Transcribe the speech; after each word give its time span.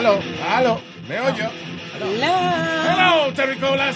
Aló, 0.00 0.18
aló, 0.48 0.80
me 1.06 1.20
oyo. 1.20 1.50
Hello, 1.92 3.30
terricolas. 3.34 3.94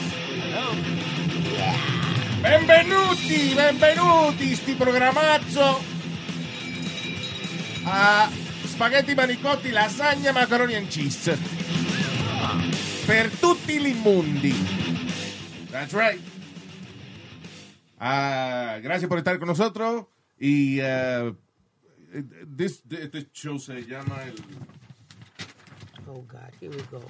Benvenuti, 2.42 3.54
benvenuti, 3.54 4.54
sti 4.54 4.74
programazzo 4.74 5.82
a 7.86 8.28
spaghetti 8.66 9.14
manicotti, 9.14 9.70
lasagna, 9.70 10.32
macaroni 10.32 10.74
and 10.74 10.88
cheese. 10.88 11.38
Per 13.06 13.30
tutti 13.38 13.80
gli 13.80 13.86
immundi. 13.86 14.52
That's 15.70 15.94
right. 15.94 16.20
Ah, 17.96 18.76
gracias 18.82 19.08
por 19.08 19.16
estar 19.16 19.38
con 19.38 19.48
nosotros. 19.48 20.04
Y 20.38 20.80
uh, 20.82 21.34
this, 22.54 22.82
este 22.90 23.26
show 23.32 23.58
se 23.58 23.86
llama 23.86 24.22
el... 24.26 24.34
Oh, 26.06 26.22
God, 26.28 26.52
here 26.60 26.70
we 26.70 26.82
go. 26.90 27.00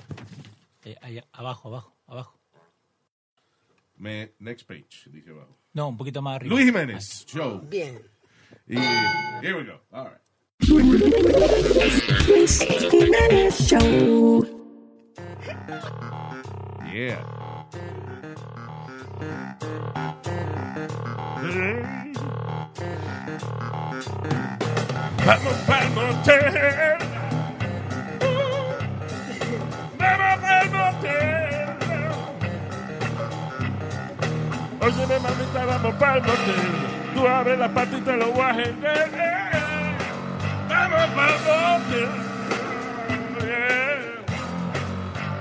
Eh, 0.85 0.97
ahí, 1.03 1.21
abajo, 1.33 1.69
abajo, 1.69 1.93
abajo. 2.07 2.39
Me, 3.97 4.33
next 4.41 4.67
page, 4.67 5.09
dije 5.11 5.31
abajo. 5.31 5.57
No, 5.73 5.89
un 5.89 5.97
poquito 5.97 6.23
más 6.23 6.37
arriba. 6.37 6.55
Luis 6.55 6.67
Jiménez, 6.67 7.25
show. 7.27 7.61
Bien. 7.69 7.99
Y 8.67 8.77
here 9.43 9.57
we 9.57 9.65
go. 9.65 9.81
All 9.93 10.07
right. 10.07 10.21
Yeah. 16.93 17.19
Vamos 25.27 25.55
pa'l 25.67 25.91
motel. 25.95 27.24
Oye, 34.85 35.07
mamita, 35.19 35.65
vamos 35.65 35.95
pa'l 35.95 36.21
motel. 36.21 36.55
Tú 37.15 37.27
abres 37.27 37.59
la 37.59 37.69
puerta 37.71 37.97
y 37.97 38.01
te 38.03 38.17
lo 38.19 38.27
voy 38.33 38.43
a 38.43 38.53
vender. 38.53 39.11
Vamos 40.69 41.07
pa'l 41.17 41.35
motel. 41.47 42.09
Yeah. 43.47 44.03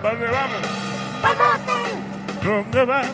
¿Dónde 0.01 0.27
vamos? 0.27 0.61
¿Dónde 2.41 2.85
vamos? 2.85 3.11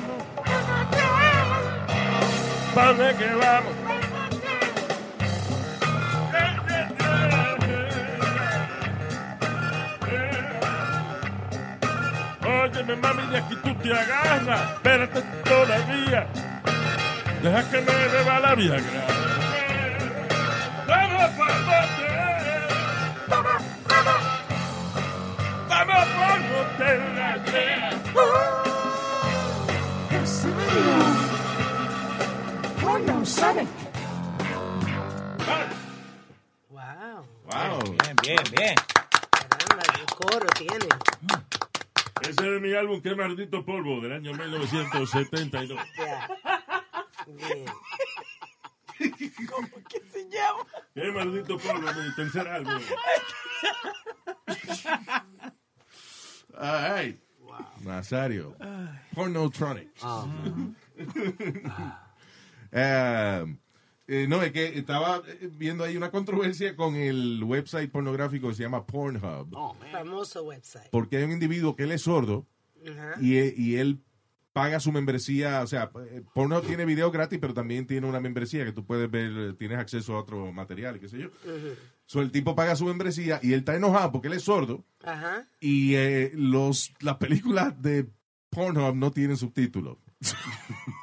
¿Para 2.76 2.88
dónde 2.94 3.16
que 3.16 3.34
vamos? 3.34 3.79
Óyeme, 12.72 12.96
mami, 12.98 13.26
de 13.28 13.38
aquí 13.38 13.56
tú 13.64 13.74
te 13.76 13.92
agarras. 13.92 14.74
Espérate 14.74 15.22
todavía. 15.44 16.28
Deja 17.42 17.70
que 17.72 17.82
me 17.82 18.08
beba 18.08 18.40
la 18.40 18.56
Viagra. 18.56 19.08
¡Vamos 20.88 21.30
por 21.32 21.48
motel! 21.66 22.30
¡Vamos 25.70 26.06
por 26.16 26.40
motel! 26.50 27.02
Wow. 36.70 37.26
Wow. 37.46 37.80
Bien, 37.84 38.16
bien, 38.22 38.44
bien. 38.56 38.76
Caramba, 39.32 39.84
qué 39.94 40.04
coro 40.16 40.46
tiene. 40.56 41.09
Ese 42.30 42.56
es 42.56 42.62
mi 42.62 42.74
álbum, 42.74 43.02
Qué 43.02 43.16
maldito 43.16 43.66
polvo, 43.66 44.00
del 44.02 44.14
año 44.14 44.34
1972. 44.34 45.80
Ya. 45.98 46.28
Bien. 47.28 47.66
Qué 50.94 51.12
maldito 51.12 51.58
polvo, 51.58 51.88
mi 51.94 52.16
tercer 52.16 52.48
álbum. 52.48 52.74
Ay. 56.58 57.20
Nazario. 57.82 58.56
Pornotronic. 59.14 59.90
Eh, 62.72 63.58
eh, 64.10 64.26
no, 64.28 64.42
es 64.42 64.52
que 64.52 64.78
estaba 64.78 65.22
viendo 65.52 65.84
ahí 65.84 65.96
una 65.96 66.12
controversia 66.12 66.76
con 66.76 66.96
el 66.96 67.44
website 67.44 67.92
pornográfico 67.92 68.50
que 68.50 68.56
se 68.56 68.64
llama 68.64 68.86
Pornhub. 68.86 69.50
Famoso 69.92 70.44
website. 70.44 70.90
Porque 70.92 71.18
hay 71.18 71.24
un 71.24 71.32
individuo 71.32 71.76
que 71.76 71.84
él 71.84 71.92
es 71.92 72.02
sordo 72.02 72.46
y, 73.22 73.38
e- 73.38 73.54
y 73.56 73.76
él 73.78 74.00
paga 74.52 74.80
su 74.80 74.92
membresía, 74.92 75.62
o 75.62 75.68
sea, 75.68 75.92
eh, 76.10 76.24
Pornhub 76.34 76.66
tiene 76.66 76.84
video 76.84 77.12
gratis, 77.12 77.38
pero 77.40 77.54
también 77.54 77.86
tiene 77.86 78.08
una 78.08 78.20
membresía 78.20 78.66
que 78.66 78.72
tú 78.74 78.84
puedes 78.86 79.10
ver, 79.10 79.32
eh, 79.32 79.54
tienes 79.58 79.78
acceso 79.78 80.16
a 80.16 80.20
otro 80.22 80.52
material, 80.52 80.98
y 80.98 81.00
qué 81.00 81.08
sé 81.08 81.20
yo. 81.20 81.30
So, 82.06 82.22
el 82.22 82.32
tipo 82.32 82.56
paga 82.56 82.76
su 82.76 82.86
membresía 82.86 83.40
y 83.44 83.54
él 83.54 83.60
está 83.60 83.76
enojado 83.76 84.12
porque 84.12 84.28
él 84.28 84.34
es 84.34 84.44
sordo 84.44 84.84
Ajá. 85.04 85.48
y 85.60 85.94
eh, 85.96 86.32
los 86.34 86.92
las 87.00 87.18
películas 87.18 87.80
de 87.82 88.08
Pornhub 88.50 88.96
no 88.96 89.12
tienen 89.12 89.38
subtítulos. 89.38 89.98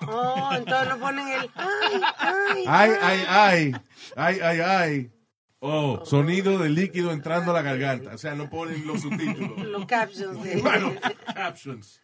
Oh, 0.08 0.50
entonces 0.56 0.88
no 0.88 0.98
ponen 0.98 1.28
el. 1.28 1.50
Ay, 1.56 2.92
ay. 3.00 3.24
Ay, 3.28 3.74
ay, 4.16 4.38
ay, 4.42 4.60
ay. 4.60 5.10
Oh, 5.58 6.04
sonido 6.04 6.58
de 6.58 6.68
líquido 6.68 7.12
entrando 7.12 7.50
a 7.50 7.54
la 7.54 7.62
garganta. 7.62 8.14
O 8.14 8.18
sea, 8.18 8.34
no 8.34 8.48
ponen 8.50 8.86
los 8.86 9.00
subtítulos. 9.00 9.58
Los 9.66 9.86
captions 9.86 10.42
de. 10.42 10.60
Bueno, 10.60 10.94
captions. 11.34 12.00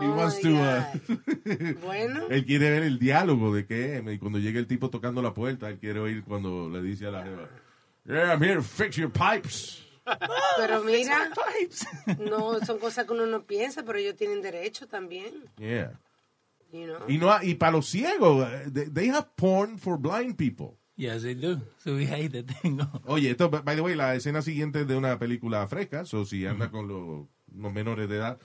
He 0.00 0.06
Oh 0.06 0.14
wants 0.16 0.40
to, 0.40 0.48
uh, 0.48 0.82
Bueno. 1.84 2.26
él 2.30 2.46
quiere 2.46 2.70
ver 2.70 2.84
el 2.84 2.98
diálogo 2.98 3.54
de 3.54 3.66
que 3.66 4.02
y 4.06 4.18
cuando 4.18 4.38
llega 4.38 4.58
el 4.58 4.66
tipo 4.66 4.88
tocando 4.88 5.20
la 5.20 5.34
puerta, 5.34 5.68
él 5.68 5.78
quiere 5.78 6.00
oír 6.00 6.24
cuando 6.24 6.70
le 6.70 6.80
dice 6.80 7.06
a 7.06 7.10
la 7.10 7.22
jeva, 7.22 7.48
Yeah, 8.06 8.32
I'm 8.32 8.42
here 8.42 8.56
to 8.56 8.62
fix 8.62 8.96
your 8.96 9.10
pipes. 9.10 9.84
Pero 10.56 10.82
mira. 10.84 11.30
No, 12.18 12.60
son 12.64 12.78
cosas 12.78 13.06
que 13.06 13.12
uno 13.12 13.26
no 13.26 13.44
piensa, 13.44 13.82
pero 13.82 13.98
ellos 13.98 14.16
tienen 14.16 14.42
derecho 14.42 14.86
también. 14.86 15.32
Yeah. 15.58 15.98
You 16.74 16.86
know? 16.86 17.08
Y, 17.08 17.18
no, 17.18 17.30
y 17.42 17.54
para 17.54 17.70
los 17.72 17.86
ciegos, 17.86 18.48
eh, 18.50 18.70
they, 18.72 18.90
they 18.90 19.08
have 19.08 19.28
porn 19.36 19.78
for 19.78 19.96
blind 19.96 20.36
people. 20.36 20.76
Yes, 20.96 21.22
they 21.22 21.34
do. 21.34 21.60
Subí 21.78 22.06
ahí, 22.06 22.28
te 22.28 22.42
tengo. 22.42 22.88
Oye, 23.06 23.30
esto, 23.30 23.48
by 23.48 23.76
the 23.76 23.80
way, 23.80 23.94
la 23.94 24.14
escena 24.16 24.42
siguiente 24.42 24.80
es 24.80 24.88
de 24.88 24.96
una 24.96 25.18
película 25.18 25.66
fresca, 25.68 26.02
o 26.12 26.24
si 26.24 26.44
anda 26.46 26.70
con 26.70 26.88
los, 26.88 27.26
los 27.54 27.72
menores 27.72 28.08
de 28.08 28.16
edad. 28.16 28.38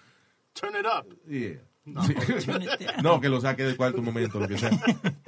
Turn 0.54 0.76
it 0.76 0.86
up. 0.86 1.08
Yeah. 1.28 1.60
Sí. 2.06 2.14
no, 3.04 3.20
que 3.20 3.30
lo 3.30 3.42
saque 3.42 3.64
de 3.64 3.76
cuarto 3.76 4.02
momento, 4.02 4.40
lo 4.40 4.48
que 4.48 4.58
sea. 4.58 4.70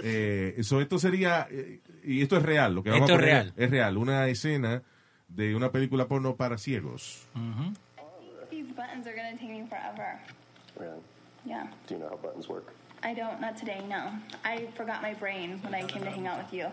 Eh, 0.04 0.56
esto 0.58 0.98
sería, 0.98 1.48
eh, 1.52 1.80
y 2.04 2.24
esto 2.24 2.36
es 2.36 2.42
real, 2.42 2.74
lo 2.74 2.82
que 2.82 2.90
vamos 2.90 3.08
Esto 3.08 3.14
a 3.14 3.16
es 3.18 3.22
poner 3.22 3.44
real. 3.46 3.54
es 3.56 3.70
real, 3.70 3.98
una 3.98 4.28
escena 4.30 4.82
de 5.28 5.56
una 5.56 5.72
película 5.72 6.08
porno 6.08 6.36
para 6.36 6.58
ciegos. 6.58 7.28
These 8.50 8.70
buttons 8.70 9.06
are 9.06 9.16
gonna 9.16 9.38
take 9.38 9.52
me 9.52 9.68
forever. 9.68 10.20
Really? 10.76 11.02
Yeah. 11.46 11.70
Do 11.88 11.94
you 11.94 12.00
know 12.00 12.10
how 12.10 12.18
buttons 12.18 12.50
work? 12.50 12.74
I 13.04 13.14
don't, 13.16 13.42
not 13.42 13.58
today, 13.58 13.82
no. 13.90 14.12
I 14.46 14.68
forgot 14.76 15.02
my 15.02 15.14
brain 15.16 15.60
when 15.64 15.74
I 15.74 15.84
came 15.84 16.04
to 16.04 16.12
hang 16.12 16.28
out 16.28 16.38
with 16.44 16.54
you. 16.54 16.68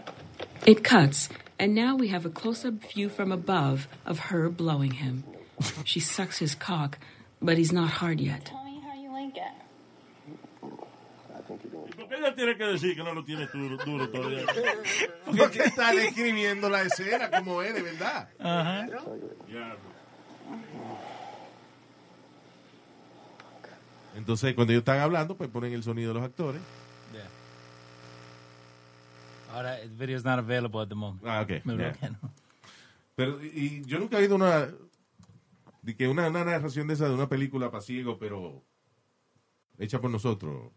It 0.66 0.84
cuts, 0.84 1.28
and 1.58 1.74
now 1.74 1.96
we 1.96 2.08
have 2.08 2.26
a 2.26 2.30
close 2.30 2.64
up 2.64 2.74
view 2.92 3.08
from 3.08 3.32
above 3.32 3.88
of 4.04 4.18
her 4.30 4.48
blowing 4.50 4.92
him. 4.92 5.24
She 5.84 6.00
sucks 6.00 6.38
his 6.38 6.54
cock, 6.54 6.98
but 7.40 7.56
he's 7.58 7.72
not 7.72 7.90
hard 7.90 8.20
yet. 8.20 8.44
Tell 8.44 8.62
me 8.62 8.80
how 8.80 8.94
you 8.94 9.10
like 9.10 9.36
it. 9.36 9.42
I 11.34 11.40
think 11.48 11.62
you're 11.64 11.72
doing 11.72 11.92
¿Por 11.96 12.06
qué 12.08 12.14
ella 12.16 12.34
tiene 12.34 12.56
que 12.56 12.64
decir 12.66 12.94
que 12.94 13.02
no 13.02 13.12
lo 13.12 13.24
tiene 13.24 13.48
duro, 13.52 13.76
duro 13.78 14.08
todavía? 14.08 14.46
Porque 15.24 15.62
está 15.64 15.92
describiendo 15.92 16.68
la 16.68 16.82
escena 16.82 17.30
como 17.30 17.62
es, 17.62 17.74
de 17.74 17.82
verdad. 17.82 18.28
Ya. 18.40 19.76
Entonces, 24.18 24.52
cuando 24.54 24.72
ellos 24.72 24.80
están 24.80 24.98
hablando, 24.98 25.36
pues 25.36 25.48
ponen 25.48 25.72
el 25.72 25.82
sonido 25.84 26.08
de 26.12 26.14
los 26.18 26.24
actores. 26.28 26.60
Ahora, 29.50 29.80
the 29.80 29.86
video 29.88 30.16
is 30.16 30.24
not 30.24 30.38
available 30.38 30.80
at 30.82 30.88
the 30.88 30.94
moment. 30.94 31.24
Ah, 31.26 31.40
ok. 31.40 31.64
Me 31.64 31.76
yeah. 31.76 31.94
Pero, 33.16 33.42
y 33.42 33.82
yo 33.86 33.98
nunca 33.98 34.18
he 34.18 34.22
oído 34.22 34.34
una, 34.36 34.68
de 35.82 35.96
que 35.96 36.06
una, 36.06 36.28
una 36.28 36.44
narración 36.44 36.86
de 36.86 36.94
esa 36.94 37.08
de 37.08 37.14
una 37.14 37.28
película 37.28 37.70
para 37.70 37.80
ciego, 37.80 38.18
pero 38.18 38.62
hecha 39.78 40.00
por 40.00 40.10
nosotros. 40.10 40.70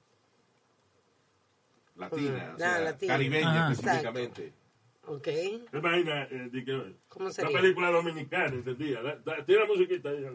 Latina, 1.97 2.53
o 2.55 2.57
sea, 2.57 2.79
latina. 2.79 3.13
caribeña 3.13 3.63
Ajá. 3.65 3.71
específicamente. 3.73 4.53
Ok. 5.07 5.27
Eh, 5.27 5.65
¿Te 5.69 5.77
imaginas? 5.77 6.31
eh, 6.31 6.49
de 6.51 6.63
que- 6.65 6.95
¿Cómo 7.09 7.25
Una 7.25 7.33
sería? 7.33 7.59
película 7.59 7.91
dominicana, 7.91 8.53
¿entendía? 8.55 9.01
Da- 9.01 9.45
Tira 9.45 9.65
musiquita 9.65 10.09
ahí. 10.09 10.25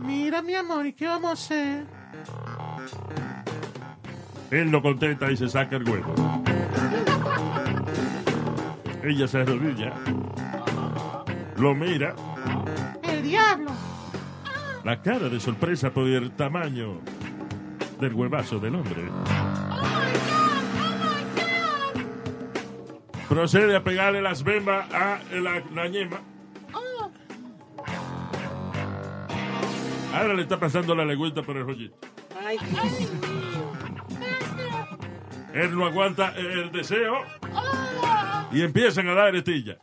Mira, 0.00 0.42
mi 0.42 0.54
amor, 0.54 0.86
¿y 0.86 0.92
qué 0.92 1.06
vamos 1.06 1.30
a 1.30 1.32
hacer? 1.32 1.86
Él 4.50 4.70
no 4.70 4.80
contesta 4.80 5.30
y 5.30 5.36
se 5.36 5.48
saca 5.48 5.76
el 5.76 5.88
huevo. 5.88 6.14
Ella 9.02 9.28
se 9.28 9.38
arrodilla. 9.38 9.92
Lo 11.56 11.74
mira. 11.74 12.14
¡El 13.02 13.22
diablo! 13.22 13.70
La 14.84 15.02
cara 15.02 15.28
de 15.28 15.40
sorpresa 15.40 15.90
por 15.90 16.06
el 16.06 16.30
tamaño 16.32 17.00
del 18.00 18.14
huevazo 18.14 18.58
del 18.58 18.76
hombre. 18.76 19.10
Procede 23.28 23.76
a 23.76 23.84
pegarle 23.84 24.22
las 24.22 24.42
bembas 24.42 24.90
a 24.92 25.20
la, 25.32 25.62
la 25.74 25.88
ñema. 25.88 26.20
Ahora 30.18 30.34
le 30.34 30.42
está 30.42 30.58
pasando 30.58 30.94
la 30.94 31.04
legüita 31.04 31.42
por 31.42 31.56
el 31.56 31.64
rollito. 31.64 31.96
Ay, 32.44 32.58
Dios 32.58 32.84
mío. 32.84 33.72
Él 35.54 35.76
no 35.76 35.86
aguanta 35.86 36.34
el 36.36 36.70
deseo 36.72 37.22
y 38.52 38.62
empiezan 38.62 39.08
a 39.08 39.14
dar 39.14 39.34
estilla. 39.34 39.76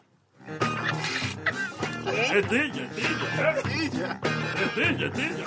¿Qué? 2.05 2.39
Estilla, 2.39 2.83
estilla. 2.83 4.19
Estilla, 4.65 5.07
estilla. 5.07 5.43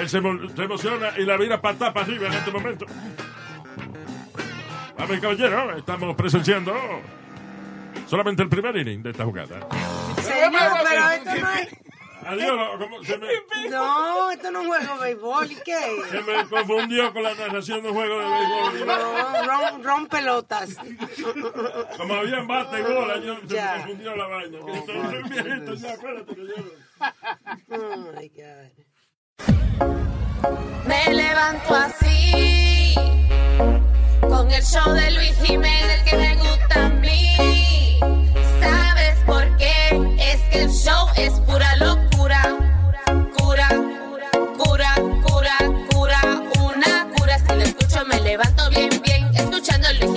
Él 0.00 0.08
se, 0.08 0.18
emo- 0.20 0.54
se 0.54 0.62
emociona 0.62 1.08
y 1.18 1.24
la 1.24 1.36
vira 1.36 1.60
patada 1.60 1.92
para 1.92 2.06
arriba 2.06 2.26
en 2.28 2.32
este 2.34 2.50
momento. 2.50 2.86
Vamos, 4.98 5.18
caballero, 5.20 5.76
estamos 5.76 6.14
presenciando 6.16 6.74
solamente 8.06 8.42
el 8.42 8.48
primer 8.48 8.76
inning 8.76 9.02
de 9.02 9.10
esta 9.10 9.24
jugada. 9.24 9.60
Señor, 10.22 10.52
pero 10.52 11.10
esto 11.10 11.30
no 11.40 11.50
es... 11.52 11.68
Adiós, 12.26 12.70
¿cómo? 12.78 13.04
Se, 13.04 13.16
me, 13.18 13.28
No, 13.70 14.30
esto 14.30 14.50
no 14.50 14.60
es 14.60 14.66
un 14.66 14.68
juego 14.68 14.94
de 14.94 15.04
béisbol. 15.14 15.52
¿Y 15.52 15.54
qué? 15.56 16.02
se 16.10 16.20
me 16.22 16.46
confundió 16.48 17.12
con 17.12 17.22
la 17.22 17.34
narración 17.34 17.82
de 17.82 17.88
un 17.90 17.94
juego 17.94 18.18
de 18.18 18.24
béisbol. 18.26 18.86
No, 18.86 19.42
ron, 19.44 19.84
ron 19.84 20.06
pelotas. 20.08 20.70
Como 21.96 22.14
había 22.14 22.40
bate 22.42 22.80
y 22.80 22.82
bola, 22.82 23.18
yo, 23.18 23.36
se 23.46 23.54
Ya. 23.54 23.72
me 23.74 23.78
confundió 23.82 24.16
la 24.16 24.26
vaina. 24.26 24.58
Soy 24.60 25.22
viejito, 25.30 25.74
ya, 25.74 25.92
espérate 25.92 26.34
que 26.34 26.46
yo... 26.46 26.54
Oh, 27.70 28.12
my 28.18 28.28
God. 28.28 28.72
Me 30.86 31.14
levanto 31.14 31.74
así, 31.74 32.94
con 34.20 34.50
el 34.50 34.62
show 34.62 34.92
de 34.92 35.10
Luis 35.12 35.36
Jiménez 35.42 36.02
que 36.08 36.16
me 36.16 36.36
gusta 36.36 36.86
a 36.86 36.88
mí. 36.90 37.98
¿Sabes 38.60 39.18
por 39.26 39.56
qué? 39.58 40.16
Es 40.20 40.40
que 40.50 40.62
el 40.62 40.70
show 40.70 41.08
es 41.16 41.32
pura 41.40 41.74
locura. 41.76 42.05
Bien. 49.66 49.86
Escuchando 49.86 49.88
a 49.88 50.15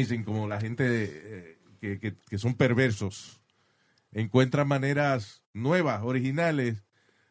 amazing 0.00 0.24
como 0.24 0.48
la 0.48 0.60
gente 0.60 0.84
eh, 0.88 1.58
que, 1.80 1.98
que- 1.98 2.14
que 2.28 2.38
son 2.38 2.54
perversos 2.54 3.40
encuentran 4.12 4.66
maneras 4.66 5.42
nuevas, 5.54 6.02
originales, 6.02 6.82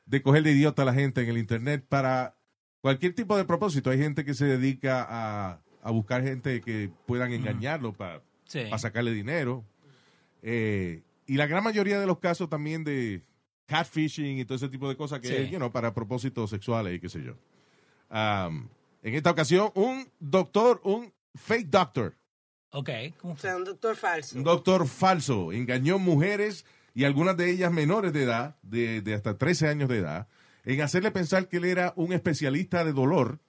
de 0.06 0.22
coger 0.22 0.44
de 0.44 0.52
idiota 0.54 0.84
a 0.84 0.86
la 0.86 0.94
gente 0.94 1.22
en 1.22 1.30
el 1.30 1.38
internet 1.38 1.86
para 1.88 2.36
cualquier 2.82 3.14
tipo 3.14 3.36
de 3.38 3.44
propósito. 3.46 3.90
Hay 3.90 3.98
gente 4.00 4.24
que 4.24 4.34
se 4.34 4.46
dedica 4.46 5.06
a, 5.10 5.62
a 5.84 5.92
buscar 5.92 6.24
gente 6.24 6.62
que 6.62 6.90
puedan 7.06 7.34
engañarlo 7.34 7.94
para 7.94 8.22
Sí. 8.46 8.62
sacarle 8.78 9.12
dinero. 9.12 9.64
Eh, 10.42 11.04
y 11.28 11.36
la 11.36 11.46
gran 11.48 11.64
mayoría 11.64 12.00
de 12.00 12.08
los 12.08 12.18
casos 12.20 12.50
también 12.50 12.84
de 12.84 13.22
catfishing 13.68 14.40
y 14.40 14.46
todo 14.46 14.56
ese 14.56 14.70
tipo 14.70 14.90
de 14.90 14.96
cosas 14.96 15.20
que 15.20 15.28
Sí. 15.28 15.36
es, 15.36 15.52
you 15.52 15.58
know, 15.58 15.72
para 15.72 15.94
propósitos 15.94 16.50
sexuales 16.50 16.96
y 16.96 17.00
qué 17.00 17.10
sé 17.10 17.22
yo. 17.24 17.34
Um, 18.10 18.68
en 19.04 19.14
esta 19.16 19.30
ocasión, 19.32 19.70
un 19.76 20.10
doctor, 20.20 20.82
un 20.84 21.14
fake 21.36 21.68
doctor, 21.70 22.16
Ok. 22.72 22.90
¿cómo 23.20 23.34
O 23.34 23.38
sea, 23.38 23.56
un 23.56 23.64
doctor 23.64 23.96
falso. 23.96 24.38
un 24.38 24.44
doctor 24.44 24.88
falso, 24.88 25.52
engañó 25.52 26.00
mujeres 26.00 26.66
y 26.94 27.04
algunas 27.04 27.38
de 27.38 27.52
ellas 27.52 27.72
menores 27.72 28.14
de 28.14 28.24
edad, 28.24 28.56
de, 28.62 29.02
de 29.02 29.14
hasta 29.14 29.38
13 29.38 29.68
años 29.68 29.90
de 29.90 29.98
edad, 30.00 30.28
en 30.66 30.82
hacerle 30.82 31.12
pensar 31.12 31.48
que 31.48 31.58
él 31.58 31.66
era 31.66 31.94
un 31.96 32.14
especialista 32.14 32.84
de 32.84 32.94
dolor 32.94 33.40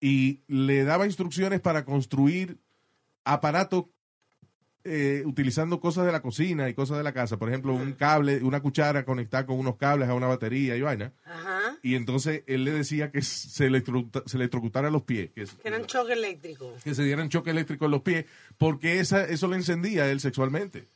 y 0.00 0.42
le 0.46 0.84
daba 0.84 1.06
instrucciones 1.06 1.60
para 1.60 1.84
construir 1.84 2.58
aparatos 3.24 3.84
eh, 4.84 5.22
utilizando 5.26 5.78
cosas 5.80 6.04
de 6.06 6.12
la 6.12 6.22
cocina 6.22 6.68
y 6.68 6.74
cosas 6.74 6.98
de 6.98 7.04
la 7.04 7.12
casa. 7.12 7.36
Por 7.38 7.48
ejemplo, 7.48 7.72
un 7.74 7.92
cable, 7.92 8.42
una 8.42 8.60
cuchara 8.60 9.04
conectada 9.04 9.46
con 9.46 9.58
unos 9.58 9.76
cables 9.76 10.08
a 10.08 10.14
una 10.14 10.26
batería 10.26 10.76
y 10.76 10.80
vaina. 10.82 11.12
Ajá. 11.24 11.76
Y 11.82 11.94
entonces 11.94 12.42
él 12.46 12.64
le 12.64 12.72
decía 12.72 13.10
que 13.10 13.22
se, 13.22 13.66
electrocuta- 13.66 14.22
se 14.26 14.36
electrocutara 14.36 14.90
los 14.90 15.02
pies, 15.02 15.30
que, 15.34 15.44
Que 15.44 15.68
eran 15.68 15.86
choque 15.86 16.12
eléctrico. 16.14 16.74
que 16.82 16.94
se 16.94 17.02
dieran 17.04 17.28
choque 17.28 17.50
eléctrico 17.50 17.84
en 17.86 17.90
los 17.92 18.02
pies, 18.02 18.24
porque 18.58 19.00
esa, 19.00 19.24
eso 19.24 19.48
le 19.48 19.56
encendía 19.56 20.04
a 20.04 20.10
él 20.10 20.20
sexualmente. 20.20 20.88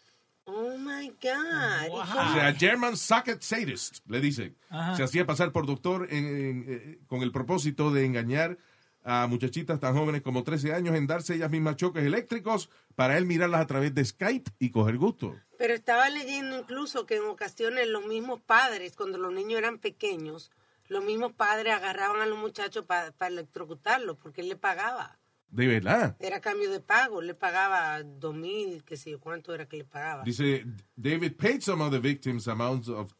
Oh 0.44 0.76
my 0.78 1.08
God. 1.08 1.86
¿Y 1.88 1.90
O 1.90 2.04
sea, 2.34 2.54
German 2.56 2.96
Socket 2.96 3.42
Sadist, 3.42 3.98
le 4.08 4.20
dice. 4.20 4.54
Ajá. 4.70 4.96
Se 4.96 5.02
hacía 5.02 5.26
pasar 5.26 5.50
por 5.52 5.66
doctor 5.66 6.06
en- 6.10 6.26
en- 6.26 6.64
eh, 6.68 6.98
con 7.08 7.22
el 7.22 7.32
propósito 7.32 7.90
de 7.92 8.04
engañar 8.04 8.56
a 9.08 9.28
muchachitas 9.28 9.78
tan 9.78 9.94
jóvenes 9.94 10.22
como 10.22 10.42
13 10.42 10.74
años 10.74 10.96
en 10.96 11.06
darse 11.06 11.36
ellas 11.36 11.48
mismas 11.48 11.76
choques 11.76 12.04
eléctricos 12.04 12.68
para 12.96 13.16
él 13.16 13.24
mirarlas 13.24 13.60
a 13.60 13.66
través 13.66 13.94
de 13.94 14.04
Skype 14.04 14.50
y 14.58 14.70
coger 14.70 14.96
gusto. 14.96 15.32
Pero 15.58 15.74
estaba 15.74 16.10
leyendo 16.10 16.58
incluso 16.58 17.06
que 17.06 17.16
en 17.16 17.24
ocasiones 17.24 17.86
los 17.86 18.04
mismos 18.04 18.40
padres, 18.40 18.96
cuando 18.96 19.16
los 19.16 19.32
niños 19.32 19.58
eran 19.58 19.78
pequeños, 19.78 20.50
los 20.88 21.04
mismos 21.04 21.32
padres 21.32 21.72
agarraban 21.72 22.20
a 22.20 22.26
los 22.26 22.36
muchachos 22.36 22.84
para 22.84 23.14
electrocutarlos 23.28 24.16
porque 24.16 24.40
él 24.40 24.48
le 24.48 24.56
pagaba. 24.56 25.20
De 25.50 25.68
verdad. 25.68 26.16
Era 26.18 26.40
cambio 26.40 26.68
de 26.72 26.80
pago, 26.80 27.22
le 27.22 27.34
pagaba 27.34 28.02
dos 28.02 28.34
mil, 28.34 28.82
qué 28.82 28.96
sé 28.96 29.12
yo, 29.12 29.20
cuánto 29.20 29.54
era 29.54 29.68
que 29.68 29.76
le 29.76 29.84
pagaba. 29.84 30.24
Dice, 30.24 30.66
David 30.96 31.36
paid 31.36 31.60
some 31.60 31.80
of 31.80 31.92
the 31.92 32.00
victims 32.00 32.48
amounts 32.48 32.88
of 32.88 33.14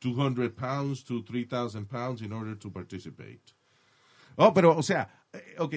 200 0.00 0.56
pounds 0.56 1.04
to 1.04 1.22
3,000 1.22 1.88
pounds 1.88 2.20
in 2.20 2.32
order 2.32 2.58
to 2.58 2.68
participate. 2.68 3.54
Oh, 4.36 4.52
pero, 4.54 4.76
o 4.76 4.82
sea, 4.82 5.24
eh, 5.32 5.56
ok, 5.58 5.74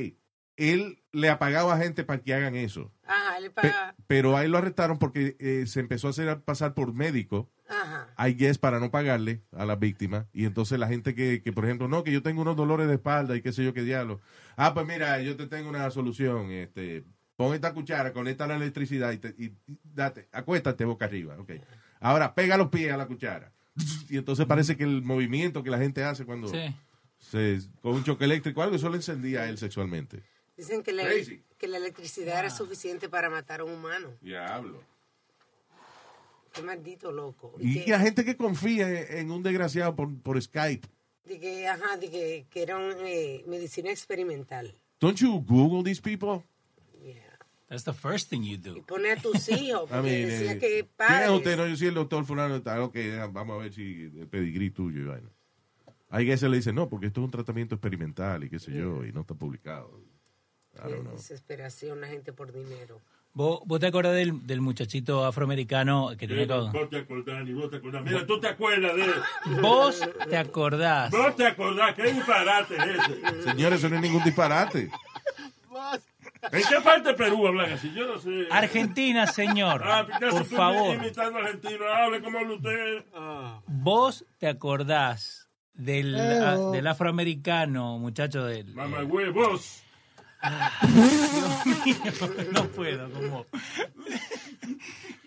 él 0.57 1.03
le 1.12 1.29
ha 1.29 1.38
pagado 1.39 1.71
a 1.71 1.77
gente 1.77 2.03
para 2.03 2.21
que 2.21 2.33
hagan 2.33 2.55
eso. 2.55 2.91
Ajá, 3.05 3.39
le 3.39 3.50
Pe- 3.50 3.62
pagaba. 3.62 3.95
pero 4.07 4.38
ahí 4.38 4.47
lo 4.47 4.57
arrestaron 4.57 4.97
porque 4.97 5.35
eh, 5.39 5.65
se 5.67 5.79
empezó 5.81 6.07
a 6.07 6.12
hacer 6.12 6.39
pasar 6.41 6.74
por 6.74 6.93
médico, 6.93 7.51
Ajá. 7.67 8.07
I 8.27 8.33
guess, 8.35 8.57
para 8.57 8.79
no 8.79 8.91
pagarle 8.91 9.41
a 9.51 9.65
las 9.65 9.79
víctimas. 9.79 10.27
Y 10.31 10.45
entonces 10.45 10.79
la 10.79 10.88
gente 10.88 11.13
que, 11.15 11.41
que, 11.41 11.51
por 11.51 11.65
ejemplo, 11.65 11.88
no, 11.88 12.03
que 12.03 12.12
yo 12.12 12.21
tengo 12.24 12.41
unos 12.41 12.55
dolores 12.55 12.88
de 12.88 12.93
espalda 12.95 13.35
y 13.35 13.41
qué 13.41 13.51
sé 13.51 13.63
yo 13.63 13.74
qué 13.74 13.83
diablo. 13.83 14.21
Ah, 14.55 14.74
pues 14.74 14.85
mira, 14.88 15.19
yo 15.21 15.35
te 15.35 15.47
tengo 15.47 15.67
una 15.69 15.89
solución. 15.91 16.51
Este, 16.51 17.03
pon 17.35 17.53
esta 17.53 17.74
cuchara, 17.74 18.13
conecta 18.13 18.47
la 18.47 18.55
electricidad 18.55 19.12
y, 19.12 19.17
te- 19.17 19.35
y- 19.38 19.53
y 19.67 19.77
date, 19.83 20.29
acuéstate 20.31 20.85
boca 20.85 21.05
arriba. 21.05 21.35
ok. 21.38 21.51
Ahora 22.00 22.33
pega 22.35 22.55
los 22.55 22.69
pies 22.69 22.93
a 22.93 22.97
la 22.97 23.07
cuchara. 23.07 23.51
Y 24.09 24.17
entonces 24.17 24.45
parece 24.45 24.77
que 24.77 24.83
el 24.85 25.01
movimiento 25.01 25.62
que 25.63 25.69
la 25.69 25.77
gente 25.79 26.03
hace 26.03 26.24
cuando 26.25 26.47
Sí. 26.47 26.59
Se, 27.29 27.60
con 27.82 27.94
un 27.94 28.03
choque 28.03 28.25
eléctrico 28.25 28.62
algo, 28.62 28.75
eso 28.75 28.89
le 28.89 28.98
encendía 28.98 29.41
a 29.41 29.50
él 29.50 29.58
sexualmente. 29.58 30.22
Dicen 30.58 30.84
que 30.84 30.94
la, 30.94 31.03
Crazy. 31.03 31.44
que 31.58 31.67
la 31.67 31.77
electricidad 31.77 32.39
era 32.39 32.50
suficiente 32.50 33.10
para 33.10 33.29
matar 33.29 33.60
a 33.62 33.63
un 33.65 33.72
humano. 33.74 34.13
Diablo. 34.22 34.82
Qué 36.53 36.62
maldito 36.62 37.12
loco. 37.12 37.53
Y 37.60 37.84
que- 37.84 37.91
la 37.91 38.00
gente 38.00 38.24
que 38.24 38.38
confía 38.38 38.88
en, 38.89 39.17
en 39.17 39.32
un 39.32 39.44
desgraciado 39.44 39.96
por, 39.96 40.17
por 40.22 40.41
Skype 40.41 40.88
De 41.25 41.39
que, 41.39 41.67
ajá, 41.67 41.98
de 41.98 42.10
que, 42.10 42.46
que 42.50 42.62
era 42.63 42.77
un, 42.77 42.94
eh, 43.05 43.44
medicina 43.48 43.89
experimental. 43.91 44.74
Don't 45.01 45.17
you 45.20 45.44
Google 45.46 45.84
these 45.84 46.01
people? 46.01 46.44
That's 47.67 47.84
the 47.84 47.94
first 47.94 48.29
thing 48.29 48.44
you 48.44 48.58
do. 48.58 48.84
Pone 48.86 49.12
a 49.12 49.15
tus 49.17 49.50
hijos, 49.50 49.89
I 49.89 49.94
porque 49.94 50.01
mean, 50.03 50.29
decía 50.29 50.51
eh, 50.53 50.60
que 50.60 50.67
¿quién 50.67 50.86
es 50.86 50.91
padres... 50.96 51.29
usted? 51.32 51.58
No, 51.58 51.67
yo 51.67 51.75
soy 51.75 51.88
el 51.88 51.96
doctor 51.96 52.24
fulano 52.24 52.53
de 52.53 52.62
tal. 52.62 52.82
Ok, 52.82 52.96
vamos 53.32 53.55
a 53.60 53.63
ver 53.63 53.74
si 53.74 54.03
el 54.03 54.27
pedigrí 54.27 54.70
tuyo 54.70 55.01
y 55.01 55.05
vaina. 55.05 55.29
Ahí 56.09 56.25
que 56.25 56.38
se 56.38 56.47
le 56.50 56.57
dice, 56.57 56.71
no, 56.71 56.88
porque 56.88 57.07
esto 57.07 57.21
es 57.21 57.25
un 57.25 57.31
tratamiento 57.31 57.75
experimental 57.75 58.43
y 58.43 58.50
qué 58.50 58.59
sé 58.59 58.71
yo, 58.71 59.03
y 59.05 59.12
no 59.12 59.21
está 59.21 59.33
publicado. 59.33 60.00
I 60.74 60.77
Qué 60.83 60.89
don't 60.89 61.01
know. 61.03 61.15
desesperación, 61.15 62.01
la 62.01 62.07
gente 62.07 62.33
por 62.33 62.51
dinero. 62.51 63.01
¿Vos, 63.33 63.62
vos 63.65 63.79
te 63.81 63.88
acordás 63.88 64.13
del, 64.13 64.45
del 64.47 64.62
muchachito 64.62 65.25
afroamericano 65.25 66.12
que 66.17 66.25
tenía 66.27 66.47
todo? 66.47 66.71
Vos 66.71 66.89
te 66.89 67.00
acordás, 67.00 67.43
ni 67.43 67.53
vos 67.53 67.69
te 67.69 67.77
acordás. 67.77 68.03
Mira, 68.03 68.25
tú 68.25 68.39
te 68.39 68.47
acuerdas 68.47 68.95
de... 68.95 69.62
Vos 69.62 70.01
te 70.29 70.38
acordás. 70.38 71.12
Vos 71.12 71.35
te 71.35 71.45
acordás, 71.45 71.95
qué 71.95 72.13
disparate 72.13 72.75
es 72.75 72.81
ese. 72.83 73.43
Señores, 73.43 73.79
eso 73.79 73.89
no 73.89 73.95
es 73.97 74.01
ningún 74.01 74.24
disparate. 74.24 74.89
¿En 76.51 76.63
qué 76.69 76.81
parte 76.83 77.09
de 77.09 77.13
Perú 77.15 77.47
hablan 77.47 77.74
así? 77.74 77.91
Yo 77.93 78.05
no 78.07 78.19
sé. 78.19 78.47
Argentina, 78.51 79.27
señor. 79.27 79.81
Ah, 79.83 80.07
¿qué 80.19 80.27
por 80.27 80.45
favor. 80.45 80.95
Imitando 80.95 81.39
argentino, 81.39 81.85
hable 81.88 82.21
como 82.21 82.39
usted. 82.53 83.03
Vos 83.67 84.25
te 84.38 84.47
acordás 84.47 85.45
del, 85.75 86.15
a- 86.15 86.58
del 86.72 86.88
afroamericano, 86.88 87.98
muchacho 88.00 88.44
del... 88.46 88.74
Mamá 88.74 89.03
huevos. 89.03 89.82
Dios 90.82 91.65
mío, 91.86 91.96
no 92.53 92.67
puedo, 92.70 93.10
como... 93.12 93.46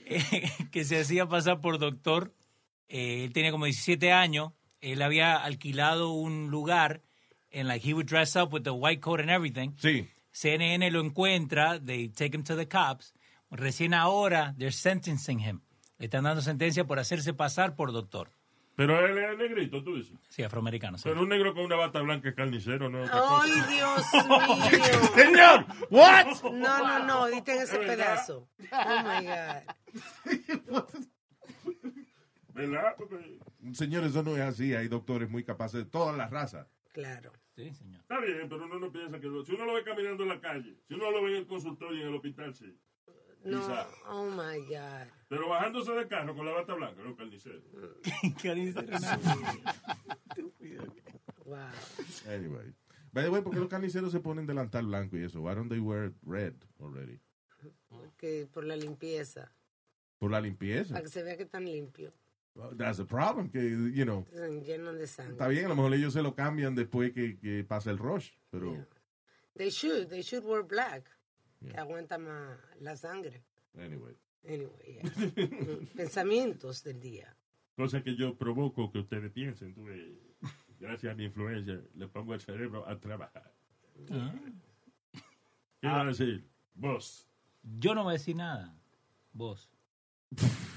Eh, 0.07 0.51
que 0.71 0.85
se 0.85 1.01
hacía 1.01 1.27
pasar 1.27 1.61
por 1.61 1.79
doctor. 1.79 2.35
Eh, 2.89 3.25
él 3.25 3.33
tenía 3.33 3.51
como 3.51 3.65
17 3.67 4.13
años. 4.13 4.53
Él 4.81 5.03
había 5.03 5.37
alquilado 5.37 6.11
un 6.13 6.51
lugar 6.51 7.03
en 7.51 7.67
like 7.67 7.87
he 7.89 7.93
would 7.95 8.07
dress 8.07 8.37
up 8.37 8.53
with 8.53 8.63
the 8.63 8.71
white 8.71 9.01
coat 9.01 9.21
and 9.21 9.31
everything. 9.31 9.73
Sí. 9.79 10.09
CNN 10.31 10.91
lo 10.91 11.01
encuentra, 11.01 11.81
they 11.81 12.09
take 12.09 12.35
him 12.37 12.45
to 12.45 12.57
the 12.57 12.69
cops. 12.69 13.13
Recién 13.51 13.93
ahora 13.95 14.55
they're 14.57 14.71
sentencing 14.73 15.41
him. 15.41 15.63
Le 15.99 16.07
están 16.07 16.25
dando 16.25 16.43
sentencia 16.43 16.85
por 16.85 16.99
hacerse 17.01 17.33
pasar 17.35 17.75
por 17.75 17.93
doctor. 17.93 18.31
Pero 18.79 19.05
él 19.05 19.19
es 19.19 19.37
negrito, 19.37 19.83
tú 19.83 19.97
dices. 19.97 20.17
Sí, 20.29 20.45
afroamericano. 20.45 20.97
sí. 20.99 21.03
Pero 21.09 21.21
un 21.23 21.29
negro 21.29 21.53
con 21.53 21.65
una 21.65 21.75
bata 21.75 22.01
blanca 22.01 22.29
es 22.29 22.37
carnicero, 22.37 22.89
¿no? 22.89 23.03
¡Ay, 23.11 23.51
Dios 23.51 24.07
mío! 24.15 25.09
Señor, 25.17 25.67
what? 25.91 26.27
No, 26.53 26.79
no, 26.87 27.05
no, 27.05 27.27
editen 27.27 27.59
ese 27.59 27.77
pedazo. 27.79 28.49
Oh, 28.71 29.03
my 29.03 29.27
God. 29.27 30.95
¿Verdad? 32.55 32.95
Porque- 32.97 33.39
Señores, 33.73 34.11
eso 34.11 34.23
no 34.23 34.37
es 34.37 34.43
así. 34.43 34.75
Hay 34.75 34.87
doctores 34.89 35.29
muy 35.29 35.43
capaces 35.45 35.85
de 35.85 35.91
todas 35.91 36.17
las 36.17 36.31
razas. 36.31 36.69
Claro. 36.93 37.33
Sí, 37.57 37.73
señor. 37.75 38.01
Está 38.03 38.21
bien, 38.21 38.49
pero 38.49 38.65
uno 38.65 38.79
no 38.79 38.93
piensa 38.93 39.19
que... 39.19 39.27
lo- 39.27 39.45
si 39.45 39.53
uno 39.55 39.65
lo 39.65 39.75
ve 39.75 39.83
caminando 39.83 40.23
en 40.23 40.29
la 40.29 40.41
calle, 40.41 40.77
si 40.87 40.95
uno 40.95 41.11
lo 41.11 41.23
ve 41.25 41.31
en 41.33 41.37
el 41.39 41.47
consultorio, 41.49 42.01
en 42.03 42.09
el 42.09 42.15
hospital, 42.15 42.55
sí. 42.55 42.79
No, 43.45 43.61
Quizá. 43.61 43.89
oh, 44.09 44.27
my 44.31 44.59
God. 44.67 45.09
Pero 45.29 45.49
bajándose 45.49 45.93
del 45.93 46.09
carro 46.09 46.35
con 46.35 46.47
la 46.47 46.53
bata 46.53 46.75
blanca, 46.75 47.03
no 47.03 47.15
carnicero. 47.17 47.61
Wow. 51.45 51.59
Anyway. 52.29 52.75
By 53.13 53.25
the 53.25 53.31
way, 53.31 53.41
¿por 53.43 53.53
qué 53.53 53.59
los 53.61 53.69
carniceros 53.69 54.13
se 54.13 54.21
ponen 54.21 54.47
delantal 54.47 54.87
blanco 54.87 55.17
y 55.17 55.25
eso? 55.25 55.41
Why 55.41 55.55
don't 55.55 55.69
they 55.71 55.81
wear 55.81 56.13
red 56.27 56.55
already? 56.81 57.21
Que 58.17 58.47
por 58.53 58.65
la 58.65 58.77
limpieza. 58.77 59.51
Por 60.19 60.31
la 60.31 60.41
limpieza. 60.41 60.95
Para 60.95 61.05
que 61.05 61.11
se 61.11 61.23
vea 61.23 61.37
que 61.37 61.45
están 61.45 61.65
limpios. 61.65 62.13
Well, 62.55 62.77
That's 62.77 62.99
the 62.99 63.05
problem, 63.05 63.51
que, 63.51 63.61
you 63.95 64.05
know, 64.05 64.27
Están 64.33 64.63
llenos 64.65 64.99
de 64.99 65.07
sangre. 65.07 65.33
está 65.33 65.47
bien, 65.49 65.67
a 65.67 65.69
lo 65.69 65.77
mejor 65.77 65.95
ellos 65.95 66.13
se 66.13 66.23
lo 66.23 66.35
cambian 66.35 66.75
después 66.75 67.13
que, 67.13 67.39
que 67.39 67.63
pasa 67.65 67.91
el 67.91 67.99
rush, 67.99 68.33
pero 68.51 68.85
They 69.57 69.71
should. 69.71 70.09
They 70.09 70.23
should 70.23 70.45
wear 70.45 70.63
black. 70.65 71.05
Que 71.61 71.77
aguanta 71.77 72.19
más 72.19 72.59
la 72.81 72.97
sangre. 72.97 73.43
anyway. 73.79 74.17
Anyway, 74.47 75.01
yeah. 75.03 75.77
Pensamientos 75.97 76.83
del 76.83 77.01
día. 77.01 77.35
Cosa 77.77 78.03
que 78.03 78.17
yo 78.17 78.35
provoco 78.35 78.91
que 78.91 78.99
ustedes 78.99 79.31
piensen. 79.33 79.75
Tú, 79.75 79.85
ves, 79.85 80.01
gracias 80.81 81.13
a 81.13 81.15
mi 81.17 81.25
influencia, 81.25 81.81
le 81.95 82.09
pongo 82.09 82.35
el 82.35 82.41
cerebro 82.41 82.87
a 82.89 82.99
trabajar. 82.99 83.53
¿Qué 85.81 85.87
va 85.87 86.01
a 86.01 86.05
decir? 86.05 86.45
Vos. 86.75 87.27
Yo 87.79 87.95
no 87.95 88.05
voy 88.05 88.15
a 88.15 88.19
decir 88.19 88.37
nada. 88.37 88.75
Vos. 89.33 89.69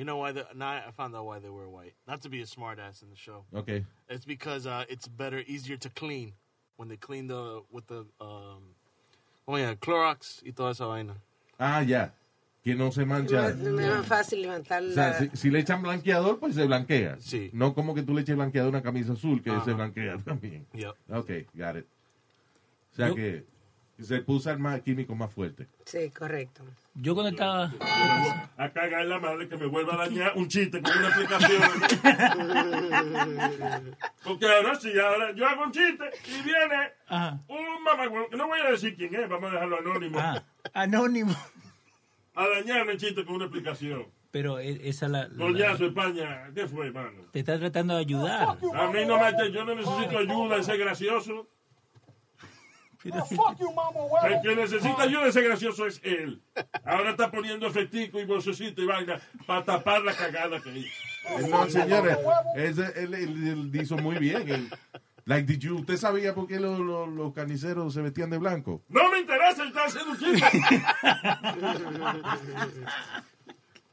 You 0.00 0.06
know 0.06 0.16
why? 0.16 0.32
The, 0.32 0.46
now 0.54 0.70
I 0.70 0.90
found 0.96 1.14
out 1.14 1.26
why 1.26 1.40
they 1.40 1.50
wear 1.50 1.68
white. 1.68 1.92
Not 2.08 2.22
to 2.22 2.30
be 2.30 2.40
a 2.40 2.46
smartass 2.46 3.02
in 3.02 3.10
the 3.10 3.16
show. 3.16 3.44
Okay. 3.54 3.84
It's 4.08 4.24
because 4.24 4.66
uh, 4.66 4.84
it's 4.88 5.06
better, 5.06 5.42
easier 5.46 5.76
to 5.76 5.90
clean 5.90 6.32
when 6.76 6.88
they 6.88 6.96
clean 6.96 7.26
the 7.26 7.62
with 7.70 7.86
the 7.88 8.06
um, 8.18 8.76
oh 9.46 9.56
yeah, 9.56 9.74
Clorox 9.74 10.42
y 10.42 10.52
toda 10.56 10.70
esa 10.70 10.86
vaina. 10.86 11.16
Ah, 11.58 11.80
ya. 11.80 12.08
Que 12.62 12.74
no 12.74 12.92
se 12.92 13.06
mancha. 13.06 13.48
Es 13.48 13.56
más, 13.56 13.66
es 13.84 13.90
más 13.90 14.06
fácil 14.06 14.42
levantar 14.42 14.82
O 14.82 14.90
sea, 14.92 15.08
la... 15.10 15.18
si, 15.18 15.30
si 15.34 15.50
le 15.50 15.60
echan 15.60 15.82
blanqueador, 15.82 16.38
pues 16.38 16.54
se 16.54 16.66
blanquea. 16.66 17.16
Sí. 17.18 17.48
No 17.54 17.74
como 17.74 17.94
que 17.94 18.02
tú 18.02 18.12
le 18.14 18.20
eches 18.20 18.36
blanqueador 18.36 18.68
a 18.68 18.78
una 18.78 18.82
camisa 18.82 19.14
azul 19.14 19.42
que 19.42 19.50
se 19.64 19.72
blanquea 19.72 20.18
también. 20.24 20.66
Yep. 20.74 20.94
Ok, 21.10 21.30
got 21.54 21.76
it. 21.76 21.86
O 22.92 22.96
sea 22.96 23.08
Yo- 23.08 23.14
que 23.14 23.44
se 23.98 24.20
puso 24.22 24.50
el 24.50 24.58
más 24.58 24.80
químico 24.80 25.14
más 25.14 25.30
fuerte. 25.32 25.66
Sí, 25.84 26.08
correcto. 26.10 26.62
Yo 26.94 27.14
cuando 27.14 27.30
estaba... 27.30 27.72
A 28.56 28.70
cagar 28.70 29.04
la 29.06 29.18
madre 29.18 29.46
que 29.48 29.56
me 29.58 29.66
vuelva 29.66 29.94
a 29.94 30.08
dañar 30.08 30.32
un 30.36 30.48
chiste 30.48 30.80
con 30.80 30.96
una 30.96 31.08
aplicación. 31.08 31.62
Porque 34.24 34.46
ahora 34.46 34.74
sí, 34.80 34.90
ahora 34.98 35.32
yo 35.34 35.46
hago 35.46 35.64
un 35.64 35.72
chiste 35.72 36.04
y 36.28 36.42
viene 36.42 36.92
Ajá. 37.08 37.40
un 37.48 38.26
que 38.30 38.36
no 38.36 38.46
voy 38.46 38.60
a 38.60 38.70
decir 38.70 38.96
quién 38.96 39.14
es, 39.14 39.28
vamos 39.28 39.50
a 39.50 39.54
dejarlo 39.54 39.78
anónimo, 39.78 40.18
Ah, 40.18 40.42
anónimo. 40.72 41.34
A 42.34 42.48
dañarme 42.48 42.92
el 42.92 42.98
chiste 42.98 43.24
con 43.24 43.36
una 43.36 43.46
aplicación. 43.46 44.06
Pero 44.30 44.58
e- 44.60 44.88
esa 44.88 45.08
la, 45.08 45.26
la- 45.28 45.76
España, 45.86 46.50
¿qué 46.54 46.68
fue, 46.68 46.86
hermano? 46.86 47.22
te 47.32 47.40
está 47.40 47.58
tratando 47.58 47.94
de 47.94 48.00
ayudar. 48.00 48.48
A 48.74 48.86
mí 48.92 49.04
no 49.04 49.18
me, 49.18 49.50
yo 49.52 49.64
no 49.64 49.74
necesito 49.74 50.18
ayuda 50.18 50.56
en 50.56 50.64
ser 50.64 50.78
gracioso. 50.78 51.48
Pero- 53.02 53.24
El 54.26 54.40
que 54.42 54.54
necesita 54.56 55.02
ayuda 55.02 55.26
en 55.26 55.32
ser 55.32 55.44
gracioso 55.44 55.86
es 55.86 56.00
él. 56.04 56.42
Ahora 56.84 57.10
está 57.10 57.30
poniendo 57.30 57.66
efectico 57.66 58.20
y 58.20 58.24
vocecito 58.26 58.82
y 58.82 58.86
vaina 58.86 59.20
para 59.46 59.64
tapar 59.64 60.02
la 60.02 60.14
cagada 60.14 60.60
que 60.60 60.78
hizo. 60.78 61.48
No, 61.48 61.68
señores, 61.70 62.18
ese, 62.56 62.82
él, 63.02 63.14
él- 63.14 63.48
él 63.74 63.80
hizo 63.80 63.96
muy 63.96 64.16
bien. 64.18 64.48
Él- 64.48 64.70
like, 65.30 65.46
did 65.46 65.60
you, 65.60 65.78
¿Usted 65.78 65.96
sabía 65.96 66.34
por 66.34 66.48
qué 66.48 66.58
los, 66.58 66.80
los, 66.80 67.08
los 67.08 67.32
carniceros 67.32 67.94
se 67.94 68.02
vestían 68.02 68.30
de 68.30 68.38
blanco? 68.38 68.82
No 68.88 69.12
me 69.12 69.20
interesa, 69.20 69.62
está 69.64 69.84
haciendo 69.84 70.10
un 70.10 70.18
chiste. 70.18 70.46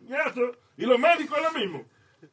Y 0.09 0.13
eso, 0.13 0.53
y 0.77 0.85
los 0.85 0.97
médicos 0.97 1.37
es 1.37 1.43
lo 1.43 1.51
mismo. 1.59 1.85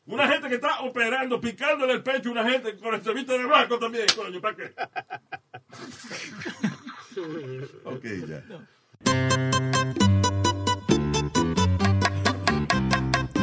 Una 0.07 0.29
gente 0.29 0.49
que 0.49 0.55
está 0.55 0.83
operando, 0.83 1.41
picándole 1.41 1.95
el 1.95 2.05
pecho 2.05 2.29
a 2.29 2.33
una 2.33 2.49
gente 2.49 2.79
con 2.79 2.95
el 2.95 3.03
servicio 3.03 3.37
de 3.37 3.47
blanco 3.47 3.81
también, 3.81 4.07
coño, 4.15 4.41
¿para 4.41 4.57
qué? 4.57 4.73
Ok, 7.85 8.05
ya. 8.29 8.43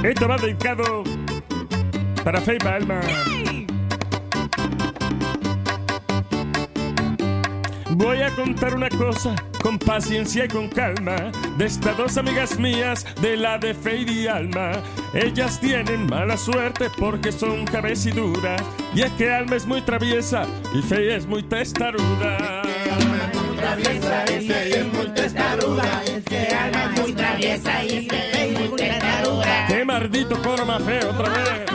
Esto 0.03 0.27
va 0.27 0.37
dedicado 0.37 1.03
para 2.23 2.41
Faye 2.41 2.67
Alma. 2.67 3.01
Voy 7.95 8.21
a 8.21 8.33
contar 8.35 8.73
una 8.73 8.89
cosa 8.89 9.35
con 9.61 9.77
paciencia 9.77 10.45
y 10.45 10.47
con 10.47 10.69
calma 10.69 11.31
de 11.57 11.65
estas 11.65 11.97
dos 11.97 12.17
amigas 12.17 12.57
mías 12.57 13.05
de 13.21 13.35
la 13.35 13.57
de 13.57 13.73
Faye 13.73 14.11
y 14.11 14.27
Alma. 14.27 14.71
Ellas 15.13 15.59
tienen 15.59 16.07
mala 16.07 16.37
suerte 16.37 16.89
porque 16.97 17.31
son 17.31 17.65
cabeciduras 17.65 18.61
y 18.93 19.01
es 19.01 19.11
que 19.13 19.31
Alma 19.31 19.57
es 19.57 19.65
muy 19.65 19.81
traviesa 19.81 20.45
y 20.73 20.81
Faye 20.81 21.15
es 21.15 21.25
muy 21.27 21.43
testaruda. 21.43 22.61
traviesa 23.57 24.23
y 24.25 24.47
Faye 24.47 24.79
es 24.79 24.93
muy 24.93 25.07
testaruda. 25.13 26.03
Es 26.05 26.23
que 26.23 26.47
Alma 26.47 26.91
es 26.93 27.01
muy 27.01 27.13
traviesa 27.13 27.83
y 27.83 28.07
Faye 28.07 28.53
es 28.53 28.59
muy 28.59 28.77
testaruda. 28.77 29.67
¡Qué 29.67 29.85
maldito 29.85 30.41
coro 30.41 30.65
más 30.65 30.81
feo 30.83 31.09
otra 31.09 31.29
vez! 31.29 31.71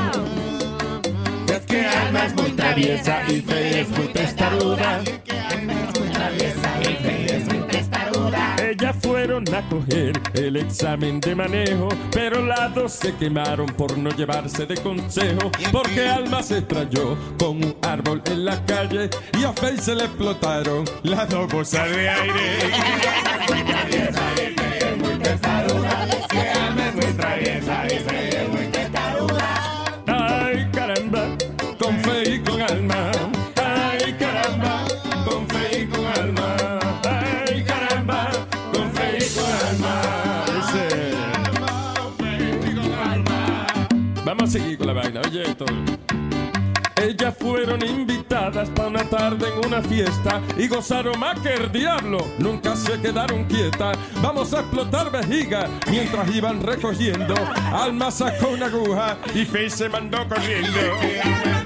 Es 1.54 1.66
que 1.66 1.87
Alma 1.87 2.25
es 2.25 2.35
muy 2.35 2.50
traviesa 2.52 3.23
y 3.28 3.40
Faye 3.42 3.80
es 3.82 3.88
muy 3.90 4.08
testaruda. 4.08 5.02
Ellas 8.58 8.96
fueron 9.00 9.44
a 9.54 9.68
coger 9.68 10.12
el 10.34 10.56
examen 10.56 11.20
de 11.20 11.34
manejo, 11.34 11.88
pero 12.10 12.44
las 12.44 12.74
dos 12.74 12.92
se 12.92 13.14
quemaron 13.14 13.66
por 13.66 13.96
no 13.96 14.10
llevarse 14.10 14.66
de 14.66 14.76
consejo, 14.76 15.50
porque 15.72 16.06
Alma 16.06 16.42
se 16.42 16.58
estrelló 16.58 17.16
con 17.38 17.64
un 17.64 17.76
árbol 17.82 18.22
en 18.26 18.44
la 18.44 18.64
calle 18.66 19.08
y 19.38 19.44
a 19.44 19.52
Faye 19.52 19.80
se 19.80 19.94
le 19.94 20.04
explotaron 20.04 20.84
las 21.04 21.28
dos 21.28 21.50
bolsas 21.50 21.88
de 21.90 22.08
aire. 22.08 22.58
Ay, 22.62 23.00
caramba, 23.00 23.46
con 23.46 23.66
Faye 24.14 24.54
y 25.82 25.85
Ellas 47.06 47.36
fueron 47.38 47.86
invitadas 47.86 48.68
para 48.70 48.88
una 48.88 49.04
tarde 49.04 49.46
en 49.46 49.64
una 49.64 49.80
fiesta 49.80 50.42
y 50.56 50.66
gozaron 50.66 51.16
más 51.20 51.38
que 51.38 51.54
el 51.54 51.70
diablo. 51.70 52.18
Nunca 52.40 52.75
se 52.75 53.00
quedaron 53.00 53.44
quietas. 53.44 53.96
Vamos 54.20 54.52
a 54.52 54.60
explotar 54.60 55.12
vejiga 55.12 55.68
mientras 55.88 56.28
iban 56.34 56.60
recogiendo. 56.60 57.34
Alma 57.72 58.10
sacó 58.10 58.48
una 58.48 58.66
aguja 58.66 59.18
y 59.32 59.44
Faye 59.44 59.70
se 59.70 59.88
mandó 59.88 60.28
corriendo. 60.28 61.65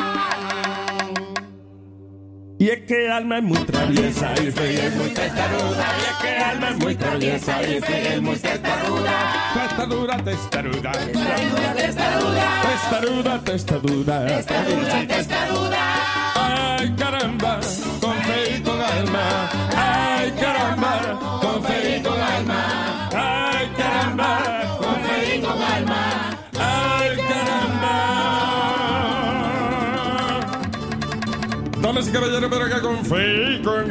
Y 2.61 2.69
es 2.69 2.81
que 2.81 3.09
Alma 3.09 3.39
es 3.39 3.43
muy 3.43 3.57
traviesa 3.57 4.35
y 4.39 4.51
Faye 4.51 4.85
es 4.85 4.95
muy 4.95 5.09
testaruda. 5.09 5.85
Y 5.97 6.01
es 6.03 6.17
que 6.21 6.37
Alma 6.37 6.69
es 6.69 6.77
muy 6.77 6.95
traviesa 6.95 7.63
y 7.63 7.79
Faye 7.81 8.13
es 8.13 8.21
muy 8.21 8.35
testaruda. 8.35 9.53
Testaruda, 9.55 10.17
testaruda. 10.17 10.91
Testaruda, 10.91 11.73
testaruda. 13.43 14.27
Testaruda, 14.27 15.07
testaruda. 15.07 15.81
Ay, 16.35 16.93
caramba, 16.99 17.59
Caballeros, 32.11 32.49
pero 32.49 32.65
acá 32.65 32.81
con 32.81 33.05
fe 33.05 33.53
y 33.53 33.61
con 33.61 33.87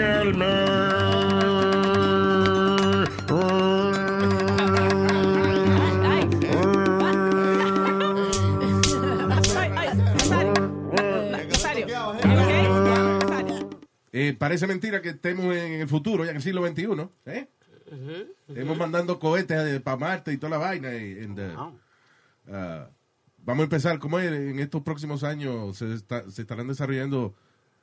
Eh, 14.12 14.34
parece 14.36 14.66
mentira 14.66 15.00
que 15.00 15.10
estemos 15.10 15.54
en 15.54 15.74
el 15.80 15.88
futuro, 15.88 16.24
ya 16.24 16.30
en 16.30 16.36
el 16.38 16.42
siglo 16.42 16.66
XXI. 16.66 17.08
¿eh? 17.26 17.48
Estamos 18.48 18.76
mandando 18.76 19.18
cohetes 19.20 19.80
para 19.82 19.96
Marte 19.96 20.32
y 20.32 20.36
toda 20.36 20.50
la 20.50 20.58
vaina. 20.58 20.92
y- 20.94 21.20
and, 21.24 21.38
uh, 21.38 22.52
uh, 22.52 22.86
vamos 23.38 23.60
a 23.60 23.64
empezar, 23.64 23.98
como 24.00 24.18
es, 24.18 24.30
en 24.32 24.58
estos 24.58 24.82
próximos 24.82 25.22
años 25.22 25.78
se, 25.78 25.94
está- 25.94 26.28
se 26.28 26.42
estarán 26.42 26.66
desarrollando 26.66 27.34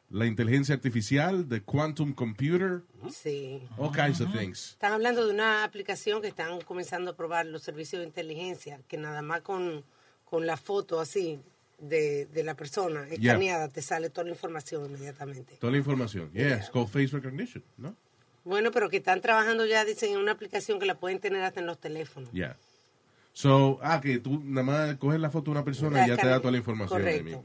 la 0.09 0.25
inteligencia 0.25 0.73
artificial, 0.75 1.47
the 1.49 1.61
quantum 1.61 2.13
computer, 2.13 2.81
Sí. 3.11 3.61
all 3.77 3.91
kinds 3.91 4.21
of 4.21 4.31
things. 4.37 4.71
Están 4.71 4.93
hablando 4.93 5.25
de 5.25 5.33
una 5.33 5.63
aplicación 5.63 6.21
que 6.21 6.27
están 6.29 6.61
comenzando 6.61 7.11
a 7.11 7.15
probar 7.15 7.45
los 7.45 7.61
servicios 7.63 7.99
de 8.01 8.07
inteligencia, 8.07 8.79
que 8.87 8.97
nada 8.97 9.21
más 9.21 9.41
con, 9.41 9.83
con 10.25 10.45
la 10.45 10.55
foto 10.57 10.99
así 11.01 11.39
de, 11.79 12.25
de 12.27 12.43
la 12.43 12.55
persona 12.55 13.05
Yeah. 13.17 13.33
escaneada 13.33 13.67
te 13.69 13.81
sale 13.81 14.09
toda 14.09 14.23
la 14.25 14.31
información 14.31 14.85
inmediatamente. 14.85 15.55
Toda 15.59 15.71
la 15.71 15.77
información. 15.77 16.31
Yeah, 16.33 16.57
it's 16.57 16.69
called 16.69 16.87
face 16.89 17.07
recognition, 17.15 17.63
¿no? 17.77 17.95
Bueno, 18.45 18.71
pero 18.71 18.89
que 18.89 18.97
están 18.97 19.19
trabajando 19.19 19.65
ya, 19.65 19.83
dicen, 19.83 20.13
en 20.13 20.19
una 20.19 20.31
aplicación 20.31 20.79
que 20.79 20.85
la 20.85 20.97
pueden 20.97 21.19
tener 21.19 21.41
hasta 21.43 21.59
en 21.59 21.65
los 21.65 21.79
teléfonos. 21.79 22.31
Yeah. 22.31 22.55
So, 23.33 23.77
ah, 23.83 23.99
que 24.01 24.17
tú 24.19 24.41
nada 24.43 24.63
más 24.65 24.95
coges 24.95 25.19
la 25.19 25.29
foto 25.29 25.45
de 25.45 25.51
una 25.51 25.65
persona 25.65 26.05
y 26.05 26.09
ya 26.09 26.17
te 26.17 26.25
da 26.27 26.39
toda 26.39 26.51
la 26.51 26.57
información. 26.57 27.05
ahí 27.05 27.19
Correcto. 27.19 27.43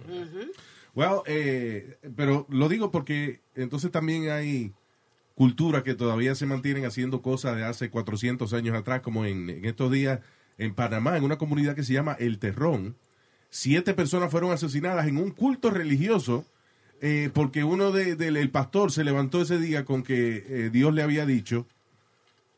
Well, 0.95 1.21
eh, 1.27 1.97
pero 2.17 2.47
lo 2.51 2.69
digo 2.69 2.91
porque 2.91 3.41
entonces 3.55 3.91
también 3.91 4.29
hay 4.31 4.73
culturas 5.35 5.83
que 5.83 5.95
todavía 5.95 6.35
se 6.35 6.45
mantienen 6.47 6.85
haciendo 6.85 7.23
cosas 7.23 7.57
de 7.57 7.65
hace 7.65 7.89
400 7.91 8.53
años 8.53 8.77
atrás, 8.77 9.01
como 9.01 9.25
en, 9.25 9.65
estos 9.65 9.91
días 9.91 10.21
en 10.59 10.75
Panamá, 10.75 11.17
en 11.17 11.25
una 11.25 11.39
comunidad 11.39 11.75
que 11.75 11.83
se 11.83 11.95
llama 11.95 12.17
El 12.21 12.39
Terrón. 12.39 12.97
Siete 13.49 13.95
personas 13.95 14.31
fueron 14.31 14.53
asesinadas 14.53 15.07
en 15.09 15.17
un 15.17 15.31
culto 15.31 15.71
religioso 15.71 16.45
eh, 17.01 17.31
porque 17.33 17.65
uno 17.65 17.91
de, 17.91 18.15
del- 18.15 18.37
el 18.37 18.51
pastor 18.51 18.93
se 18.93 19.03
levantó 19.05 19.41
ese 19.43 19.59
día 19.59 19.85
con 19.85 20.03
que 20.03 20.45
eh, 20.47 20.71
Dios 20.71 20.95
le 20.95 21.03
había 21.03 21.27
dicho 21.27 21.67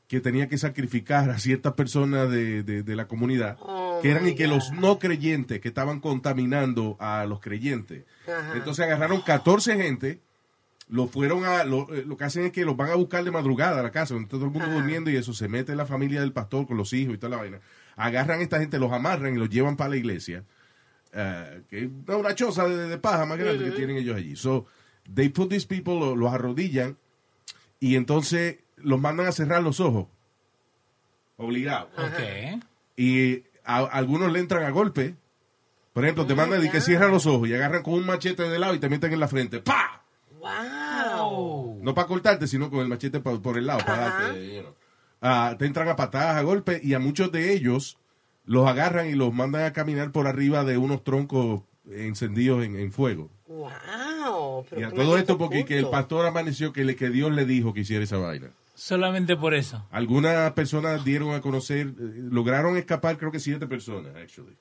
que 0.08 0.20
tenía 0.20 0.48
que 0.48 0.58
sacrificar 0.58 1.30
a 1.30 1.38
ciertas 1.38 1.72
personas 1.74 2.30
de, 2.30 2.62
de- 2.62 2.82
de 2.82 2.96
la 2.96 3.08
comunidad, 3.08 3.56
que 4.04 4.10
eran 4.10 4.28
y 4.28 4.34
que 4.34 4.46
los 4.46 4.70
no 4.72 4.98
creyentes, 4.98 5.60
que 5.60 5.68
estaban 5.68 6.00
contaminando 6.00 6.96
a 7.00 7.24
los 7.26 7.40
creyentes. 7.40 8.04
Ajá. 8.26 8.56
Entonces 8.56 8.84
agarraron 8.84 9.22
14 9.22 9.76
gente, 9.76 10.20
lo 10.88 11.06
fueron 11.08 11.44
a, 11.44 11.64
lo, 11.64 11.92
eh, 11.94 12.04
lo 12.06 12.16
que 12.16 12.24
hacen 12.24 12.44
es 12.44 12.52
que 12.52 12.64
los 12.64 12.76
van 12.76 12.90
a 12.90 12.94
buscar 12.96 13.24
de 13.24 13.30
madrugada 13.30 13.80
a 13.80 13.82
la 13.82 13.90
casa, 13.90 14.12
donde 14.14 14.26
está 14.26 14.36
todo 14.36 14.44
el 14.46 14.50
mundo 14.52 14.68
durmiendo 14.70 15.10
y 15.10 15.16
eso, 15.16 15.32
se 15.32 15.48
mete 15.48 15.74
la 15.74 15.86
familia 15.86 16.20
del 16.20 16.32
pastor 16.32 16.66
con 16.66 16.76
los 16.76 16.92
hijos 16.92 17.14
y 17.14 17.18
toda 17.18 17.30
la 17.30 17.36
vaina. 17.38 17.60
Agarran 17.96 18.40
a 18.40 18.42
esta 18.42 18.58
gente, 18.60 18.78
los 18.78 18.92
amarran 18.92 19.34
y 19.34 19.38
los 19.38 19.48
llevan 19.48 19.76
para 19.76 19.90
la 19.90 19.96
iglesia, 19.96 20.44
eh, 21.12 21.62
que 21.70 21.84
es 21.84 21.90
una 22.08 22.34
choza 22.34 22.68
de, 22.68 22.88
de 22.88 22.98
paja 22.98 23.24
más 23.24 23.38
grande 23.38 23.64
que 23.64 23.70
tienen 23.70 23.96
ellos 23.96 24.16
allí. 24.16 24.36
So, 24.36 24.66
they 25.14 25.28
put 25.30 25.48
these 25.48 25.66
people, 25.66 25.94
lo- 25.98 26.14
los 26.16 26.32
arrodillan 26.32 26.98
y 27.80 27.96
entonces 27.96 28.58
los 28.76 29.00
mandan 29.00 29.26
a 29.26 29.32
cerrar 29.32 29.62
los 29.62 29.80
ojos. 29.80 30.08
Obligados. 31.36 31.88
Ok. 31.96 32.62
Y 32.96 33.42
a, 33.64 33.78
algunos 33.78 34.32
le 34.32 34.40
entran 34.40 34.64
a 34.64 34.70
golpe. 34.70 35.14
Por 35.92 36.04
ejemplo, 36.04 36.26
te 36.26 36.34
mandan 36.34 36.64
y 36.64 36.68
que 36.70 36.80
cierran 36.80 37.10
los 37.12 37.24
ojos 37.26 37.48
y 37.48 37.54
agarran 37.54 37.82
con 37.82 37.94
un 37.94 38.04
machete 38.06 38.42
de 38.48 38.58
lado 38.58 38.74
y 38.74 38.78
te 38.80 38.88
meten 38.88 39.12
en 39.12 39.20
la 39.20 39.28
frente. 39.28 39.60
¡Pa! 39.60 40.02
¡Wow! 40.40 41.78
No 41.82 41.94
para 41.94 42.06
cortarte, 42.08 42.46
sino 42.46 42.70
con 42.70 42.80
el 42.80 42.88
machete 42.88 43.20
pa- 43.20 43.40
por 43.40 43.58
el 43.58 43.66
lado, 43.66 43.80
para 43.84 44.06
Ajá. 44.08 44.22
darte, 44.28 44.54
you 44.56 44.60
know. 44.62 44.74
Ah, 45.20 45.54
te 45.58 45.66
entran 45.66 45.88
a 45.88 45.96
patadas, 45.96 46.36
a 46.36 46.42
golpe, 46.42 46.80
y 46.82 46.94
a 46.94 46.98
muchos 46.98 47.30
de 47.32 47.52
ellos 47.52 47.96
los 48.44 48.66
agarran 48.68 49.08
y 49.08 49.12
los 49.14 49.32
mandan 49.32 49.64
a 49.64 49.72
caminar 49.72 50.12
por 50.12 50.26
arriba 50.26 50.64
de 50.64 50.76
unos 50.76 51.02
troncos 51.02 51.62
encendidos 51.90 52.64
en, 52.64 52.76
en 52.76 52.92
fuego. 52.92 53.30
¡Wow! 53.46 54.66
Pero 54.68 54.80
Y 54.80 54.84
a 54.84 54.90
todo 54.90 55.16
esto 55.16 55.38
porque 55.38 55.64
que 55.64 55.78
el 55.78 55.88
pastor 55.88 56.26
amaneció 56.26 56.72
que, 56.72 56.84
le, 56.84 56.96
que 56.96 57.08
Dios 57.10 57.32
le 57.32 57.44
dijo 57.46 57.72
que 57.72 57.80
hiciera 57.80 58.04
esa 58.04 58.18
vaina. 58.18 58.50
Solamente 58.74 59.36
por 59.36 59.54
eso. 59.54 59.86
Algunas 59.90 60.52
personas 60.52 61.04
dieron 61.04 61.32
a 61.34 61.40
conocer, 61.40 61.86
eh, 61.86 61.92
lograron 62.30 62.76
escapar 62.76 63.16
creo 63.16 63.30
que 63.30 63.40
siete 63.40 63.66
personas, 63.66 64.14
actually. 64.16 64.56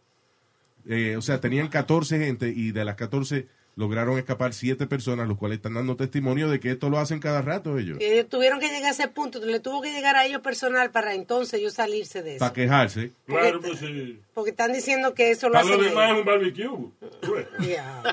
Eh, 0.86 1.16
o 1.18 1.22
sea, 1.22 1.40
tenían 1.40 1.70
14 1.70 2.20
gente 2.20 2.50
y 2.50 2.72
de 2.72 2.86
las 2.86 2.96
14 2.96 3.48
lograron 3.76 4.18
escapar 4.18 4.54
siete 4.54 4.86
personas, 4.86 5.28
los 5.28 5.38
cuales 5.38 5.58
están 5.58 5.74
dando 5.74 5.96
testimonio 5.96 6.50
de 6.50 6.60
que 6.60 6.72
esto 6.72 6.90
lo 6.90 7.00
hacen 7.00 7.20
cada 7.20 7.42
rato 7.42 7.78
ellos. 7.78 7.98
Y 8.00 8.06
ellos 8.06 8.30
tuvieron 8.30 8.60
que 8.60 8.68
llegar 8.68 8.86
a 8.86 8.90
ese 8.92 9.08
punto, 9.08 9.40
le 9.44 9.60
tuvo 9.60 9.82
que 9.82 9.92
llegar 9.92 10.16
a 10.16 10.26
ellos 10.26 10.42
personal 10.42 10.92
para 10.92 11.16
entonces 11.16 11.60
ellos 11.60 11.74
salirse 11.74 12.22
de 12.22 12.36
eso. 12.36 12.40
Para 12.40 12.54
quejarse. 12.54 13.12
Claro, 13.26 13.62
pues 13.62 13.80
sí. 13.80 14.20
Porque 14.34 14.52
están 14.52 14.74
diciendo 14.74 15.14
que 15.14 15.32
eso 15.32 15.48
lo 15.48 15.54
Para 15.54 15.66
hacen 15.66 15.78
lo 15.78 15.84
demás 15.84 16.12
es 16.12 16.18
un 16.18 16.26
barbecue. 16.26 16.70
Pues. 17.22 17.48
Yeah. 17.60 18.04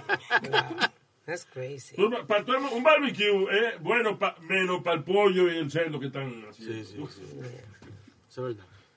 That's 1.30 1.44
crazy. 1.44 1.94
Para 2.26 2.44
todo 2.44 2.58
un 2.74 2.82
barbecue 2.82 3.44
es 3.52 3.80
bueno 3.80 4.18
pa- 4.18 4.34
menos 4.40 4.82
para 4.82 4.96
el 4.96 5.04
pollo 5.04 5.48
y 5.52 5.58
el 5.58 5.70
cerdo 5.70 6.00
que 6.00 6.06
están 6.06 6.44
haciendo. 6.50 7.08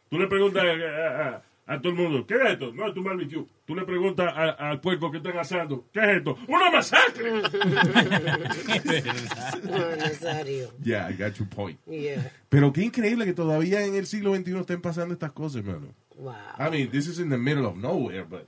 Tú 0.09 0.17
le 0.17 0.25
preguntas 0.27 0.63
a, 0.63 0.67
a- 0.67 1.27
a- 1.27 1.43
a 1.65 1.79
todo 1.79 1.93
el 1.93 1.99
mundo, 1.99 2.25
¿qué 2.27 2.33
es 2.35 2.41
esto? 2.53 2.73
No, 2.73 2.87
es 2.89 2.97
un 2.97 3.03
barbecue. 3.03 3.45
Tú 3.65 3.75
le 3.75 3.83
preguntas 3.85 4.33
al 4.35 4.81
puerco 4.81 5.11
que 5.11 5.17
están 5.17 5.37
asando, 5.37 5.85
¿qué 5.93 5.99
es 6.01 6.17
esto? 6.17 6.37
¡Una 6.47 6.71
masacre! 6.71 7.31
No, 9.63 9.95
Nazario. 9.95 10.71
Yeah, 10.83 11.07
I 11.09 11.13
got 11.13 11.35
your 11.37 11.47
point. 11.47 11.79
Yeah. 11.87 12.31
Pero 12.49 12.73
qué 12.73 12.81
increíble 12.81 13.25
que 13.25 13.33
todavía 13.33 13.85
en 13.85 13.95
el 13.95 14.05
siglo 14.07 14.35
XXI 14.35 14.57
estén 14.59 14.81
pasando 14.81 15.13
estas 15.13 15.31
cosas, 15.31 15.57
hermano. 15.65 15.93
Wow. 16.17 16.33
I 16.59 16.69
mean, 16.69 16.89
this 16.91 17.07
is 17.07 17.19
in 17.19 17.29
the 17.29 17.37
middle 17.37 17.65
of 17.65 17.75
nowhere, 17.77 18.23
but... 18.25 18.45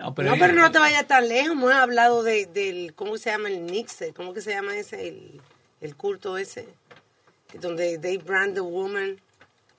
No, 0.00 0.06
no, 0.10 0.14
pero 0.38 0.52
no 0.54 0.70
te 0.72 0.78
vayas 0.78 1.06
tan 1.06 1.28
lejos. 1.28 1.52
Hemos 1.52 1.72
hablado 1.72 2.22
de, 2.22 2.46
del, 2.46 2.94
¿cómo 2.94 3.16
se 3.18 3.30
llama? 3.30 3.48
El 3.48 3.66
Nixe. 3.66 4.12
¿Cómo 4.14 4.32
que 4.34 4.40
se 4.40 4.50
llama 4.50 4.76
ese? 4.76 5.08
El, 5.08 5.40
el 5.80 5.94
culto 5.96 6.36
ese. 6.38 6.68
Donde 7.60 7.98
they 7.98 8.16
brand 8.18 8.54
the 8.54 8.60
woman 8.60 9.20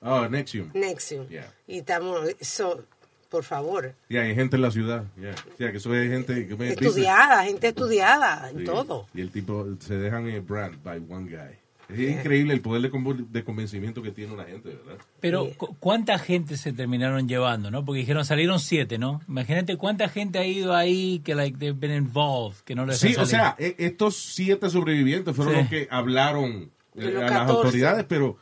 Oh, 0.04 0.28
Nexium. 0.28 0.72
Nexium. 0.74 1.28
Yeah. 1.28 1.54
Y 1.68 1.78
estamos, 1.80 2.20
so, 2.42 2.84
por 3.30 3.44
favor. 3.44 3.94
Y 4.10 4.18
hay 4.18 4.34
gente 4.34 4.56
en 4.56 4.64
la 4.64 4.72
ciudad. 4.72 5.04
yeah. 5.16 5.36
O 5.54 5.58
sea, 5.58 5.72
que 5.72 5.78
eso 5.78 5.94
es 5.94 6.10
gente 6.10 6.48
que 6.48 6.56
me 6.56 6.70
dice- 6.72 6.86
Estudiada, 6.88 7.44
gente 7.44 7.68
estudiada 7.68 8.50
en 8.50 8.58
Sí. 8.60 8.64
todo. 8.66 9.08
Y 9.14 9.22
el 9.22 9.30
tipo 9.32 9.68
se 9.80 9.96
dejan 9.96 10.28
eh, 10.28 10.40
brand 10.40 10.82
by 10.84 10.98
one 11.10 11.30
guy. 11.30 11.56
Es 11.94 12.00
increíble 12.20 12.54
el 12.54 12.62
poder 12.62 12.82
de, 12.90 13.26
de 13.30 13.44
convencimiento 13.44 14.02
que 14.02 14.12
tiene 14.12 14.34
una 14.34 14.44
gente, 14.46 14.70
¿verdad? 14.70 15.04
Pero, 15.20 15.50
cu- 15.58 15.76
¿cuánta 15.80 16.18
gente 16.20 16.58
se 16.58 16.74
terminaron 16.74 17.28
llevando, 17.28 17.70
no? 17.72 17.84
Porque 17.86 18.00
dijeron, 18.00 18.24
salieron 18.26 18.60
siete, 18.60 18.98
¿no? 18.98 19.22
Imagínate 19.28 19.78
cuánta 19.78 20.10
gente 20.10 20.40
ha 20.40 20.46
ido 20.46 20.76
ahí 20.76 21.20
que, 21.24 21.36
like, 21.36 21.58
they've 21.58 21.78
been 21.80 21.96
involved, 21.96 22.58
que 22.66 22.76
no 22.76 22.86
les 22.86 22.98
Sí, 23.00 23.16
o 23.18 23.26
sea, 23.26 23.56
e- 23.60 23.76
estos 23.78 24.16
siete 24.16 24.70
sobrevivientes 24.70 25.36
fueron 25.36 25.54
Sí. 25.56 25.60
los 25.62 25.70
que 25.70 25.88
hablaron 25.92 26.72
eh, 26.96 27.08
a 27.18 27.22
las 27.22 27.32
14. 27.32 27.52
autoridades, 27.52 28.06
pero, 28.08 28.38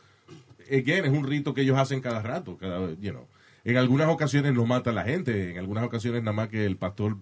again, 0.70 1.04
es 1.04 1.10
un 1.10 1.24
rito 1.26 1.54
que 1.54 1.62
ellos 1.62 1.78
hacen 1.78 2.00
cada 2.00 2.22
rato, 2.22 2.56
cada, 2.56 2.90
you 3.00 3.10
know. 3.10 3.26
En 3.64 3.76
algunas 3.76 4.08
ocasiones 4.08 4.54
no 4.54 4.64
mata 4.64 4.90
a 4.90 4.92
la 4.94 5.04
gente, 5.04 5.50
en 5.50 5.58
algunas 5.58 5.84
ocasiones 5.84 6.22
nada 6.22 6.32
más 6.32 6.48
que 6.48 6.64
el 6.64 6.76
pastor 6.78 7.18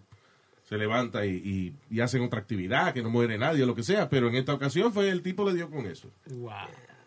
se 0.68 0.76
levanta 0.76 1.24
y, 1.24 1.30
y- 1.36 1.74
y 1.96 2.00
hacen 2.00 2.22
otra 2.22 2.40
actividad, 2.40 2.92
que 2.92 3.02
no 3.02 3.08
muere 3.10 3.38
nadie 3.38 3.62
o 3.62 3.66
lo 3.66 3.74
que 3.74 3.82
sea, 3.82 4.08
pero 4.10 4.28
en 4.28 4.34
esta 4.34 4.52
ocasión 4.52 4.92
fue 4.92 5.08
el 5.08 5.22
tipo 5.22 5.48
le 5.48 5.54
dio 5.54 5.70
con 5.70 5.86
eso. 5.86 6.10
Wow. 6.26 6.50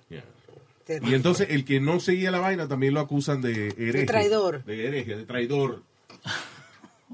Yeah. 0.09 0.23
Y 1.03 1.13
entonces 1.13 1.47
el 1.51 1.63
que 1.63 1.79
no 1.79 1.99
seguía 1.99 2.31
la 2.31 2.39
vaina 2.39 2.67
también 2.67 2.93
lo 2.95 2.99
acusan 3.01 3.41
de 3.41 3.67
hereje. 3.69 3.91
De 3.99 4.05
traidor. 4.05 4.63
De 4.65 4.87
hereje, 4.87 5.15
de 5.15 5.25
traidor. 5.25 5.83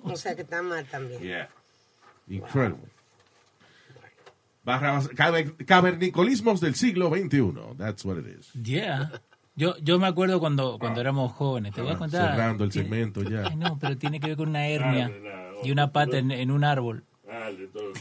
O 0.03 0.15
sea 0.15 0.36
que 0.36 0.43
está 0.43 0.62
mal 0.62 0.86
también. 0.86 1.21
Yeah. 1.21 1.49
Incredible. 2.29 2.77
Caver- 4.65 5.55
cavernicolismos 5.65 6.60
del 6.60 6.75
siglo 6.75 7.10
XXI. 7.10 7.53
That's 7.77 8.03
what 8.05 8.17
it 8.17 8.27
is. 8.39 8.51
Yeah. 8.53 9.12
Yo, 9.55 9.75
yo 9.77 9.97
me 9.97 10.07
acuerdo 10.07 10.39
cuando, 10.39 10.77
cuando 10.77 11.01
éramos 11.01 11.31
jóvenes. 11.31 11.73
Te 11.73 11.81
voy 11.81 11.91
a 11.91 11.93
Ah, 11.95 11.97
contar. 11.97 12.31
cerrando 12.31 12.63
el 12.63 12.71
segmento 12.71 13.23
ya. 13.23 13.43
Ay, 13.47 13.55
no, 13.55 13.77
pero 13.79 13.97
tiene 13.97 14.19
que 14.19 14.27
ver 14.27 14.38
con 14.38 14.49
una 14.49 14.67
hernia 14.67 15.07
Dale, 15.10 15.21
la- 15.21 15.37
y 15.63 15.72
una 15.72 15.91
pata 15.91 16.17
en, 16.17 16.32
en 16.32 16.52
un 16.52 16.63
árbol. 16.63 17.04
Dale, 17.26 17.67
todo. 17.67 17.91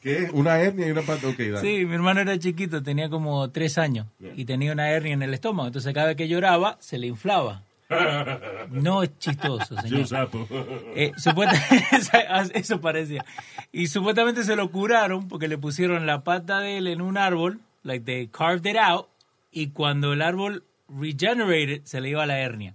¿Qué? 0.00 0.30
¿Una 0.32 0.58
hernia 0.60 0.88
y 0.88 0.90
una 0.92 1.02
pata? 1.02 1.28
Ok, 1.28 1.38
dale. 1.38 1.60
Sí, 1.60 1.84
mi 1.84 1.94
hermano 1.94 2.20
era 2.20 2.38
chiquito, 2.38 2.82
tenía 2.82 3.10
como 3.10 3.50
tres 3.50 3.76
años 3.76 4.06
y 4.34 4.44
tenía 4.46 4.72
una 4.72 4.90
hernia 4.90 5.12
en 5.12 5.22
el 5.22 5.34
estómago. 5.34 5.66
Entonces 5.66 5.92
cada 5.92 6.08
vez 6.08 6.16
que 6.16 6.28
lloraba, 6.28 6.78
se 6.80 6.98
le 6.98 7.06
inflaba. 7.06 7.62
No 8.70 9.02
es 9.02 9.18
chistoso, 9.18 9.76
señor. 9.80 10.00
un 10.00 10.06
sapo. 10.06 10.46
Eh, 10.94 11.12
eso 12.54 12.80
parecía. 12.80 13.24
Y 13.72 13.88
supuestamente 13.88 14.44
se 14.44 14.54
lo 14.54 14.70
curaron 14.70 15.28
porque 15.28 15.48
le 15.48 15.58
pusieron 15.58 16.06
la 16.06 16.22
pata 16.22 16.60
de 16.60 16.78
él 16.78 16.86
en 16.86 17.00
un 17.00 17.18
árbol, 17.18 17.60
like 17.82 18.04
they 18.04 18.28
carved 18.28 18.64
it 18.70 18.76
out, 18.76 19.08
y 19.50 19.68
cuando 19.70 20.12
el 20.12 20.22
árbol 20.22 20.62
regenerated, 20.88 21.82
se 21.84 22.00
le 22.00 22.10
iba 22.10 22.24
la 22.26 22.38
hernia. 22.38 22.74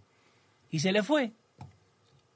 Y 0.70 0.80
se 0.80 0.92
le 0.92 1.02
fue. 1.02 1.32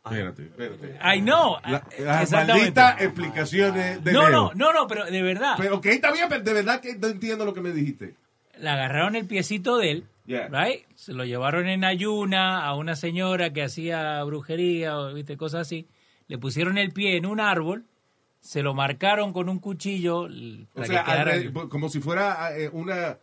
Espérate, 0.05 0.43
espérate. 0.43 0.99
I 1.03 1.19
know. 1.21 1.57
La- 1.65 1.83
las 1.99 2.31
malditas 2.31 3.01
explicaciones 3.01 4.03
de 4.03 4.11
No, 4.13 4.29
Leo. 4.29 4.31
no, 4.31 4.51
no, 4.55 4.73
no, 4.73 4.87
pero 4.87 5.05
de 5.05 5.21
verdad. 5.21 5.55
Pero 5.57 5.77
ok, 5.77 5.85
está 5.87 6.11
bien, 6.11 6.25
pero 6.29 6.43
de 6.43 6.53
verdad 6.53 6.79
que 6.81 6.95
no 6.95 7.07
entiendo 7.07 7.45
lo 7.45 7.53
que 7.53 7.61
me 7.61 7.71
dijiste. 7.71 8.15
le 8.57 8.69
agarraron 8.69 9.15
el 9.15 9.25
piecito 9.25 9.77
de 9.77 9.91
él, 9.91 10.03
Yeah. 10.25 10.47
right? 10.49 10.83
Se 10.95 11.13
lo 11.13 11.23
llevaron 11.25 11.67
en 11.67 11.83
ayuna 11.85 12.63
a 12.65 12.75
una 12.75 12.95
señora 12.95 13.51
que 13.53 13.63
hacía 13.63 14.21
brujería 14.25 14.97
o 14.97 15.13
viste 15.13 15.37
cosas 15.37 15.61
así. 15.61 15.87
Le 16.27 16.37
pusieron 16.37 16.77
el 16.77 16.91
pie 16.91 17.15
en 17.17 17.25
un 17.25 17.39
árbol, 17.39 17.85
se 18.41 18.61
lo 18.61 18.73
marcaron 18.75 19.33
con 19.33 19.49
un 19.49 19.59
cuchillo 19.59 20.23
O 20.25 20.29
para 20.75 20.85
sea, 20.87 21.03
que 21.03 21.11
quedara 21.11 21.67
como 21.69 21.89
si 21.89 21.99
fuera 21.99 22.55
eh, 22.57 22.69
una 22.71 23.17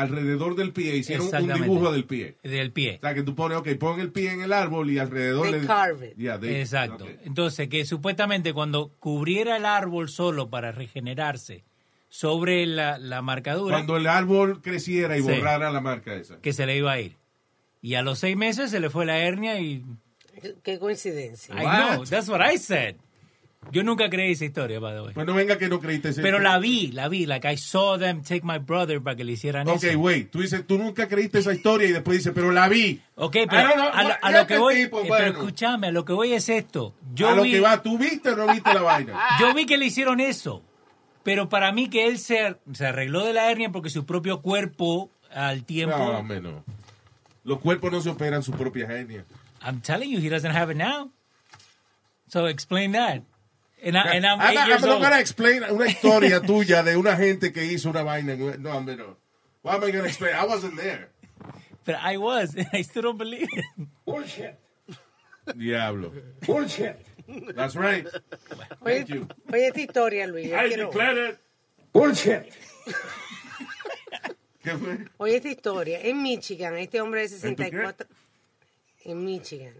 alrededor 0.00 0.54
del 0.56 0.72
pie, 0.72 0.96
hicieron 0.96 1.26
un 1.32 1.52
dibujo 1.54 1.92
del 1.92 2.04
pie. 2.04 2.36
del 2.42 2.72
pie. 2.72 2.96
O 2.98 3.00
sea, 3.00 3.14
que 3.14 3.22
tú 3.22 3.34
pones, 3.34 3.58
ok, 3.58 3.68
pon 3.78 4.00
el 4.00 4.10
pie 4.12 4.32
en 4.32 4.42
el 4.42 4.52
árbol 4.52 4.90
y 4.90 4.98
alrededor 4.98 5.50
They 5.50 5.60
le- 5.60 5.66
carve 5.66 6.08
it. 6.08 6.16
Yeah, 6.16 6.38
they- 6.38 6.60
Exacto. 6.60 7.06
Entonces, 7.24 7.68
que 7.68 7.84
supuestamente 7.84 8.52
cuando 8.52 8.90
cubriera 8.98 9.56
el 9.56 9.64
árbol 9.66 10.08
solo 10.08 10.48
para 10.50 10.72
regenerarse 10.72 11.64
sobre 12.08 12.64
la, 12.66 12.96
la 12.98 13.20
marcadura, 13.22 13.74
Cuando 13.76 13.96
el 13.96 14.06
árbol 14.06 14.62
creciera 14.62 15.18
y 15.18 15.22
Sí. 15.22 15.28
borrara 15.28 15.70
la 15.70 15.80
marca 15.80 16.14
esa. 16.14 16.40
que 16.40 16.52
se 16.52 16.64
le 16.66 16.76
iba 16.78 16.92
a 16.92 17.00
ir. 17.00 17.16
Y 17.82 17.94
a 17.94 18.02
los 18.02 18.18
seis 18.18 18.36
meses 18.36 18.70
se 18.70 18.80
le 18.80 18.90
fue 18.90 19.04
la 19.06 19.18
hernia 19.18 19.60
y... 19.60 19.84
Qué 20.62 20.78
coincidencia. 20.78 21.54
I 21.54 21.94
know, 21.94 22.04
that's 22.04 22.28
what 22.28 22.40
I 22.40 22.56
said. 22.58 22.94
Yo 23.70 23.82
nunca 23.82 24.08
creí 24.08 24.32
esa 24.32 24.44
historia, 24.46 24.78
by 24.80 24.94
the 24.94 25.00
way. 25.02 25.14
Pues 25.14 25.26
no 25.26 25.34
venga 25.34 25.58
que 25.58 25.68
no 25.68 25.78
creíste 25.78 26.10
ese- 26.10 26.22
Pero 26.22 26.38
la 26.38 26.58
vi, 26.58 26.90
la 26.92 27.08
vi. 27.08 27.26
Like, 27.26 27.52
I 27.52 27.56
saw 27.58 27.98
them 27.98 28.22
take 28.22 28.40
my 28.42 28.58
brother 28.58 29.02
para 29.02 29.16
que 29.16 29.24
le 29.24 29.32
hicieran 29.32 29.68
Ok, 29.68 29.82
eso. 29.84 29.98
wait, 29.98 30.30
tú 30.30 30.40
dices, 30.40 30.66
tú 30.66 30.78
nunca 30.78 31.06
creíste 31.06 31.40
esa 31.40 31.52
historia 31.52 31.88
y 31.88 31.92
después 31.92 32.18
dices, 32.18 32.32
pero 32.34 32.50
la 32.50 32.68
vi. 32.68 33.02
Ok, 33.16 33.36
pero 33.50 33.74
know, 33.74 33.88
a, 33.92 34.02
lo, 34.04 34.10
a 34.10 34.16
what- 34.22 34.32
lo 34.32 34.46
que 34.46 34.58
voy... 34.58 34.74
tipo, 34.84 35.00
eh, 35.00 35.08
bueno. 35.08 35.24
Pero 35.26 35.38
escúchame, 35.38 35.88
a 35.88 35.92
lo 35.92 36.04
que 36.04 36.12
voy 36.14 36.32
es 36.32 36.48
esto. 36.48 36.94
Yo 37.14 37.28
a 37.28 37.34
lo 37.34 37.42
que 37.42 37.60
va, 37.60 37.82
¿tú 37.82 37.98
viste 37.98 38.30
o 38.30 38.36
no 38.36 38.46
viste 38.52 38.72
la 38.72 38.80
vaina? 38.82 39.18
Yo 39.40 39.52
vi 39.52 39.66
que 39.66 39.76
le 39.76 39.86
hicieron 39.86 40.20
eso. 40.20 40.62
Pero 41.22 41.50
para 41.50 41.70
mí 41.72 41.90
que 41.90 42.06
él 42.06 42.18
se, 42.18 42.56
se 42.72 42.86
arregló 42.86 43.24
de 43.26 43.34
la 43.34 43.50
hernia 43.50 43.70
porque 43.70 43.90
su 43.90 44.06
propio 44.06 44.40
cuerpo 44.40 45.10
al 45.30 45.64
tiempo... 45.64 45.98
No, 45.98 46.22
no. 46.22 46.64
Los 47.44 47.58
cuerpos 47.58 47.92
no 47.92 48.00
se 48.00 48.08
operan 48.08 48.42
su 48.42 48.52
propia 48.52 48.86
hernia. 48.86 49.26
I'm 49.62 49.80
telling 49.82 50.10
you, 50.10 50.20
he 50.20 50.30
doesn't 50.30 50.54
have 50.56 50.70
it 50.72 50.78
now. 50.78 51.10
So 52.28 52.46
explain 52.46 52.92
that. 52.92 53.22
And, 53.82 53.96
I, 53.96 54.14
and 54.16 54.26
I'm 54.26 54.40
I'm, 54.40 54.54
not- 54.54 54.66
years 54.68 54.82
I'm 54.82 54.88
not 54.90 55.00
gonna 55.02 55.20
explain 55.20 55.62
una 55.62 55.86
historia 55.86 56.40
tuya 56.46 56.82
de 56.82 56.96
una 56.96 57.16
gente 57.16 57.52
que 57.52 57.64
hizo 57.64 57.90
una 57.90 58.02
vaina. 58.02 58.32
en 58.32 58.62
No, 58.62 58.70
hombre, 58.76 58.96
no. 58.96 59.16
What 59.62 59.76
am 59.76 59.84
I 59.84 59.90
gonna 59.92 60.06
explain? 60.08 60.34
I 60.34 60.44
wasn't 60.46 60.76
there. 60.76 61.10
But 61.84 61.96
I 62.02 62.16
was. 62.16 62.56
I 62.72 62.82
still 62.82 63.02
don't 63.02 63.18
believe 63.18 63.48
it. 63.52 63.64
Bullshit. 64.04 64.58
Diablo. 65.56 66.12
Bullshit. 66.44 66.96
That's 67.54 67.76
right. 67.76 68.06
Oye, 68.82 69.04
Thank 69.04 69.08
you. 69.10 69.28
oye 69.52 69.66
esta 69.68 69.80
historia, 69.80 70.26
Luis. 70.26 70.46
I 70.52 70.68
quiero- 70.68 70.86
declare 70.86 71.28
it. 71.30 71.38
Bullshit. 71.92 72.52
¿Qué 74.62 74.76
fue? 74.76 74.98
Oye 75.18 75.36
esta 75.36 75.48
historia. 75.48 76.00
En 76.02 76.22
Michigan, 76.22 76.76
este 76.76 77.00
hombre 77.00 77.28
de 77.28 77.34
¿En 77.48 77.56
tu 77.56 77.62
64... 77.62 78.06
En 79.04 79.24
Michigan. 79.24 79.74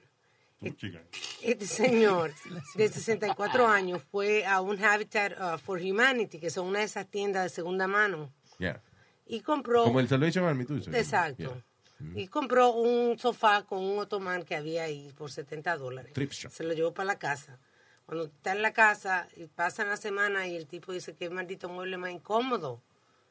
Chica. 0.77 1.01
Este 1.43 1.67
señor 1.67 2.33
de 2.75 2.89
64 2.89 3.67
años 3.69 4.03
fue 4.11 4.45
a 4.45 4.61
un 4.61 4.83
Habitat 4.83 5.33
uh, 5.41 5.59
for 5.59 5.79
Humanity, 5.81 6.39
que 6.39 6.51
son 6.51 6.67
una 6.67 6.81
de 6.81 6.87
esas 6.87 7.07
tiendas 7.09 7.45
de 7.45 7.49
segunda 7.51 7.87
mano, 7.87 8.33
Yeah. 8.59 8.83
y 9.27 9.41
compró... 9.41 9.85
Como 9.85 10.01
el 10.01 10.09
Salvation 10.09 10.45
Army, 10.45 10.65
tú 10.65 10.75
dices. 10.75 10.93
Exacto. 10.93 11.63
Yeah. 12.01 12.13
Y 12.23 12.27
compró 12.29 12.73
un 12.73 13.19
sofá 13.19 13.63
con 13.65 13.79
un 13.85 13.99
otomán 13.99 14.43
que 14.45 14.57
había 14.57 14.85
ahí 14.85 15.13
por 15.17 15.31
70 15.31 15.77
dólares. 15.77 16.13
Shop. 16.17 16.51
Se 16.51 16.65
lo 16.65 16.73
llevó 16.73 16.93
para 16.93 17.07
la 17.07 17.19
casa. 17.19 17.59
Cuando 18.07 18.25
está 18.27 18.53
en 18.53 18.63
la 18.63 18.73
casa 18.73 19.29
y 19.37 19.47
pasan 19.47 19.89
la 19.89 19.97
semana 19.97 20.47
y 20.49 20.57
el 20.57 20.67
tipo 20.67 20.93
dice 20.93 21.15
que 21.15 21.29
maldito 21.31 21.69
mueble 21.69 21.97
más 21.99 22.11
incómodo. 22.11 22.81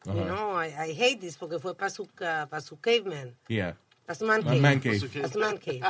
You 0.05 0.11
Ajá. 0.11 0.23
know, 0.25 0.63
I, 0.63 0.67
I 0.91 0.91
hate 1.01 1.19
this 1.19 1.35
porque 1.37 1.59
fue 1.59 1.75
para 1.75 1.89
su, 1.89 2.07
para 2.07 2.61
su 2.61 2.79
caveman. 2.79 3.35
Yeah. 3.47 3.77
Su 4.15 4.25
man 4.25 4.41
A 4.41 4.45
cave. 4.45 4.59
man 4.61 4.79
cave. 4.79 4.99
Man 5.37 5.57
cave. 5.57 5.81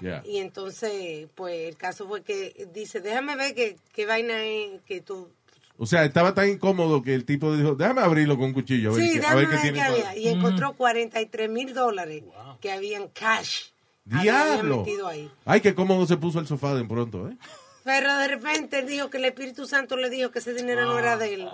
Yeah. 0.00 0.22
Y 0.26 0.38
entonces, 0.38 1.28
pues 1.34 1.68
el 1.68 1.76
caso 1.76 2.06
fue 2.08 2.22
que 2.22 2.68
dice, 2.72 3.00
déjame 3.00 3.36
ver 3.36 3.54
qué, 3.54 3.76
qué 3.92 4.06
vaina 4.06 4.42
es 4.44 4.80
que 4.82 5.00
tú... 5.00 5.28
O 5.76 5.86
sea, 5.86 6.04
estaba 6.04 6.34
tan 6.34 6.48
incómodo 6.48 7.02
que 7.02 7.14
el 7.14 7.24
tipo 7.24 7.54
dijo, 7.56 7.74
déjame 7.74 8.00
abrirlo 8.02 8.36
con 8.36 8.46
un 8.46 8.52
cuchillo. 8.52 8.92
A 8.92 8.94
ver, 8.96 9.02
Sí, 9.04 9.12
qué, 9.12 9.18
a 9.26 9.34
déjame 9.34 9.40
ver 9.40 9.46
qué 9.48 9.52
ver 9.54 9.62
qué 9.62 9.72
tiene. 9.72 9.82
había. 10.06 10.16
Y 10.16 10.28
encontró 10.28 10.72
43 10.74 11.50
mil 11.50 11.74
dólares 11.74 12.22
que 12.60 12.70
habían 12.70 13.08
cash. 13.08 13.64
había 14.10 14.44
Diablo. 14.44 14.78
metido 14.84 15.08
ahí. 15.08 15.28
Ay, 15.44 15.60
qué 15.60 15.74
cómodo 15.74 16.06
se 16.06 16.16
puso 16.16 16.38
el 16.38 16.46
sofá 16.46 16.74
de 16.74 16.84
pronto, 16.84 17.28
¿eh? 17.28 17.36
Pero 17.84 18.16
de 18.16 18.28
repente 18.28 18.78
él 18.78 18.86
dijo 18.86 19.10
que 19.10 19.18
el 19.18 19.26
Espíritu 19.26 19.66
Santo 19.66 19.96
le 19.96 20.08
dijo 20.08 20.30
que 20.30 20.38
ese 20.38 20.54
dinero 20.54 20.86
no 20.86 20.98
era 20.98 21.16
de 21.18 21.34
él. 21.34 21.48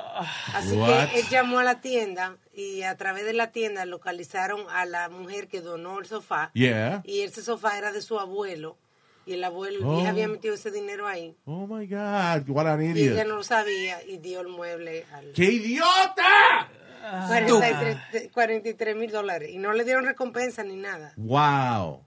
Así 0.55 0.77
What? 0.77 1.11
que 1.11 1.21
él 1.21 1.27
llamó 1.29 1.59
a 1.59 1.65
la 1.65 1.81
tienda 1.81 2.37
y 2.55 2.83
a 2.83 2.97
través 2.97 3.25
de 3.25 3.33
la 3.33 3.51
tienda 3.51 3.85
localizaron 3.85 4.65
a 4.71 4.85
la 4.87 5.09
mujer 5.09 5.49
que 5.49 5.61
donó 5.61 5.99
el 5.99 6.07
sofá. 6.07 6.51
Yeah. 6.55 7.03
Y 7.05 7.23
ese 7.23 7.43
sofá 7.43 7.77
era 7.79 7.91
de 7.93 8.01
su 8.01 8.19
abuelo. 8.21 8.79
Y 9.27 9.35
el 9.35 9.45
abuelo 9.45 9.87
Oh. 9.89 10.07
había 10.07 10.29
metido 10.29 10.55
ese 10.55 10.71
dinero 10.71 11.07
ahí. 11.07 11.37
Oh 11.47 11.67
my 11.67 11.87
God, 11.87 12.49
what 12.49 12.67
an 12.67 12.81
Y 12.83 12.91
ella 12.91 13.01
idiot. 13.13 13.27
no 13.27 13.37
lo 13.37 13.43
sabía 13.43 14.03
y 14.05 14.19
dio 14.19 14.41
el 14.41 14.49
mueble 14.49 15.05
al... 15.13 15.33
¡Qué 15.33 15.45
idiota! 15.45 16.69
43 18.33 18.97
mil 18.97 19.11
dólares. 19.11 19.51
Y 19.53 19.59
no 19.59 19.73
le 19.73 19.85
dieron 19.85 20.05
recompensa 20.05 20.63
ni 20.63 20.77
nada. 20.77 21.13
Wow. 21.17 22.07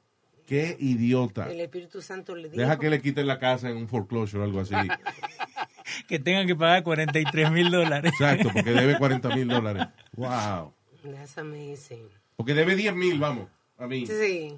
Qué 0.54 0.78
idiota. 0.80 1.52
El 1.52 1.62
Espíritu 1.62 2.00
Santo 2.00 2.36
le 2.36 2.48
dijo. 2.48 2.62
Deja 2.62 2.78
que 2.78 2.88
le 2.92 3.02
quiten 3.02 3.26
la 3.26 3.40
casa 3.40 3.72
en 3.72 3.78
un 3.78 3.88
foreclosure 3.88 4.42
o 4.42 4.46
algo 4.46 4.60
así. 4.60 4.76
Que 6.08 6.18
tengan 6.20 6.46
que 6.48 6.56
pagar 6.56 6.84
43 6.84 7.52
mil 7.52 7.70
dólares. 7.72 8.14
Exacto, 8.14 8.50
porque 8.54 8.72
debe 8.72 8.98
40 8.98 9.36
mil 9.36 9.48
dólares. 9.48 9.88
Wow. 10.16 10.74
That's 11.04 11.38
amazing. 11.38 12.08
Porque 12.38 12.54
debe 12.54 12.76
10 12.76 12.96
mil, 12.96 13.20
vamos. 13.20 13.50
I 13.80 13.86
mean, 13.88 14.08
Sí. 14.08 14.58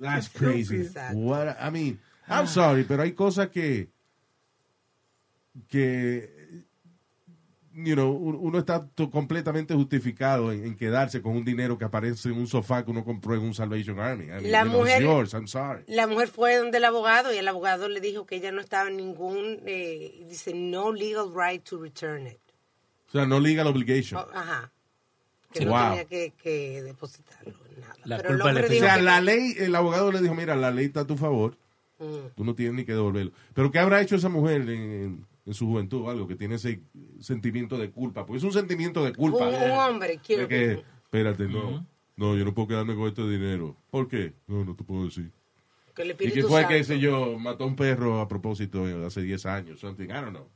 that's 0.00 0.28
crazy. 0.32 0.82
Exacto. 0.82 1.16
What, 1.16 1.56
I 1.60 1.70
mean, 1.70 2.00
I'm 2.28 2.46
sorry, 2.46 2.82
pero 2.84 3.02
hay 3.04 3.12
cosas 3.12 3.48
que 3.48 3.88
que 5.68 6.37
you 7.84 7.94
know, 7.94 8.10
un- 8.10 8.36
uno 8.40 8.58
está 8.58 8.86
completamente 9.10 9.74
justificado 9.74 10.50
en, 10.52 10.64
en 10.64 10.76
quedarse 10.76 11.22
con 11.22 11.36
un 11.36 11.44
dinero 11.44 11.78
que 11.78 11.84
aparece 11.84 12.28
en 12.30 12.38
un 12.38 12.46
sofá 12.46 12.84
que 12.84 12.90
uno 12.90 13.04
compró 13.04 13.34
en 13.34 13.40
un 13.42 13.54
Salvation 13.54 13.98
Army. 14.00 14.24
I 14.24 14.28
mean, 14.28 14.50
La 14.50 14.64
you 14.64 14.70
know, 14.70 14.80
it's 14.82 14.94
mujer- 14.94 15.02
yours, 15.02 15.32
I'm 15.34 15.46
sorry. 15.46 15.84
La 15.86 16.06
mujer 16.06 16.28
fue 16.28 16.56
donde 16.56 16.78
el 16.78 16.84
abogado 16.84 17.32
y 17.32 17.36
el 17.36 17.46
abogado 17.48 17.88
le 17.88 18.00
dijo 18.00 18.26
que 18.26 18.36
ella 18.36 18.50
no 18.52 18.60
estaba 18.60 18.88
en 18.90 18.96
ningún, 18.96 19.60
eh, 19.66 20.24
dice, 20.28 20.52
no 20.54 20.92
legal 20.92 21.28
right 21.34 21.62
to 21.62 21.78
return 21.80 22.26
it. 22.26 22.38
O 23.08 23.12
sea, 23.12 23.26
no 23.26 23.40
legal 23.40 23.66
obligation. 23.66 24.20
Oh, 24.20 24.28
ajá. 24.36 24.70
Que 25.52 25.60
Sí. 25.60 25.64
no 25.64 25.70
Wow. 25.70 25.80
tenía 25.90 26.04
que, 26.04 26.32
que 26.42 26.82
depositarlo. 26.82 27.54
Nada. 27.80 27.94
La 28.04 28.16
Pero 28.18 28.28
el 28.30 28.34
culpa 28.36 28.52
le 28.52 28.60
hombre 28.60 28.76
O 28.76 28.80
sea, 28.80 28.96
que- 28.96 29.02
la 29.02 29.20
ley, 29.20 29.54
el 29.58 29.74
abogado 29.74 30.12
le 30.12 30.20
dijo, 30.20 30.34
mira, 30.34 30.56
la 30.56 30.70
ley 30.70 30.86
está 30.86 31.00
a 31.00 31.06
tu 31.06 31.16
favor, 31.16 31.56
Mm. 31.98 32.34
tú 32.36 32.44
no 32.44 32.54
tienes 32.54 32.74
ni 32.74 32.84
que 32.84 32.92
devolverlo. 32.92 33.32
Pero 33.54 33.70
¿qué 33.72 33.78
habrá 33.78 34.00
hecho 34.02 34.16
esa 34.16 34.28
mujer 34.28 34.60
en, 34.62 34.68
en- 34.68 35.26
en 35.48 35.54
su 35.54 35.66
juventud 35.66 36.02
o 36.02 36.10
algo 36.10 36.28
que 36.28 36.36
tiene 36.36 36.54
ese 36.56 36.80
sentimiento 37.20 37.76
de 37.78 37.90
culpa? 37.90 38.24
Porque 38.24 38.38
es 38.38 38.44
un 38.44 38.52
sentimiento 38.52 39.04
de 39.04 39.12
culpa. 39.14 39.48
Un, 39.48 39.54
un 39.54 39.70
hombre, 39.72 40.20
quiero 40.24 40.42
De 40.42 40.48
que, 40.48 40.72
espérate, 41.04 41.48
no, 41.48 41.84
no, 42.16 42.36
yo 42.36 42.44
no 42.44 42.54
puedo 42.54 42.68
quedarme 42.68 42.94
con 42.94 43.08
este 43.08 43.26
dinero. 43.28 43.74
¿Por 43.90 44.06
qué? 44.08 44.34
No, 44.46 44.64
no 44.64 44.76
te 44.76 44.84
puedo 44.84 45.06
decir. 45.06 45.30
que 45.94 46.02
el 46.02 46.08
Y 46.08 46.10
Espíritu 46.12 46.36
que 46.36 46.42
fue, 46.42 46.60
Santo. 46.60 46.68
qué 46.68 46.84
sé 46.84 46.98
yo, 47.00 47.38
mató 47.38 47.64
a 47.64 47.66
un 47.66 47.74
perro 47.76 48.20
a 48.20 48.28
propósito 48.28 48.86
eh, 48.86 49.06
hace 49.06 49.22
10 49.22 49.46
años, 49.46 49.80
something, 49.80 50.04
I 50.04 50.12
don't 50.12 50.30
know. 50.30 50.46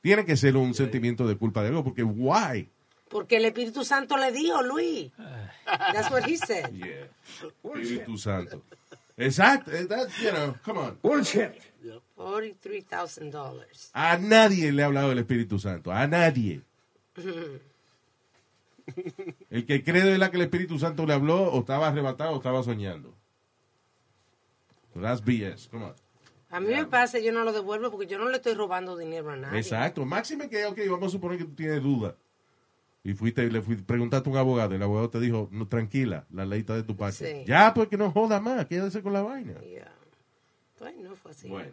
Tiene 0.00 0.24
que 0.24 0.36
ser 0.36 0.56
un 0.56 0.72
sentimiento 0.72 1.26
de 1.26 1.36
culpa 1.36 1.62
de 1.62 1.68
algo, 1.68 1.82
porque 1.82 2.04
why? 2.04 2.70
Porque 3.08 3.36
el 3.38 3.44
Espíritu 3.44 3.84
Santo 3.84 4.16
le 4.16 4.30
dijo, 4.32 4.62
Luis. 4.62 5.10
That's 5.66 6.10
what 6.10 6.22
he 6.28 6.36
said. 6.36 6.70
Yeah. 6.72 7.08
Espíritu 7.74 8.16
Santo. 8.18 8.62
Exacto, 9.18 9.72
eh, 9.72 9.86
that's, 9.86 10.16
you 10.20 10.30
know, 10.30 10.54
come 10.64 10.78
on. 10.78 10.98
Bullshit. 11.02 11.52
$43,000. 12.16 13.90
A 13.92 14.18
nadie 14.18 14.72
le 14.72 14.82
ha 14.82 14.86
hablado 14.86 15.10
del 15.10 15.18
Espíritu 15.18 15.58
Santo, 15.58 15.92
a 15.92 16.06
nadie. 16.06 16.62
El 19.50 19.66
que 19.66 19.82
cree 19.82 20.02
de 20.02 20.12
verdad 20.12 20.30
que 20.30 20.36
el 20.36 20.44
Espíritu 20.44 20.78
Santo 20.78 21.06
le 21.06 21.12
habló, 21.12 21.50
o 21.50 21.60
estaba 21.60 21.88
arrebatado 21.88 22.32
o 22.32 22.36
estaba 22.36 22.62
soñando. 22.62 23.12
So 24.94 25.00
that's 25.00 25.20
BS, 25.22 25.68
come 25.68 25.86
on. 25.86 25.94
A 26.50 26.60
mí 26.60 26.68
me 26.68 26.86
pasa, 26.86 27.18
yo 27.18 27.32
no 27.32 27.42
lo 27.44 27.52
devuelvo 27.52 27.90
porque 27.90 28.06
yo 28.06 28.18
no 28.18 28.28
le 28.28 28.36
estoy 28.36 28.54
robando 28.54 28.96
dinero 28.96 29.30
a 29.30 29.36
nadie. 29.36 29.58
Exacto. 29.58 30.06
Máxime 30.06 30.48
que, 30.48 30.64
ok, 30.64 30.78
vamos 30.88 31.08
a 31.08 31.10
suponer 31.10 31.38
que 31.38 31.44
tú 31.44 31.54
tienes 31.54 31.82
duda. 31.82 32.14
Y 33.02 33.14
fuiste 33.14 33.44
y 33.44 33.50
le 33.50 33.60
fuiste, 33.60 33.84
preguntaste 33.84 34.28
a 34.28 34.32
un 34.32 34.38
abogado, 34.38 34.72
y 34.72 34.76
el 34.76 34.82
abogado 34.82 35.10
te 35.10 35.20
dijo, 35.20 35.48
no, 35.52 35.68
tranquila, 35.68 36.26
la 36.32 36.44
ley 36.44 36.60
está 36.60 36.74
de 36.74 36.82
tu 36.82 36.96
parte. 36.96 37.40
Sí. 37.40 37.44
Ya, 37.46 37.74
pues 37.74 37.88
que 37.88 37.96
no 37.96 38.10
joda 38.10 38.40
más, 38.40 38.66
quédese 38.66 39.02
con 39.02 39.12
la 39.12 39.22
vaina. 39.22 39.60
Yeah. 39.60 39.95
Pues 40.78 40.96
no 40.96 41.14
fue 41.16 41.30
así. 41.30 41.48
Bueno. 41.48 41.72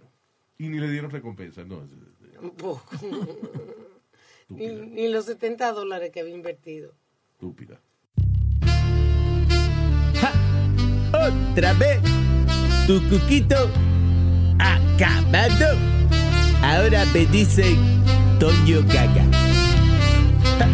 Y 0.57 0.69
ni 0.69 0.79
le 0.79 0.89
dieron 0.89 1.11
recompensa, 1.11 1.63
no. 1.63 1.81
Tampoco. 2.35 2.83
ni, 4.49 4.67
ni 4.67 5.07
los 5.09 5.25
70 5.25 5.71
dólares 5.73 6.11
que 6.11 6.21
había 6.21 6.35
invertido. 6.35 6.93
Estúpida. 7.33 7.79
Otra 11.13 11.73
vez, 11.73 12.01
tu 12.87 13.01
cuquito 13.09 13.69
acabado. 14.59 15.77
Ahora 16.61 17.05
me 17.13 17.25
dicen 17.25 17.77
Toño 18.39 18.81
Gaga. 18.87 19.25
Ja. 20.57 20.67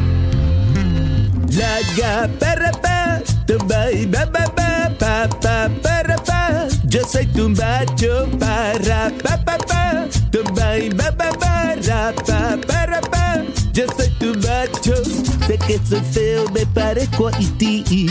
La 1.57 2.29
pa, 2.81 3.91
y 3.91 4.05
ba 4.05 4.25
ba 4.25 4.45
ba 4.55 4.89
pa 4.97 5.27
pa 5.41 5.69
para 5.81 6.15
pa. 6.17 6.28
Yo 6.89 7.05
soy 7.05 7.27
tu 7.27 7.49
macho 7.49 8.27
para 8.39 9.11
pa 9.21 9.37
pa 9.45 9.57
pa, 9.59 10.07
tumba 10.31 10.77
y 10.79 10.89
ba 10.89 11.11
ba 11.11 11.29
ba 11.39 11.75
ra 11.87 12.11
pa 12.25 12.57
para 12.67 12.99
pa. 12.99 13.43
Yo 13.73 13.85
soy 13.95 14.09
tu 14.19 14.33
macho, 14.39 14.95
sé 15.45 15.57
que 15.67 15.79
soy 15.87 16.01
feo, 16.11 16.49
me 16.49 16.65
parezco 16.65 17.27
a 17.27 17.31
ti. 17.59 18.07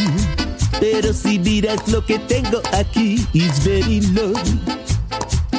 Pero 0.78 1.12
si 1.12 1.40
miras 1.40 1.88
lo 1.88 2.06
que 2.06 2.20
tengo 2.20 2.62
aquí, 2.72 3.26
is 3.32 3.58
very 3.64 4.00
low. 4.12 4.32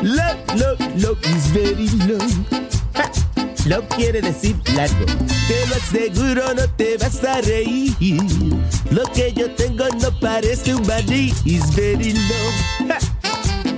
Low, 0.02 0.36
low, 0.56 0.78
low, 0.96 1.18
is 1.24 1.52
very 1.52 1.90
low. 2.08 2.26
Ja. 2.94 3.10
Quiere 3.96 4.22
decir 4.22 4.56
largo. 4.76 5.06
Te 5.06 5.68
lo 5.68 5.76
aseguro, 5.76 6.54
no 6.56 6.68
te 6.78 6.98
vas 6.98 7.22
a 7.24 7.42
reír. 7.42 7.94
Lo 8.92 9.04
que 9.12 9.34
yo 9.34 9.52
tengo 9.56 9.86
no 10.02 10.10
parece 10.20 10.74
un 10.74 10.88
maní, 10.88 11.34
is 11.46 11.76
very 11.76 12.14
low. 12.14 13.09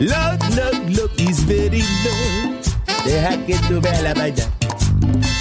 Low, 0.01 0.35
low, 0.57 0.71
low, 0.97 1.07
is 1.19 1.43
very 1.43 1.83
low. 2.03 2.57
Deja 3.05 3.37
que 3.45 3.55
tú 3.67 3.79
veas 3.79 4.01
la 4.01 4.15
vaina. 4.15 4.43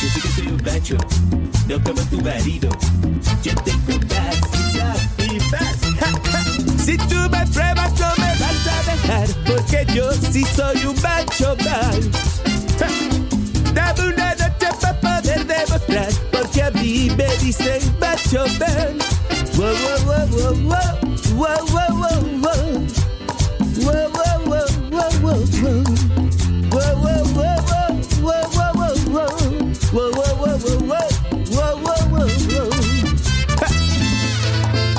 Yo 0.03 0.09
sé 0.13 0.21
que 0.21 0.29
soy 0.29 0.49
un 0.49 0.63
macho, 0.63 0.99
no 1.67 1.83
como 1.83 2.03
tu 2.11 2.21
marido. 2.21 2.69
Yo 3.43 3.55
tengo 3.65 3.99
más 4.11 4.37
y 5.17 5.39
más. 5.51 6.85
Si 6.85 6.99
tú 6.99 7.17
me 7.31 7.47
pruebas 7.47 7.93
no 7.99 8.13
me 8.19 8.31
vas 8.39 8.67
a 8.67 8.83
dejar, 8.91 9.29
porque 9.47 9.87
yo 9.95 10.13
sí 10.31 10.45
soy 10.55 10.85
un 10.85 11.01
macho 11.01 11.57
mal. 11.65 12.11
Dame 13.73 14.13
una 14.13 14.35
noche 14.35 14.69
para 14.79 15.01
poder 15.01 15.47
demostrar, 15.47 16.13
porque 16.31 16.63
a 16.63 16.71
mí 16.73 17.11
me 17.17 17.35
dicen 17.39 17.81
macho 17.99 18.45
mal. 18.59 18.95
Wow, 19.57 19.75
wow, 20.05 20.27
wow, 20.29 20.55
wow, 21.35 21.67
wow, 21.73 21.90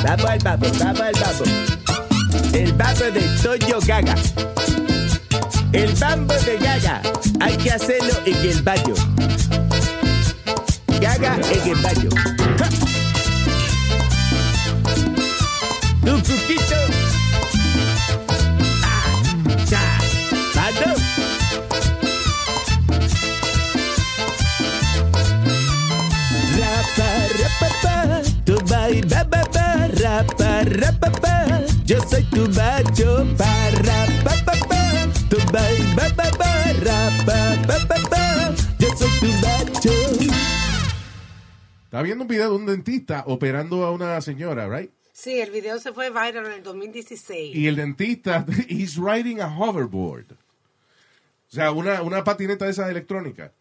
Vamos 0.04 0.26
al 0.26 0.40
babo, 0.40 0.66
vamos 0.80 1.02
al 1.02 1.14
babo. 1.14 1.44
El 2.54 2.74
babo 2.74 3.06
de 3.12 3.22
Toño 3.42 3.80
Gaga. 3.86 4.16
El 5.74 5.94
bambo 5.94 6.34
de 6.34 6.58
Gaga. 6.58 7.02
Hay 7.40 7.56
que 7.58 7.72
hacerlo 7.72 8.14
en 8.26 8.36
el 8.36 8.62
baño. 8.62 8.94
Gaga 11.00 11.36
en 11.52 11.70
el 11.70 11.82
baño. 11.82 12.10
Ja. 12.58 12.70
Tu 16.04 16.18
cuquito. 16.18 17.01
Rapapa. 30.64 31.62
Yo 31.86 32.00
soy 32.10 32.24
tu 32.26 32.48
macho, 32.50 33.26
para, 33.38 34.06
pa, 34.24 34.34
pa, 34.46 34.54
pa. 34.68 35.08
Tu 35.30 35.38
bai, 35.52 35.78
ba, 35.96 36.10
ba, 36.16 36.30
ba, 36.38 36.74
rapa, 36.84 37.58
pa, 37.68 37.88
pa, 37.88 38.10
pa. 38.10 38.56
Yo 38.80 38.90
soy 38.96 39.10
tu 39.20 39.28
macho. 39.42 39.92
Estaba 41.86 42.04
viendo 42.04 42.24
un 42.24 42.28
video 42.28 42.50
de 42.50 42.56
un 42.56 42.66
dentista 42.66 43.24
operando 43.28 43.84
a 43.86 43.92
una 43.92 44.22
señora, 44.22 44.70
right? 44.70 44.92
Sí, 45.12 45.40
el 45.40 45.52
video 45.52 45.78
se 45.78 45.92
fue 45.92 46.10
viral 46.10 46.46
en 46.46 46.52
el 46.54 46.64
2016. 46.64 47.56
Y 47.56 47.68
el 47.68 47.76
dentista, 47.76 48.46
he's 48.70 48.96
riding 48.96 49.42
a 49.42 49.48
hoverboard. 49.48 50.32
O 51.52 51.54
sea, 51.54 51.74
una, 51.74 52.02
una 52.02 52.24
patineta 52.24 52.64
de 52.64 52.72
esas 52.72 52.90
electrónicas. 52.90 53.52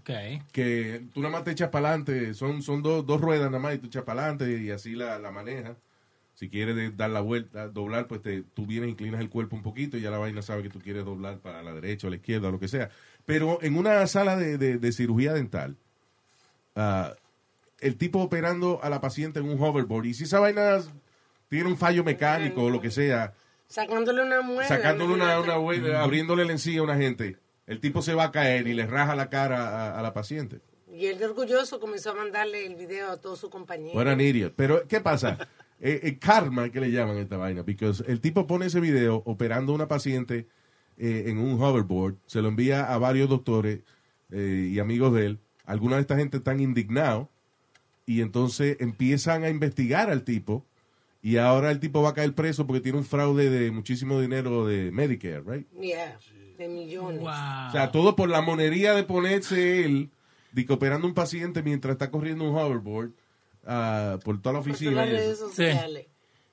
Okay. 0.00 0.40
Que 0.52 1.08
tú 1.12 1.20
nada 1.20 1.32
más 1.32 1.42
te 1.42 1.50
echas 1.50 1.70
para 1.70 1.88
adelante. 1.88 2.34
Son, 2.34 2.62
son 2.62 2.84
dos, 2.84 3.04
dos 3.04 3.20
ruedas 3.20 3.50
nada 3.50 3.58
más 3.58 3.74
y 3.74 3.78
tú 3.78 3.88
echas 3.88 4.04
para 4.04 4.22
adelante 4.22 4.62
y 4.62 4.70
así 4.70 4.92
la, 4.92 5.18
la 5.18 5.32
manejas. 5.32 5.76
Si 6.34 6.48
quieres 6.48 6.96
dar 6.96 7.10
la 7.10 7.20
vuelta, 7.20 7.68
doblar, 7.68 8.08
pues 8.08 8.20
te, 8.22 8.42
tú 8.54 8.66
vienes, 8.66 8.90
inclinas 8.90 9.20
el 9.20 9.30
cuerpo 9.30 9.54
un 9.54 9.62
poquito 9.62 9.96
y 9.96 10.00
ya 10.00 10.10
la 10.10 10.18
vaina 10.18 10.42
sabe 10.42 10.62
que 10.64 10.68
tú 10.68 10.80
quieres 10.80 11.04
doblar 11.04 11.38
para 11.38 11.62
la 11.62 11.72
derecha 11.72 12.06
o 12.08 12.10
la 12.10 12.16
izquierda, 12.16 12.50
lo 12.50 12.58
que 12.58 12.66
sea. 12.68 12.90
Pero 13.24 13.58
en 13.62 13.76
una 13.76 14.04
sala 14.08 14.36
de, 14.36 14.58
de- 14.58 14.78
de 14.78 14.92
cirugía 14.92 15.32
dental, 15.32 15.76
ah, 16.76 17.14
el 17.80 17.96
tipo 17.96 18.20
operando 18.20 18.80
a 18.82 18.90
la 18.90 19.00
paciente 19.00 19.38
en 19.40 19.48
un 19.48 19.60
hoverboard. 19.62 20.06
Y 20.06 20.14
si 20.14 20.24
esa 20.24 20.40
vaina 20.40 20.78
tiene 21.48 21.68
un 21.68 21.76
fallo 21.76 22.02
mecánico 22.04 22.64
o 22.64 22.70
lo 22.70 22.80
que 22.80 22.90
sea, 22.90 23.34
Sacándole 23.68 24.22
una 24.22 24.40
muela. 24.42 24.68
sacándole 24.68 25.14
una, 25.14 25.24
imagínate. 25.36 25.48
una 25.50 25.58
hue- 25.58 25.96
abriéndole 25.96 26.44
la 26.44 26.52
encía 26.52 26.80
a 26.80 26.82
una 26.82 26.96
gente, 26.96 27.36
el 27.66 27.80
tipo 27.80 28.02
se 28.02 28.14
va 28.14 28.24
a 28.24 28.32
caer 28.32 28.66
y 28.68 28.74
le 28.74 28.86
raja 28.86 29.14
la 29.14 29.30
cara 29.30 29.68
a, 29.94 29.98
a 29.98 30.02
la 30.02 30.12
paciente. 30.12 30.60
Y 30.92 31.06
él 31.06 31.18
de 31.18 31.24
orgulloso 31.26 31.80
comenzó 31.80 32.10
a 32.10 32.14
mandarle 32.14 32.66
el 32.66 32.76
video 32.76 33.10
a 33.10 33.16
todos 33.20 33.40
sus 33.40 33.50
compañeros. 33.50 34.06
An 34.06 34.20
idiot. 34.20 34.52
Pero, 34.56 34.86
¿qué 34.86 35.00
pasa? 35.00 35.48
Eh, 35.80 36.00
eh, 36.02 36.18
karma, 36.18 36.70
que 36.70 36.80
le 36.80 36.90
llaman 36.90 37.16
a 37.16 37.20
esta 37.20 37.36
vaina, 37.36 37.64
porque 37.64 37.92
el 38.06 38.20
tipo 38.20 38.46
pone 38.46 38.66
ese 38.66 38.80
video 38.80 39.22
operando 39.26 39.72
a 39.72 39.74
una 39.74 39.88
paciente 39.88 40.46
eh, 40.96 41.24
en 41.26 41.38
un 41.38 41.60
hoverboard, 41.60 42.16
se 42.26 42.40
lo 42.40 42.48
envía 42.48 42.84
a 42.84 42.98
varios 42.98 43.28
doctores 43.28 43.80
eh, 44.30 44.70
y 44.72 44.78
amigos 44.78 45.12
de 45.12 45.26
él. 45.26 45.38
Algunos 45.64 45.96
de 45.96 46.02
esta 46.02 46.16
gente 46.16 46.36
están 46.36 46.60
indignados 46.60 47.28
y 48.06 48.20
entonces 48.20 48.76
empiezan 48.78 49.42
a 49.42 49.48
investigar 49.48 50.10
al 50.10 50.22
tipo 50.22 50.64
y 51.20 51.38
ahora 51.38 51.72
el 51.72 51.80
tipo 51.80 52.02
va 52.02 52.10
a 52.10 52.14
caer 52.14 52.34
preso 52.34 52.66
porque 52.66 52.80
tiene 52.80 52.98
un 52.98 53.04
fraude 53.04 53.50
de 53.50 53.72
muchísimo 53.72 54.20
dinero 54.20 54.66
de 54.66 54.92
Medicare, 54.92 55.42
right? 55.44 55.66
Yeah, 55.72 56.16
de 56.58 56.68
millones. 56.68 57.22
O 57.22 57.72
sea, 57.72 57.90
todo 57.90 58.14
por 58.14 58.28
la 58.28 58.40
monería 58.40 58.94
de 58.94 59.02
ponerse 59.02 59.84
él 59.84 60.10
de 60.52 60.64
que 60.64 60.72
operando 60.72 61.08
un 61.08 61.14
paciente 61.14 61.62
mientras 61.64 61.92
está 61.92 62.10
corriendo 62.10 62.44
un 62.44 62.56
hoverboard 62.56 63.10
por 64.24 64.40
toda 64.42 64.52
la 64.54 64.60
Por 64.60 64.70
oficina. 64.70 64.90
todas 64.92 65.08
las 65.08 65.12
y 65.12 65.16
eso. 65.16 65.26
redes 65.26 65.38
sociales. 65.38 66.06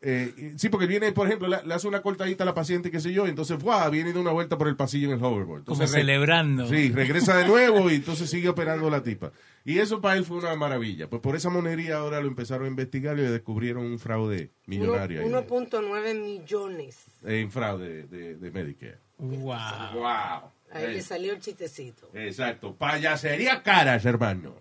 Eh, 0.04 0.54
sí, 0.58 0.70
porque 0.70 0.88
viene, 0.88 1.12
por 1.12 1.28
ejemplo, 1.28 1.48
le, 1.48 1.64
le 1.64 1.74
hace 1.76 1.88
una 1.88 2.02
cortadita 2.02 2.44
a 2.44 2.48
la 2.48 2.56
paciente, 2.56 2.90
qué 2.90 3.00
sé 3.00 3.14
yo, 3.14 3.28
y 3.28 3.30
entonces 3.30 3.60
¡buah! 3.60 3.88
viene 3.90 4.12
de 4.14 4.18
una 4.18 4.32
vuelta 4.32 4.58
por 4.58 4.68
el 4.68 4.76
pasillo 4.76 5.08
en 5.10 5.14
el 5.20 5.24
hoverboard. 5.24 5.64
Como 5.64 5.76
Entonces, 5.76 5.92
celebrando. 5.92 6.68
Sí, 6.68 6.90
regresa 6.92 7.38
de 7.38 7.46
nuevo 7.48 7.88
y 7.92 7.96
entonces 7.96 8.28
sigue 8.28 8.50
operando 8.50 8.90
la 8.90 9.04
tipa. 9.04 9.32
Y 9.64 9.78
eso 9.78 10.02
para 10.02 10.18
él 10.18 10.26
fue 10.26 10.38
una 10.38 10.56
maravilla. 10.56 11.08
Pues 11.08 11.22
por 11.22 11.36
esa 11.36 11.52
monería 11.52 11.98
ahora 11.98 12.20
lo 12.20 12.28
empezaron 12.28 12.66
a 12.66 12.70
investigar 12.70 13.16
y 13.20 13.22
le 13.22 13.30
descubrieron 13.30 13.86
un 13.86 14.00
fraude 14.00 14.50
millonario. 14.66 15.22
ahí. 15.22 15.28
1.9 15.30 16.20
millones. 16.20 16.98
Eh, 17.24 17.44
un 17.46 17.52
fraude 17.52 18.08
de, 18.08 18.38
de 18.38 18.50
Medicare. 18.52 18.98
Wow. 19.20 19.54
Wow. 19.94 20.50
Ahí 20.74 20.86
Eh, 20.86 20.94
le 20.94 21.02
salió 21.04 21.34
el 21.34 21.40
chistecito. 21.42 22.10
Exacto. 22.16 22.74
Payasería 22.76 23.62
caras, 23.62 24.04
hermano. 24.06 24.56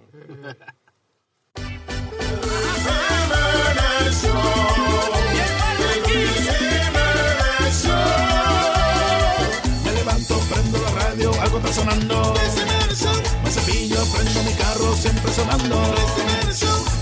Sonando. 11.73 12.35
Me 13.45 13.51
cepillo, 13.51 14.05
prendo 14.13 14.43
mi 14.43 14.53
carro, 14.55 14.95
siempre 14.97 15.33
sonando. 15.33 15.95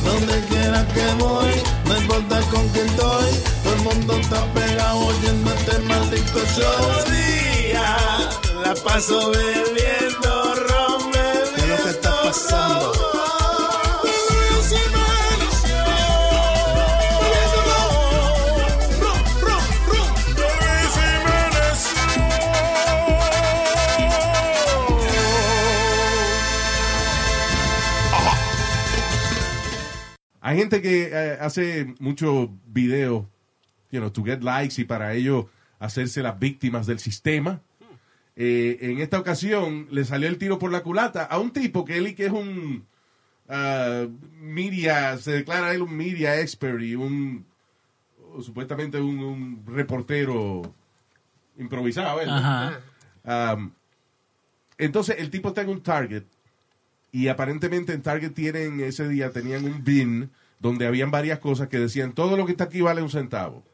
Donde 0.04 0.44
quiera 0.46 0.86
que 0.94 1.04
voy, 1.18 1.62
no 1.86 1.96
importa 1.98 2.40
con 2.50 2.68
quién 2.68 2.86
estoy. 2.86 3.30
Todo 3.62 3.74
el 3.74 3.82
mundo 3.82 4.16
está 4.18 4.44
pegado 4.54 4.98
oyendo 5.06 5.52
este 5.52 5.78
maldito 5.80 6.40
show. 6.56 7.04
Día, 7.10 7.96
la 8.64 8.74
paso 8.74 9.30
bebiendo 9.30 10.54
ron, 10.68 11.12
¿Qué 11.12 11.64
es 11.64 11.68
lo 11.68 11.84
que 11.84 11.90
está 11.90 12.22
pasando? 12.22 12.97
Hay 30.48 30.56
gente 30.56 30.80
que 30.80 31.10
eh, 31.12 31.36
hace 31.42 31.94
muchos 31.98 32.48
videos, 32.64 33.26
you 33.90 34.00
know, 34.00 34.10
to 34.10 34.24
get 34.24 34.40
likes 34.40 34.80
y 34.80 34.86
para 34.86 35.12
ello 35.12 35.50
hacerse 35.78 36.22
las 36.22 36.38
víctimas 36.38 36.86
del 36.86 37.00
sistema. 37.00 37.60
Eh, 38.34 38.78
en 38.80 39.00
esta 39.00 39.18
ocasión 39.18 39.88
le 39.90 40.06
salió 40.06 40.26
el 40.26 40.38
tiro 40.38 40.58
por 40.58 40.72
la 40.72 40.82
culata 40.82 41.24
a 41.24 41.38
un 41.38 41.50
tipo 41.50 41.84
que 41.84 41.98
él 41.98 42.06
y 42.06 42.14
que 42.14 42.24
es 42.24 42.32
un 42.32 42.86
ah, 43.46 44.06
media, 44.40 45.18
se 45.18 45.32
declara 45.32 45.74
él 45.74 45.82
un 45.82 45.94
media 45.94 46.40
expert 46.40 46.80
y 46.80 46.94
un 46.94 47.44
supuestamente 48.42 48.98
un, 48.98 49.18
un 49.18 49.62
reportero 49.66 50.62
improvisado. 51.58 52.20
Um, 53.22 53.70
entonces 54.78 55.16
el 55.18 55.28
tipo 55.28 55.48
está 55.48 55.60
en 55.60 55.68
un 55.68 55.82
Target 55.82 56.24
y 57.12 57.28
aparentemente 57.28 57.92
en 57.92 58.02
Target 58.02 58.32
tienen 58.32 58.80
ese 58.80 59.08
día 59.08 59.30
tenían 59.30 59.64
un 59.64 59.84
bin 59.84 60.30
donde 60.58 60.86
habían 60.86 61.10
varias 61.10 61.38
cosas 61.38 61.68
que 61.68 61.78
decían 61.78 62.12
todo 62.12 62.36
lo 62.36 62.46
que 62.46 62.52
está 62.52 62.64
aquí 62.64 62.80
vale 62.80 63.02
un 63.02 63.10
centavo. 63.10 63.64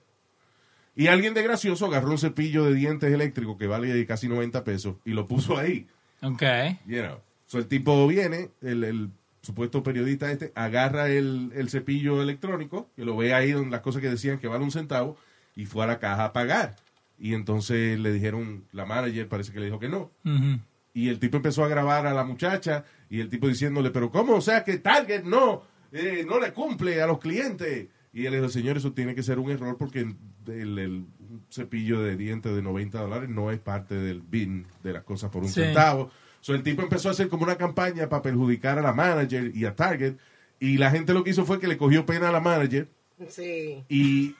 Y 0.96 1.08
alguien 1.08 1.34
de 1.34 1.42
gracioso 1.42 1.86
agarró 1.86 2.10
un 2.10 2.18
cepillo 2.18 2.64
de 2.64 2.74
dientes 2.74 3.12
eléctrico 3.12 3.58
que 3.58 3.66
vale 3.66 4.06
casi 4.06 4.28
90 4.28 4.62
pesos 4.62 4.96
y 5.04 5.10
lo 5.10 5.26
puso 5.26 5.58
ahí. 5.58 5.86
Ok. 6.22 6.42
You 6.86 7.02
know. 7.02 7.20
So 7.46 7.58
el 7.58 7.66
tipo 7.66 8.06
viene, 8.06 8.50
el, 8.62 8.84
el 8.84 9.10
supuesto 9.42 9.82
periodista 9.82 10.30
este, 10.30 10.52
agarra 10.54 11.08
el, 11.08 11.50
el 11.54 11.68
cepillo 11.68 12.22
electrónico, 12.22 12.88
que 12.96 13.04
lo 13.04 13.16
ve 13.16 13.34
ahí 13.34 13.52
donde 13.52 13.70
las 13.70 13.80
cosas 13.80 14.00
que 14.00 14.08
decían 14.08 14.38
que 14.38 14.46
vale 14.46 14.64
un 14.64 14.70
centavo, 14.70 15.16
y 15.56 15.66
fue 15.66 15.84
a 15.84 15.88
la 15.88 15.98
caja 15.98 16.26
a 16.26 16.32
pagar. 16.32 16.76
Y 17.18 17.34
entonces 17.34 17.98
le 17.98 18.12
dijeron, 18.12 18.64
la 18.72 18.86
manager 18.86 19.28
parece 19.28 19.52
que 19.52 19.60
le 19.60 19.66
dijo 19.66 19.78
que 19.78 19.88
no. 19.88 20.10
Ujú. 20.24 20.60
Y 20.94 21.08
el 21.08 21.18
tipo 21.18 21.36
empezó 21.36 21.64
a 21.64 21.68
grabar 21.68 22.06
a 22.06 22.14
la 22.14 22.24
muchacha 22.24 22.84
y 23.10 23.20
el 23.20 23.28
tipo 23.28 23.48
diciéndole, 23.48 23.90
pero 23.90 24.10
¿cómo? 24.10 24.34
O 24.36 24.40
sea 24.40 24.62
que 24.64 24.78
Target 24.78 25.24
no, 25.24 25.62
eh, 25.92 26.24
no 26.26 26.38
le 26.40 26.52
cumple 26.52 27.02
a 27.02 27.06
los 27.06 27.18
clientes. 27.18 27.88
Y 28.12 28.24
él 28.26 28.30
le 28.32 28.38
dijo, 28.38 28.48
señor, 28.48 28.76
eso 28.76 28.92
tiene 28.92 29.14
que 29.16 29.24
ser 29.24 29.40
un 29.40 29.50
error 29.50 29.76
porque 29.76 30.06
el, 30.46 31.04
cepillo 31.50 32.00
de 32.00 32.16
dientes 32.16 32.54
de 32.54 32.62
90 32.62 33.00
dólares 33.00 33.28
no 33.28 33.50
es 33.50 33.58
parte 33.58 33.96
del 33.96 34.20
bin 34.22 34.66
de 34.84 34.92
las 34.92 35.02
cosas 35.02 35.30
por 35.30 35.42
un 35.42 35.48
Sí. 35.48 35.60
centavo. 35.62 36.10
So, 36.40 36.54
el 36.54 36.62
tipo 36.62 36.82
empezó 36.82 37.08
a 37.08 37.12
hacer 37.12 37.28
como 37.28 37.42
una 37.42 37.56
campaña 37.56 38.08
para 38.08 38.22
perjudicar 38.22 38.78
a 38.78 38.82
la 38.82 38.92
manager 38.92 39.50
y 39.54 39.64
a 39.64 39.74
Target. 39.74 40.14
Y 40.60 40.76
la 40.78 40.90
gente 40.92 41.12
lo 41.12 41.24
que 41.24 41.30
hizo 41.30 41.44
fue 41.44 41.58
que 41.58 41.66
le 41.66 41.76
cogió 41.76 42.06
pena 42.06 42.28
a 42.28 42.32
la 42.32 42.40
manager 42.40 42.88
Sí. 43.28 43.82
y 43.88 44.36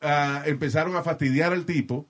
ah, 0.00 0.42
empezaron 0.46 0.94
a 0.94 1.02
fastidiar 1.02 1.52
al 1.52 1.64
tipo, 1.66 2.06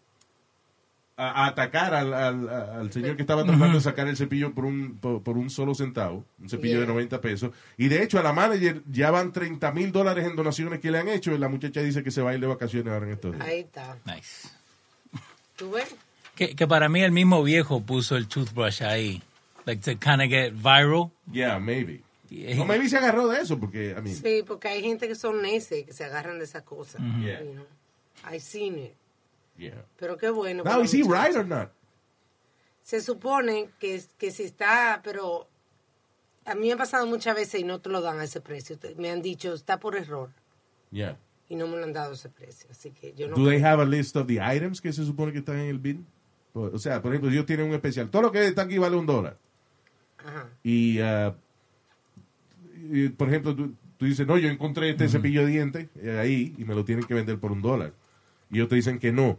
a, 1.18 1.44
a 1.44 1.46
atacar 1.48 1.92
al, 1.94 2.14
al- 2.14 2.48
al 2.48 2.92
señor 2.92 3.16
que 3.16 3.22
estaba 3.22 3.42
tratando 3.44 3.74
de 3.76 3.80
sacar 3.82 4.06
el 4.08 4.16
cepillo 4.16 4.54
por 4.54 4.64
un, 4.64 4.96
por, 4.98 5.20
por 5.22 5.36
un 5.36 5.50
solo 5.50 5.74
centavo, 5.74 6.24
un 6.40 6.48
cepillo 6.48 6.78
de 6.80 6.86
Yeah. 6.86 6.94
90 6.94 7.20
pesos. 7.20 7.50
Y 7.76 7.88
de 7.88 8.02
hecho 8.02 8.18
a 8.18 8.22
la 8.22 8.32
manager 8.32 8.82
ya 8.90 9.10
van 9.10 9.32
30 9.32 9.72
mil 9.72 9.90
dólares 9.92 10.24
en 10.26 10.36
donaciones 10.36 10.78
que 10.80 10.90
le 10.90 10.98
han 10.98 11.08
hecho 11.08 11.34
y 11.34 11.38
la 11.38 11.48
muchacha 11.48 11.82
dice 11.82 12.02
que 12.04 12.10
se 12.12 12.22
va 12.22 12.30
a 12.30 12.34
ir 12.34 12.40
de 12.40 12.46
vacaciones 12.46 12.92
ahora 12.92 13.06
en 13.06 13.12
estos 13.12 13.34
días. 13.34 13.46
Ahí 13.46 13.60
está. 13.60 13.98
Nice. 14.06 14.48
¿Tú 15.56 15.72
ves? 15.72 15.94
Que, 16.36 16.54
que 16.54 16.66
para 16.68 16.88
mí 16.88 17.02
el 17.02 17.10
mismo 17.12 17.42
viejo 17.42 17.80
puso 17.82 18.16
el 18.16 18.28
toothbrush 18.28 18.82
ahí. 18.84 19.20
Like 19.66 19.82
to 19.82 19.98
kind 19.98 20.22
of 20.22 20.28
get 20.28 20.52
viral. 20.54 21.10
Yeah, 21.32 21.58
maybe. 21.58 22.00
Yeah. 22.30 22.62
O 22.62 22.64
maybe 22.64 22.88
se 22.88 22.96
agarró 22.96 23.26
de 23.28 23.40
eso 23.40 23.58
porque, 23.58 23.90
I 23.98 24.00
mean, 24.02 24.14
Sí, 24.14 24.44
porque 24.46 24.68
hay 24.68 24.82
gente 24.82 25.08
que 25.08 25.14
son 25.16 25.42
necios 25.42 25.84
que 25.84 25.92
se 25.92 26.04
agarran 26.04 26.38
de 26.38 26.44
esas 26.44 26.62
cosas. 26.62 27.00
Ujú. 27.00 27.22
Yeah. 27.24 27.42
You 27.42 27.52
know. 27.54 27.66
I 28.32 28.38
seen 28.38 28.78
it. 28.78 28.92
Yeah. 29.58 29.84
Pero 29.98 30.16
qué 30.16 30.30
bueno. 30.30 30.62
Now, 30.64 30.80
is 30.82 30.94
he 30.94 31.02
right 31.02 31.36
or 31.36 31.46
not? 31.46 31.70
Se 32.82 33.00
supone 33.02 33.68
que, 33.78 34.02
que 34.16 34.30
si 34.30 34.44
está, 34.44 35.00
pero 35.04 35.46
a 36.46 36.54
mí 36.54 36.68
me 36.68 36.72
ha 36.72 36.76
pasado 36.78 37.06
muchas 37.06 37.36
veces 37.36 37.60
y 37.60 37.64
no 37.64 37.80
te 37.80 37.90
lo 37.90 38.00
dan 38.00 38.18
a 38.18 38.24
ese 38.24 38.40
precio. 38.40 38.78
Me 38.96 39.10
han 39.10 39.20
dicho, 39.20 39.52
está 39.52 39.78
por 39.78 39.94
error. 39.94 40.30
Yeah. 40.90 41.18
Y 41.50 41.56
no 41.56 41.66
me 41.66 41.76
lo 41.76 41.84
han 41.84 41.92
dado 41.92 42.14
ese 42.14 42.30
precio. 42.30 42.66
Así 42.70 42.90
que 42.92 43.12
yo 43.12 43.28
no. 43.28 43.36
Do 43.36 43.46
they 43.46 43.62
have 43.62 43.82
a 43.82 43.84
list 43.84 44.16
of 44.16 44.26
the 44.26 44.38
items 44.40 44.80
que 44.80 44.92
se 44.94 45.04
supone 45.04 45.32
que 45.32 45.38
están 45.40 45.58
en 45.58 45.66
el 45.68 45.78
bin? 45.78 46.06
Por- 46.54 46.74
O 46.74 46.78
sea, 46.78 47.02
por 47.02 47.12
ejemplo, 47.12 47.30
ellos 47.30 47.44
tienen 47.44 47.66
un 47.68 47.74
especial. 47.74 48.08
Todo 48.10 48.22
lo 48.22 48.32
que 48.32 48.46
está 48.46 48.62
aquí 48.62 48.78
vale 48.78 48.96
un 48.96 49.04
dólar. 49.06 49.36
Ajá. 50.24 50.48
Y, 50.62 50.98
ah, 51.00 51.34
y, 52.90 53.08
por 53.10 53.28
ejemplo, 53.28 53.54
tú, 53.54 53.74
tú 53.98 54.04
dices, 54.06 54.26
no, 54.26 54.38
yo 54.38 54.48
encontré 54.48 54.90
este 54.90 55.08
cepillo 55.08 55.42
de 55.44 55.48
dientes 55.52 55.88
eh, 55.96 56.18
ahí 56.18 56.54
y 56.56 56.64
me 56.64 56.74
lo 56.74 56.84
tienen 56.84 57.04
que 57.04 57.14
vender 57.14 57.38
por 57.38 57.52
un 57.52 57.60
dólar. 57.60 57.92
Y 58.50 58.56
ellos 58.56 58.68
te 58.68 58.76
dicen 58.76 58.98
que 58.98 59.12
no. 59.12 59.38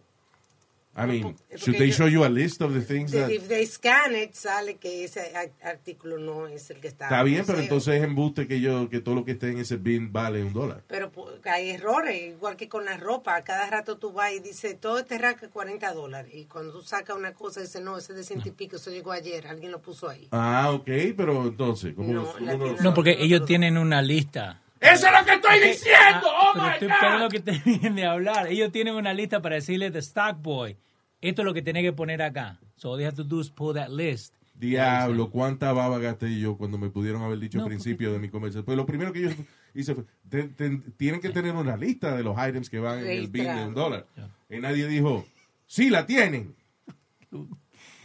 I 1.02 1.08
mean, 1.08 1.36
should 1.56 1.78
they 1.78 1.92
show 1.92 2.08
you 2.08 2.24
a 2.26 2.30
list 2.30 2.62
of 2.62 2.74
the 2.74 2.82
things 2.82 3.12
that... 3.12 3.30
If 3.32 3.48
they 3.48 3.66
scan 3.66 4.16
it, 4.16 4.34
sale 4.34 4.76
que 4.78 5.06
ese 5.06 5.32
artículo 5.64 6.18
no 6.18 6.48
es 6.48 6.70
el 6.70 6.80
que 6.80 6.88
está. 6.90 7.06
Está 7.06 7.24
bien, 7.24 7.44
pero 7.46 7.60
entonces 7.60 7.96
es 7.96 8.04
embuste 8.04 8.48
que 8.48 8.60
yo 8.60 8.90
que 8.90 9.00
todo 9.00 9.16
lo 9.16 9.26
que 9.26 9.32
esté 9.32 9.50
en 9.52 9.60
ese 9.60 9.78
bin 9.78 10.12
vale 10.12 10.44
un 10.44 10.54
dólar. 10.54 10.84
Pero 10.88 11.12
pu- 11.12 11.28
hay 11.46 11.70
errores, 11.72 12.22
igual 12.22 12.56
que 12.58 12.68
con 12.68 12.86
la 12.86 12.98
ropa. 12.98 13.42
Cada 13.44 13.70
rato 13.70 13.98
tú 13.98 14.12
vas 14.12 14.34
y 14.34 14.40
dices, 14.40 14.80
todo 14.80 15.00
este 15.00 15.18
rack 15.18 15.44
es 15.44 15.50
40 15.50 15.94
dólares. 15.94 16.32
Y 16.36 16.46
cuando 16.46 16.74
tú 16.74 16.82
sacas 16.82 17.16
una 17.16 17.34
cosa, 17.34 17.62
dices, 17.62 17.82
no, 17.82 17.98
ese 17.98 18.12
es 18.12 18.18
de 18.18 18.24
ciento 18.24 18.48
y 18.50 18.52
pico, 18.52 18.76
eso 18.76 18.92
llegó 18.92 19.12
ayer, 19.12 19.48
alguien 19.48 19.72
lo 19.72 19.82
puso 19.82 20.10
ahí. 20.10 20.28
Ah, 20.32 20.72
ok, 20.72 20.90
pero 21.16 21.44
entonces, 21.48 21.94
¿cómo, 21.96 22.12
No, 22.14 22.76
no- 22.82 22.94
porque 22.94 23.16
ellos 23.20 23.46
tienen 23.46 23.78
una 23.78 24.02
lista. 24.02 24.62
¡Eso 24.82 25.08
es 25.08 25.12
lo 25.12 25.26
que 25.26 25.34
estoy 25.34 25.60
diciendo! 25.60 26.22
¡Oh, 26.26 26.52
Pero 26.54 26.66
my 26.66 26.72
estoy 26.72 26.88
God! 26.88 26.94
esperando 26.96 27.26
lo 27.26 27.30
que 27.30 27.40
terminen 27.42 27.96
de 27.96 28.06
hablar. 28.06 28.48
Ellos 28.48 28.72
tienen 28.72 28.96
una 28.96 29.14
lista 29.14 29.42
para 29.42 29.56
decirle 29.56 29.92
the 29.92 30.00
stock 30.00 30.38
boy. 30.42 30.78
Esto 31.22 31.42
es 31.42 31.46
lo 31.46 31.54
que 31.54 31.62
tiene 31.62 31.82
que 31.82 31.92
poner 31.94 32.22
acá. 32.22 32.60
So 32.76 32.92
all 32.92 32.98
they 32.98 33.06
have 33.06 33.16
to 33.18 33.24
do 33.24 33.42
is 33.42 33.50
pull 33.50 33.74
that 33.76 33.90
list. 33.90 34.34
Diablo, 34.54 35.30
cuánta 35.30 35.72
baba 35.74 36.00
gasté 36.00 36.38
yo 36.40 36.58
cuando 36.58 36.78
me 36.78 36.90
pudieron 36.90 37.22
haber 37.22 37.40
dicho 37.40 37.58
No, 37.60 37.64
al 37.66 37.70
principio 37.70 38.12
de 38.12 38.20
mi 38.20 38.30
comercio. 38.30 38.64
Pues 38.66 38.76
lo 38.78 38.86
primero 38.86 39.14
que 39.14 39.22
yo 39.22 39.30
hice 39.74 39.96
fue, 39.96 40.04
te- 40.30 40.50
te- 40.50 40.78
tienen 40.98 41.22
que 41.22 41.30
tener 41.30 41.56
una 41.56 41.78
lista 41.78 42.16
de 42.16 42.24
los 42.24 42.36
items 42.38 42.70
que 42.70 42.80
van 42.80 43.00
en 43.00 43.08
el 43.08 43.28
bin 43.28 43.46
de 43.46 43.66
un 43.68 43.74
dólar. 43.74 44.06
Y 44.50 44.58
nadie 44.60 44.86
dijo, 44.88 45.26
sí, 45.66 45.90
la 45.90 46.06
tienen. 46.06 46.56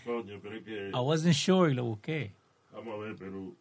Coño, 0.04 0.38
pero 0.42 0.56
es 0.56 0.64
que... 0.64 0.88
I 0.90 1.00
wasn't 1.00 1.34
sure 1.34 1.70
y 1.70 1.74
lo 1.74 1.84
busqué. 1.84 2.32
Vamos 2.72 2.94
a 2.94 2.98
ver, 2.98 3.16
pero... 3.16 3.52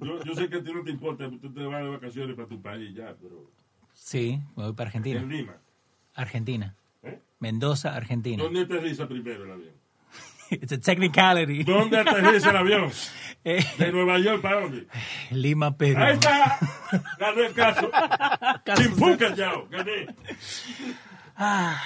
Yo, 0.00 0.24
yo 0.24 0.34
sé 0.34 0.48
que 0.48 0.56
a 0.56 0.62
ti 0.64 0.72
no 0.72 0.82
te 0.82 0.90
importa, 0.90 1.28
tú 1.30 1.52
te 1.52 1.62
vas 1.64 1.82
de 1.84 1.88
vacaciones 1.90 2.34
para 2.34 2.48
tu 2.48 2.60
país 2.60 2.92
ya, 2.94 3.14
pero... 3.20 3.48
Sí, 3.92 4.40
me 4.56 4.64
voy 4.64 4.72
para 4.72 4.88
Argentina. 4.88 5.20
En 5.20 5.28
Lima. 5.28 5.56
Argentina. 6.14 6.74
Mendoza, 7.38 7.94
Argentina. 7.94 8.42
¿Dónde 8.42 8.62
aterriza 8.62 9.06
primero 9.06 9.44
el 9.44 9.52
avión? 9.52 9.74
It's 10.50 10.72
a 10.72 10.78
technicality. 10.78 11.64
¿Dónde 11.64 11.98
aterriza 11.98 12.50
el 12.50 12.56
avión? 12.56 12.90
Eh, 13.46 13.62
¿De 13.76 13.92
Nueva 13.92 14.18
York 14.18 14.40
para 14.40 14.62
dónde? 14.62 14.86
Lima, 15.30 15.76
Perú. 15.76 16.00
Ahí 16.02 16.14
está. 16.14 16.58
Ganó 17.18 17.42
el 17.42 17.52
caso. 17.52 17.90
Sin 18.78 18.96
puca, 18.96 19.34
chao. 19.36 19.68
Gané. 19.70 20.06
Ah. 21.36 21.78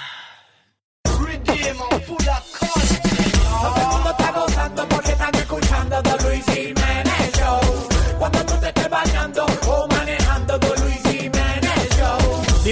Todo 1.03 1.25
el 3.75 3.87
mundo 3.87 4.09
está 4.11 4.31
gozando 4.31 4.87
porque 4.87 5.11
están 5.11 5.35
escuchando 5.35 6.01
The 6.01 6.23
Luis 6.29 6.45
Jiménez 6.45 7.31
Show. 7.37 7.59
cuando 8.19 8.45
tú 8.45 8.53
te 8.61 8.71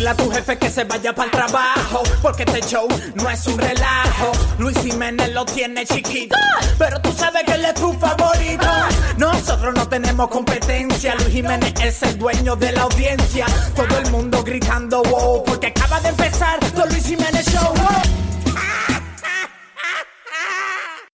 A 0.08 0.16
tu 0.16 0.30
jefe 0.32 0.58
que 0.58 0.70
se 0.70 0.86
vaya 0.86 1.14
para 1.14 1.26
el 1.26 1.32
trabajo, 1.32 2.02
porque 2.22 2.44
este 2.44 2.62
show 2.62 2.88
no 3.16 3.30
es 3.30 3.46
un 3.46 3.58
relajo. 3.58 4.32
Luis 4.58 4.78
Jiménez 4.80 5.34
lo 5.34 5.44
tiene 5.44 5.86
chiquito, 5.86 6.38
pero 6.78 7.02
tú 7.02 7.12
sabes 7.12 7.44
que 7.44 7.52
él 7.52 7.66
es 7.66 7.74
tu 7.74 7.92
favorito. 7.92 8.66
Nosotros 9.18 9.74
no 9.74 9.86
tenemos 9.90 10.30
competencia, 10.30 11.14
Luis 11.16 11.28
Jiménez 11.28 11.74
es 11.84 12.02
el 12.04 12.18
dueño 12.18 12.56
de 12.56 12.72
la 12.72 12.84
audiencia. 12.84 13.48
Todo 13.76 13.98
el 13.98 14.10
mundo 14.10 14.46
gritando 14.46 15.04
wow, 15.04 15.44
porque 15.44 15.68
acaba 15.68 16.00
de 16.00 16.08
empezar 16.08 16.58
The 16.62 16.86
Luis 16.90 17.06
Jiménez 17.06 17.46
Show. 17.46 17.74
wow. 17.74 18.02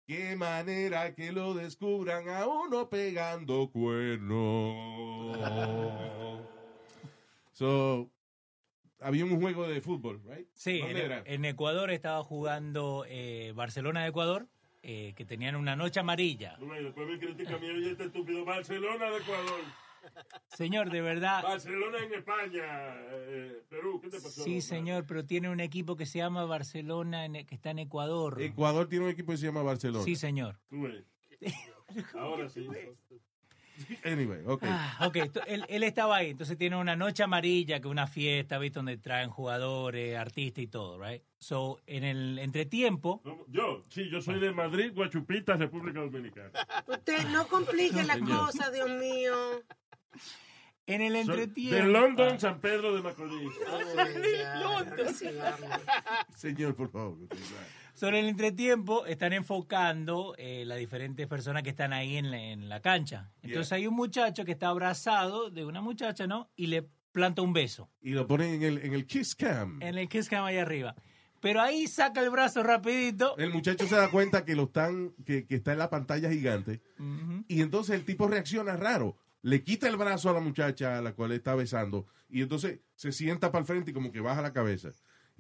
Qué 0.05 0.35
manera 0.35 1.15
que 1.15 1.31
lo 1.31 1.55
descubran 1.55 2.29
a 2.29 2.45
uno 2.49 2.91
pegando 2.91 3.71
cuernos. 3.71 5.39
so, 7.53 8.11
había 9.01 9.25
un 9.25 9.41
juego 9.41 9.67
de 9.69 9.81
fútbol, 9.81 10.23
right? 10.25 10.47
Sí, 10.55 10.81
¿Dónde 10.81 11.23
en, 11.25 11.45
Ecuador 11.45 11.91
estaba 11.91 12.23
jugando 12.25 13.05
eh, 13.09 13.53
Barcelona 13.55 14.03
de 14.03 14.09
Ecuador, 14.09 14.49
eh, 14.83 15.13
que 15.17 15.25
tenían 15.25 15.57
una 15.57 15.77
noche 15.77 16.01
amarilla. 16.01 16.57
Después 16.59 17.09
me 17.09 17.19
critica 17.19 17.55
a 17.57 17.59
mí, 17.59 17.69
oye, 17.69 17.91
este 17.93 18.05
estúpido. 18.05 18.45
Barcelona 18.45 19.11
de 19.11 19.17
Ecuador. 19.19 19.61
Señor, 20.47 20.91
de 20.91 21.01
verdad. 21.03 21.43
Barcelona 21.43 21.99
en 22.03 22.15
España. 22.15 22.63
eh, 23.11 23.63
Perú, 23.69 24.01
¿qué 24.01 24.09
te 24.09 24.21
pasó? 24.21 24.43
Sí, 24.43 24.61
señor, 24.63 25.05
pero 25.07 25.25
tiene 25.27 25.51
un 25.51 25.61
equipo 25.61 25.97
que 25.97 26.07
se 26.07 26.19
llama 26.19 26.45
Barcelona, 26.47 27.27
en- 27.27 27.47
que 27.47 27.55
está 27.55 27.71
en 27.71 27.81
Ecuador. 27.81 28.41
Ecuador 28.41 28.89
tiene 28.89 29.05
un 29.05 29.11
equipo 29.11 29.33
que 29.33 29.39
se 29.39 29.47
llama 29.47 29.63
Barcelona. 29.63 30.05
Sí, 30.05 30.17
señor. 30.17 30.59
Tú 30.69 30.83
ves. 30.83 31.05
Ahora 32.15 32.49
sí. 32.49 32.67
Anyway, 34.05 34.43
ok. 34.47 34.63
Ah, 34.67 35.07
ok, 35.07 35.17
él, 35.47 35.65
él 35.69 35.83
estaba 35.83 36.17
ahí, 36.17 36.31
entonces 36.31 36.57
tiene 36.57 36.77
una 36.77 36.97
noche 36.97 37.23
amarilla, 37.23 37.81
que 37.81 37.89
es 37.89 37.91
una 37.91 38.07
fiesta, 38.07 38.59
¿viste? 38.59 38.79
Donde 38.79 38.97
traen 38.97 39.31
jugadores, 39.31 40.17
artistas 40.17 40.65
y 40.65 40.67
todo, 40.67 40.99
right? 40.99 41.23
So, 41.39 41.81
en 41.87 42.05
el 42.05 42.39
entretiempo, 42.39 43.23
Yo, 43.49 43.85
sí, 43.89 44.09
yo 44.11 44.21
soy 44.21 44.41
de 44.41 44.53
Madrid, 44.53 44.93
Guachupita, 44.95 45.57
República 45.57 46.01
Dominicana. 46.01 46.51
Usted 46.87 47.29
no 47.29 47.47
complique 47.49 48.03
la 48.03 48.19
cosa, 48.19 48.71
Dios 48.71 48.91
mío. 48.91 49.63
en 50.87 51.01
el 51.01 51.17
entretiempo... 51.17 51.77
de 51.77 51.91
London, 51.91 52.39
San 52.39 52.61
Pedro 52.61 52.95
de 52.95 53.03
Macorís. 53.03 53.53
Señor, 56.37 56.75
por 56.75 56.91
favor. 56.91 57.17
Sobre 58.01 58.21
el 58.21 58.29
entretiempo 58.29 59.05
están 59.05 59.35
enfocando 59.35 60.35
eh, 60.39 60.65
las 60.65 60.79
diferentes 60.79 61.27
personas 61.27 61.63
que 61.63 61.69
están 61.69 61.93
ahí 61.93 62.17
en 62.17 62.31
la, 62.31 62.39
en 62.43 62.69
la 62.71 62.81
cancha. 62.81 63.31
Entonces 63.43 63.69
Yeah. 63.69 63.77
hay 63.77 63.87
un 63.87 63.95
muchacho 63.95 64.45
que 64.47 64.53
está 64.53 64.69
abrazado 64.69 65.51
de 65.51 65.67
una 65.67 65.83
muchacha, 65.83 66.27
¿no? 66.27 66.49
Y 66.57 66.69
le 66.69 66.89
planta 67.13 67.43
un 67.43 67.53
beso 67.53 67.91
Y 68.01 68.13
lo 68.13 68.27
ponen 68.27 68.55
en 68.55 68.63
el, 68.63 68.79
en 68.79 68.95
el 68.95 69.05
kiss 69.07 69.35
cam. 69.35 69.83
en 69.83 69.99
el 69.99 70.09
kiss 70.09 70.31
cam 70.31 70.45
ahí 70.45 70.57
arriba. 70.57 70.95
Pero 71.41 71.61
ahí 71.61 71.87
saca 71.89 72.23
el 72.23 72.31
brazo 72.31 72.63
rapidito. 72.63 73.37
El 73.37 73.51
muchacho 73.53 73.87
se 73.87 73.97
da 73.97 74.11
cuenta 74.11 74.45
que 74.47 74.55
lo 74.57 74.65
están, 74.65 75.13
que, 75.27 75.47
que 75.47 75.57
está 75.57 75.73
en 75.73 75.79
la 75.79 75.91
pantalla 75.91 76.31
gigante. 76.31 76.81
Y 77.49 77.61
entonces 77.61 77.97
el 77.97 78.05
tipo 78.07 78.29
reacciona 78.29 78.77
raro. 78.77 79.17
Le 79.43 79.63
quita 79.63 79.89
el 79.89 79.97
brazo 79.97 80.31
a 80.31 80.35
la 80.35 80.41
muchacha 80.41 80.99
a 80.99 81.03
la 81.03 81.13
cual 81.15 81.33
está 81.33 81.55
besando. 81.55 82.07
Y 82.29 82.43
entonces 82.43 82.81
se 82.95 83.11
sienta 83.13 83.51
para 83.51 83.61
el 83.61 83.67
frente 83.67 83.91
y 83.91 83.95
como 83.95 84.13
que 84.13 84.21
baja 84.21 84.41
la 84.43 84.53
cabeza. 84.53 84.91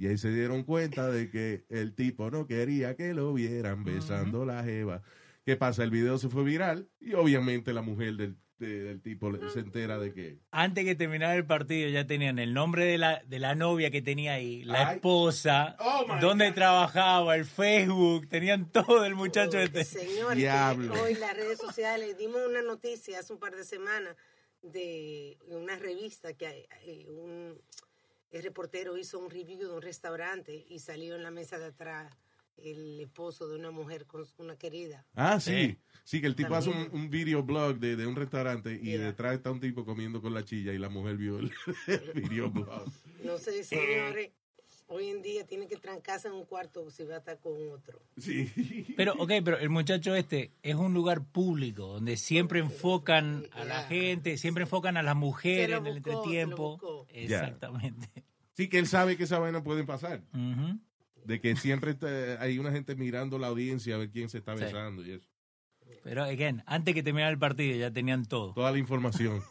Y 0.01 0.07
ahí 0.07 0.17
se 0.17 0.31
dieron 0.33 0.63
cuenta 0.65 1.09
de 1.11 1.29
que 1.31 1.65
el 1.69 1.95
tipo 1.95 2.31
no 2.31 2.47
quería 2.47 2.97
que 2.97 3.13
lo 3.13 3.35
vieran 3.35 3.85
besando 3.85 4.47
la 4.47 4.65
jeva. 4.65 5.03
¿Qué 5.45 5.57
pasa? 5.57 5.85
El 5.85 5.91
video 5.91 6.17
se 6.17 6.31
fue 6.31 6.43
viral 6.43 6.89
y 7.01 7.13
obviamente 7.13 7.75
la 7.75 7.83
mujer 7.83 8.15
del, 8.15 8.37
de- 8.59 8.83
del 8.83 9.03
tipo 9.03 9.31
se 9.51 9.61
entera 9.61 9.99
de 9.99 10.15
que... 10.15 10.39
Antes 10.53 10.87
que 10.87 10.95
terminara 10.95 11.35
el 11.37 11.45
partido 11.45 11.91
ya 11.91 12.07
tenían 12.07 12.39
el 12.39 12.55
nombre 12.55 12.87
de 12.87 12.97
la, 12.97 13.23
de 13.27 13.39
la 13.39 13.55
novia 13.55 13.91
que 13.91 14.01
tenía 14.01 14.35
ahí, 14.35 14.65
la 14.65 14.89
Ay. 14.89 14.95
esposa, 14.97 15.77
Oh, 15.79 16.07
dónde 16.19 16.51
trabajaba, 16.53 17.37
el 17.37 17.45
Facebook, 17.45 18.27
tenían 18.29 18.73
todo 18.73 19.05
el 19.05 19.15
muchacho 19.15 19.59
este. 19.59 19.85
Señor, 19.85 20.35
Diablo. 20.35 20.95
hoy 21.03 21.13
las 21.15 21.35
redes 21.37 21.59
sociales 21.59 22.17
dimos 22.17 22.41
una 22.49 22.63
noticia 22.63 23.19
hace 23.19 23.35
un 23.35 23.39
par 23.39 23.55
de 23.55 23.65
semanas 23.65 24.17
de 24.63 25.39
una 25.49 25.77
revista 25.77 26.33
que 26.35 26.67
eh, 26.87 27.07
un 27.09 27.59
el 28.31 28.43
reportero 28.43 28.97
hizo 28.97 29.19
un 29.19 29.31
review 29.31 29.59
de 29.59 29.69
un 29.69 29.83
restaurante 29.83 30.65
y 30.69 30.79
salió 30.79 31.17
en 31.17 31.23
la 31.23 31.31
mesa 31.31 31.59
de 31.59 31.67
atrás 31.67 32.13
el 32.57 33.01
esposo 33.01 33.49
de 33.49 33.57
una 33.57 33.71
mujer 33.71 34.07
con 34.07 34.27
una 34.39 34.57
querida. 34.57 35.07
Ah, 35.15 35.41
sí. 35.41 35.79
Sí, 36.05 36.21
que 36.21 36.27
el 36.27 36.35
tipo 36.35 36.55
hace 36.55 36.69
un, 36.69 36.75
También. 36.75 37.03
un 37.03 37.11
videoblog 37.11 37.79
de, 37.79 37.97
de 37.97 38.07
un 38.07 38.17
restaurante 38.17 38.79
y 38.83 38.93
detrás 38.93 39.35
está 39.35 39.51
un 39.51 39.61
tipo 39.61 39.85
comiendo 39.85 40.21
con 40.21 40.35
la 40.35 40.45
chilla 40.45 40.73
y 40.73 40.79
la 40.79 40.89
mujer 40.89 41.17
vio 41.17 41.39
el, 41.39 41.53
el 41.87 42.13
videoblog. 42.13 42.91
No 43.25 43.39
sé, 43.39 43.65
señores, 43.65 44.31
hoy 44.91 45.09
en 45.09 45.23
día 45.23 45.47
tiene 45.47 45.67
que 45.67 45.77
trancarse 45.77 46.29
en 46.29 46.35
un 46.35 46.45
cuarto 46.45 46.91
si 46.91 47.05
va 47.05 47.15
a 47.15 47.19
estar 47.19 47.39
con 47.39 47.53
otro. 47.73 48.01
Sí. 48.19 48.51
Pero, 48.97 49.15
ok, 49.15 49.33
pero 49.45 49.59
el 49.59 49.71
muchacho 49.71 50.15
este 50.15 50.53
es 50.63 50.75
un 50.75 50.93
lugar 50.93 51.25
público 51.25 51.87
donde 51.87 52.17
siempre 52.17 52.59
enfocan 52.61 53.47
a 53.53 53.65
la 53.65 53.85
gente, 53.85 54.37
siempre 54.37 54.65
enfocan 54.65 54.97
a 54.97 55.03
las 55.03 55.17
mujeres 55.17 55.79
en 55.79 55.87
el 55.87 55.95
buscó, 56.01 56.11
se 56.11 56.11
lo 56.17 56.19
entretiempo. 56.23 56.71
buscó. 56.73 57.07
Exactamente. 57.11 58.09
Sí, 58.55 58.69
que 58.69 58.79
él 58.79 58.87
sabe 58.87 59.17
que 59.17 59.25
esa 59.25 59.39
vaina 59.39 59.63
pueden 59.63 59.87
pasar. 59.87 60.23
De 61.25 61.41
que 61.41 61.55
siempre 61.57 61.93
está- 61.93 62.43
hay 62.43 62.59
una 62.59 62.73
gente 62.73 62.95
mirando 62.97 63.39
la 63.39 63.47
audiencia 63.47 63.95
a 63.95 63.99
ver 63.99 64.11
quién 64.11 64.29
se 64.29 64.39
está 64.39 64.57
Sí. 64.57 64.65
besando 64.65 65.05
y 65.07 65.13
eso. 65.13 65.29
Pero, 66.03 66.25
again, 66.25 66.63
antes 66.67 66.95
que 66.95 67.03
terminara 67.03 67.31
el 67.31 67.39
partido 67.39 67.77
ya 67.77 67.91
tenían 67.93 68.25
todo. 68.27 68.55
Toda 68.55 68.71
la 68.73 68.79
información. 68.79 69.43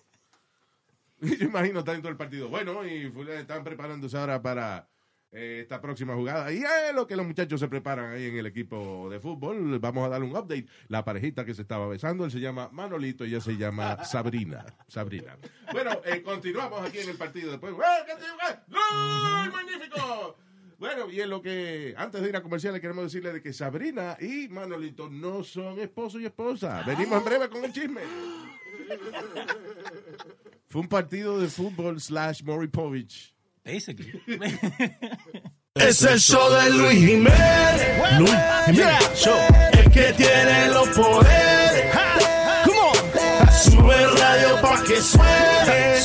Yo 1.21 1.45
imagino 1.45 1.83
todo 1.83 1.95
el 2.07 2.17
partido. 2.17 2.49
Bueno, 2.49 2.85
y 2.87 3.09
fulano 3.09 3.39
están 3.39 3.63
preparándose 3.63 4.17
ahora 4.17 4.41
para 4.41 4.87
eh, 5.31 5.59
esta 5.61 5.79
próxima 5.79 6.15
jugada. 6.15 6.51
Y 6.51 6.57
es 6.57 6.93
lo 6.95 7.05
que 7.05 7.15
los 7.15 7.25
muchachos 7.25 7.59
se 7.59 7.67
preparan 7.67 8.11
ahí 8.11 8.25
en 8.25 8.37
el 8.37 8.45
equipo 8.47 9.09
de 9.09 9.19
fútbol. 9.19 9.79
Vamos 9.79 10.05
a 10.05 10.09
darle 10.09 10.27
un 10.27 10.35
update. 10.35 10.65
La 10.87 11.03
parejita 11.05 11.45
que 11.45 11.53
se 11.53 11.61
estaba 11.61 11.87
besando, 11.87 12.25
él 12.25 12.31
se 12.31 12.39
llama 12.39 12.69
Manolito 12.71 13.25
y 13.25 13.29
ella 13.29 13.41
se 13.41 13.57
llama 13.57 14.03
Sabrina. 14.05 14.65
Sabrina. 14.87 15.37
Bueno, 15.71 15.91
eh, 16.05 16.21
continuamos 16.23 16.81
aquí 16.81 16.99
en 16.99 17.09
el 17.09 17.17
partido 17.17 17.51
después. 17.51 17.73
¡Eh, 17.73 18.55
¡Gol! 18.67 19.51
¡Magnífico! 19.51 20.37
Bueno, 20.79 21.11
y 21.11 21.19
en 21.19 21.29
lo 21.29 21.41
que 21.41 21.93
antes 21.97 22.21
de 22.21 22.29
ir 22.29 22.35
a 22.37 22.41
comerciales 22.41 22.79
queremos 22.79 23.03
decirle 23.03 23.33
de 23.33 23.41
que 23.41 23.51
Sabrina 23.51 24.15
y 24.21 24.47
Manolito 24.47 25.09
no 25.09 25.43
son 25.43 25.77
esposo 25.79 26.19
y 26.21 26.25
esposa. 26.25 26.83
Venimos 26.87 27.19
en 27.19 27.25
breve 27.25 27.49
con 27.49 27.65
el 27.65 27.73
chisme. 27.73 28.01
Fue 30.69 30.81
un 30.81 30.87
partido 30.87 31.37
de 31.37 31.49
fútbol 31.49 31.99
slash 31.99 32.43
Maury 32.43 32.69
Povich. 32.69 33.35
Basically. 33.63 34.13
Es 35.75 36.01
el 36.01 36.19
show 36.19 36.49
de 36.51 36.69
Luis 36.71 36.99
Jiménez. 36.99 38.17
Luis 38.17 38.31
Jiménez 38.65 39.11
Show. 39.15 39.37
El 39.71 39.89
que 39.91 40.11
tiene 40.13 40.67
los 40.69 40.87
poderes. 40.89 41.95
Come 42.65 42.79
on. 42.79 43.53
Sube 43.53 43.95
el 44.03 44.17
radio 44.17 44.61
pa' 44.61 44.83
que 44.83 44.99
suene. 44.99 45.99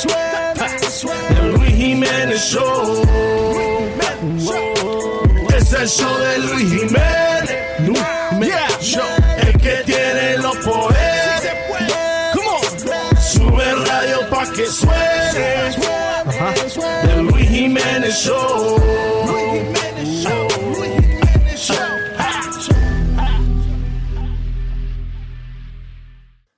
El 1.30 1.52
Luis 1.55 1.74
Jiménez 1.74 2.40
Show. 2.40 3.02
Es 5.57 5.72
el 5.72 5.88
show 5.88 6.18
de 6.18 6.38
Luis 6.38 6.68
Jiménez. 6.70 7.57
Luis 7.80 8.00
Jiménez 8.30 8.80
Show. 8.80 9.02
El 9.38 9.59
que 9.59 9.82
tiene 9.84 10.36
los 10.38 10.57
poderes. 10.59 11.50
Come 12.32 12.48
on. 12.48 13.16
Sube 13.20 13.70
el 13.70 13.86
radio 13.86 14.28
pa' 14.30 14.52
que 14.52 14.66
suene. 14.66 15.74
Jiménez 17.85 18.12
Show. 18.24 18.80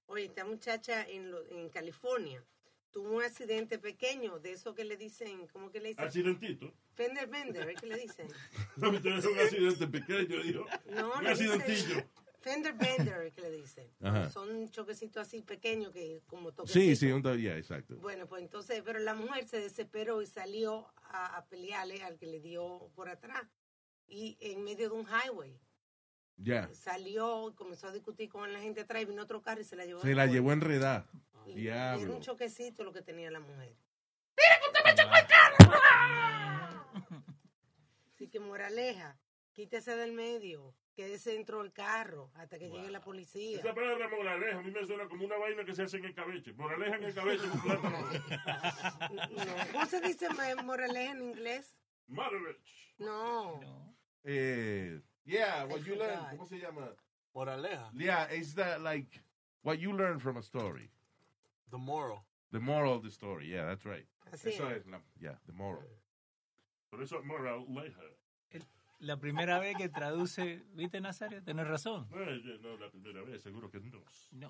Oye, 0.07 0.25
esta 0.27 0.45
muchacha 0.45 1.05
en, 1.09 1.31
lo- 1.31 1.45
en 1.51 1.69
California 1.69 2.43
tuvo 2.91 3.17
un 3.17 3.23
accidente 3.23 3.79
pequeño, 3.79 4.39
de 4.39 4.53
eso 4.53 4.75
que 4.75 4.85
le 4.85 4.97
dicen, 4.97 5.47
¿cómo 5.49 5.71
que 5.71 5.81
le 5.81 5.89
dicen? 5.91 6.05
Accidentito. 6.05 6.73
Fender 6.95 7.27
bender, 7.29 7.69
¿es 7.69 7.81
que 7.81 7.87
le 7.87 7.97
dicen? 7.99 8.29
No, 8.77 8.89
un 8.91 8.97
accidente 8.97 9.87
pequeño, 9.87 10.43
dijo. 10.43 10.65
No, 10.87 11.13
un 11.15 11.25
le 11.25 11.31
dicen 11.35 11.61
accidentillo. 11.61 12.05
Fender 12.47 12.75
bender, 12.75 13.23
¿es 13.23 13.35
que 13.35 13.41
le 13.41 13.51
dicen? 13.51 13.91
Ajá. 14.01 14.31
Son 14.31 14.71
choquecitos 14.71 15.27
así 15.27 15.43
pequeños 15.43 15.93
que 15.93 16.23
como 16.29 16.51
Sí, 16.51 16.57
toquecitos. 16.57 16.99
sí, 17.01 17.11
un 17.11 17.21
ta- 17.23 17.35
ya, 17.35 17.57
exacto. 17.57 17.97
Bueno, 17.97 18.29
pues 18.29 18.41
entonces, 18.43 18.83
pero 18.85 19.01
la 19.01 19.15
mujer 19.15 19.49
se 19.49 19.59
desesperó 19.61 20.23
y 20.23 20.27
salió 20.27 20.87
a, 21.11 21.37
a 21.39 21.47
pelearle 21.47 22.05
al 22.05 22.19
que 22.19 22.27
le 22.27 22.39
dio 22.41 22.89
por 22.95 23.09
atrás. 23.09 23.43
Y 24.07 24.37
en 24.41 24.63
medio 24.63 24.89
de 24.91 24.95
un 24.95 25.07
highway. 25.09 25.59
Ya. 26.37 26.69
Salió 26.73 27.49
y 27.51 27.55
comenzó 27.55 27.89
a 27.89 27.93
discutir 27.93 28.29
con 28.29 28.53
la 28.53 28.61
gente 28.61 28.83
atrás 28.83 29.03
y 29.03 29.07
vino 29.07 29.23
otro 29.25 29.43
carro 29.43 29.61
y 29.61 29.65
se 29.65 29.75
la 29.75 29.85
llevó. 29.85 30.03
Se 30.03 30.15
la 30.15 30.27
llevó 30.27 30.53
enredada. 30.53 31.09
Y 31.47 31.67
Era 31.67 31.97
un 31.97 32.21
choquecito 32.21 32.85
lo 32.85 32.93
que 32.93 33.03
tenía 33.03 33.29
la 33.33 33.41
mujer. 33.41 33.75
Así 38.15 38.29
que 38.29 38.39
moraleja. 38.39 39.19
Quítese 39.53 39.97
del 39.97 40.13
medio. 40.13 40.75
Quédese 40.97 41.33
dentro 41.33 41.63
del 41.63 41.75
carro 41.75 42.31
hasta 42.37 42.59
que 42.59 42.71
llegue 42.71 42.91
la 42.91 43.03
policía. 43.03 43.59
Esa 43.59 43.75
palabra 43.75 44.09
moraleja 44.09 44.59
a 44.59 44.63
mí 44.63 44.71
me 44.71 44.87
suena 44.87 45.07
como 45.07 45.27
una 45.27 45.37
vaina 45.37 45.63
que 45.63 45.75
se 45.75 45.83
hace 45.83 45.99
en 45.99 46.07
el 46.07 46.15
cabeche. 46.15 46.55
Moraleja 46.55 46.97
en 46.97 47.05
el 47.05 47.15
cabeche 47.15 47.47
con 47.51 47.61
plátano. 47.61 47.99
No. 48.01 49.73
¿Cómo 49.73 49.85
se 49.85 50.01
dice 50.01 50.29
moraleja 50.65 51.13
en 51.13 51.23
inglés? 51.23 51.77
Marriage. 52.09 52.95
No. 52.99 53.61
Eh, 54.25 55.03
yeah, 55.27 55.67
what 55.67 55.81
you 55.81 55.97
learn. 55.97 56.19
¿Cómo 56.31 56.47
se 56.47 56.59
llama? 56.59 56.91
Moraleja. 57.35 57.91
Yeah, 57.93 58.31
it's 58.31 58.55
that 58.55 58.81
like 58.81 59.23
what 59.65 59.79
you 59.79 59.93
learn 59.93 60.19
from 60.19 60.39
a 60.39 60.43
story. 60.43 60.91
The 61.71 61.77
moral. 61.77 62.25
The 62.53 62.61
moral 62.61 62.95
of 62.95 63.03
the 63.03 63.11
story. 63.11 63.49
Yeah, 63.53 63.67
that's 63.67 63.85
right. 63.85 64.07
Así 64.33 64.49
Eso 64.49 64.67
es. 64.71 64.79
es 64.79 64.87
la, 64.87 65.01
yeah, 65.21 65.37
the 65.47 65.53
moral. 65.53 65.85
Por 66.91 67.03
eso 67.03 67.21
moraleja. 67.23 68.01
La 68.99 69.19
primera 69.19 69.59
vez 69.59 69.77
que 69.77 69.89
traduce, 69.91 70.65
¿viste, 70.73 71.01
Nazario? 71.01 71.43
Tenés 71.43 71.67
razón. 71.69 72.09
No, 72.11 72.19
yo- 72.37 72.59
no, 72.59 72.77
la 72.79 72.91
primera 72.91 73.23
vez, 73.23 73.43
seguro 73.43 73.71
que 73.71 73.81
no. 73.81 74.03
No. 74.33 74.49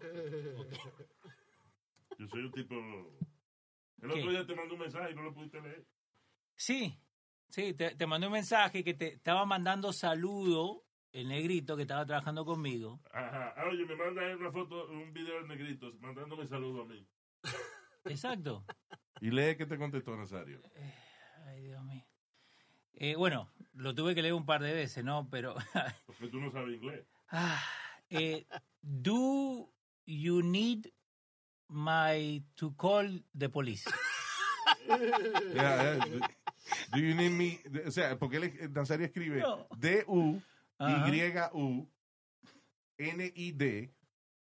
Yo 2.18 2.26
soy 2.28 2.42
un 2.42 2.52
tipo... 2.52 2.74
El 4.02 4.10
¿Qué? 4.10 4.18
otro 4.20 4.30
día 4.30 4.46
te 4.46 4.54
mandé 4.54 4.74
un 4.74 4.80
mensaje 4.80 5.10
y 5.10 5.14
no 5.14 5.22
lo 5.22 5.34
pudiste 5.34 5.60
leer. 5.60 5.84
Sí, 6.54 6.98
sí, 7.48 7.74
te, 7.74 7.94
te 7.96 8.06
mandé 8.06 8.26
un 8.26 8.32
mensaje 8.34 8.84
que 8.84 8.94
te 8.94 9.14
estaba 9.14 9.44
mandando 9.46 9.92
saludo, 9.92 10.84
el 11.12 11.28
negrito 11.28 11.76
que 11.76 11.82
estaba 11.82 12.04
trabajando 12.06 12.44
conmigo. 12.44 13.00
Ajá. 13.12 13.52
Ah, 13.56 13.64
Oye, 13.70 13.84
me 13.84 13.96
manda 13.96 14.22
una 14.36 14.52
foto, 14.52 14.86
un 14.88 15.12
video 15.12 15.42
de 15.42 15.48
negritos 15.48 15.98
mandándome 16.00 16.46
saludo 16.46 16.82
a 16.82 16.86
mí. 16.86 17.06
Exacto. 18.04 18.64
Y 19.20 19.30
lee 19.30 19.56
que 19.56 19.66
te 19.66 19.76
contestó 19.78 20.14
Nazario. 20.16 20.60
Ay, 21.46 21.62
Dios 21.62 21.82
mío. 21.84 22.04
Eh, 22.96 23.14
bueno, 23.14 23.50
lo 23.74 23.94
tuve 23.94 24.14
que 24.14 24.22
leer 24.22 24.34
un 24.34 24.46
par 24.46 24.62
de 24.62 24.72
veces, 24.72 25.04
¿no? 25.04 25.28
Pero, 25.30 25.54
Porque 26.06 26.28
tú 26.28 26.40
no 26.40 26.50
sabes 26.50 26.74
inglés. 26.76 27.04
ah, 27.30 27.62
eh, 28.10 28.46
do 28.82 29.70
you 30.06 30.42
need 30.42 30.88
my 31.68 32.42
to 32.54 32.74
call 32.76 33.22
the 33.36 33.48
police? 33.48 33.84
Yeah, 34.88 36.06
yeah. 36.06 36.28
Do 36.92 36.98
you 37.00 37.14
need 37.14 37.30
me? 37.32 37.60
O 37.86 37.90
sea, 37.90 38.16
porque 38.18 38.36
él, 38.36 38.72
Nazario 38.72 39.06
escribe 39.06 39.40
No. 39.40 39.66
D-U. 39.76 40.40
Y-U, 40.78 41.88
N-I-D, 42.98 43.90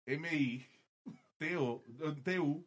M-I, 0.07 0.66
T-O, 1.38 1.84
T-U, 2.24 2.64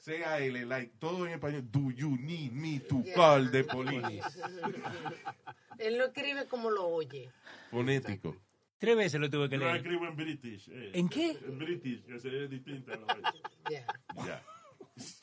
C-A-L, 0.00 0.64
like, 0.66 0.92
todo 0.98 1.26
en 1.26 1.32
español. 1.34 1.62
Do 1.70 1.90
you 1.90 2.16
need 2.18 2.52
me 2.52 2.80
to 2.80 3.02
Yeah. 3.04 3.14
call 3.14 3.50
the 3.50 3.64
police? 3.64 4.24
Él 5.78 5.98
lo 5.98 6.06
escribe 6.06 6.46
como 6.46 6.70
lo 6.70 6.88
oye. 6.88 7.30
Fonético. 7.70 8.36
Tres 8.78 8.96
veces 8.96 9.20
lo 9.20 9.28
tuve 9.28 9.48
que 9.50 9.56
Yo 9.58 9.64
leer. 9.64 9.76
escribo 9.76 10.06
en 10.06 10.16
British. 10.16 10.68
eh. 10.70 10.90
¿En 10.94 11.08
qué? 11.08 11.32
En 11.32 11.58
British, 11.58 12.02
que 12.04 12.18
se- 12.18 12.44
es 12.44 12.50
distinta. 12.50 12.96
la 12.96 13.04
vaina. 13.14 13.32
Ya. 13.70 13.86
Ya. 14.26 14.42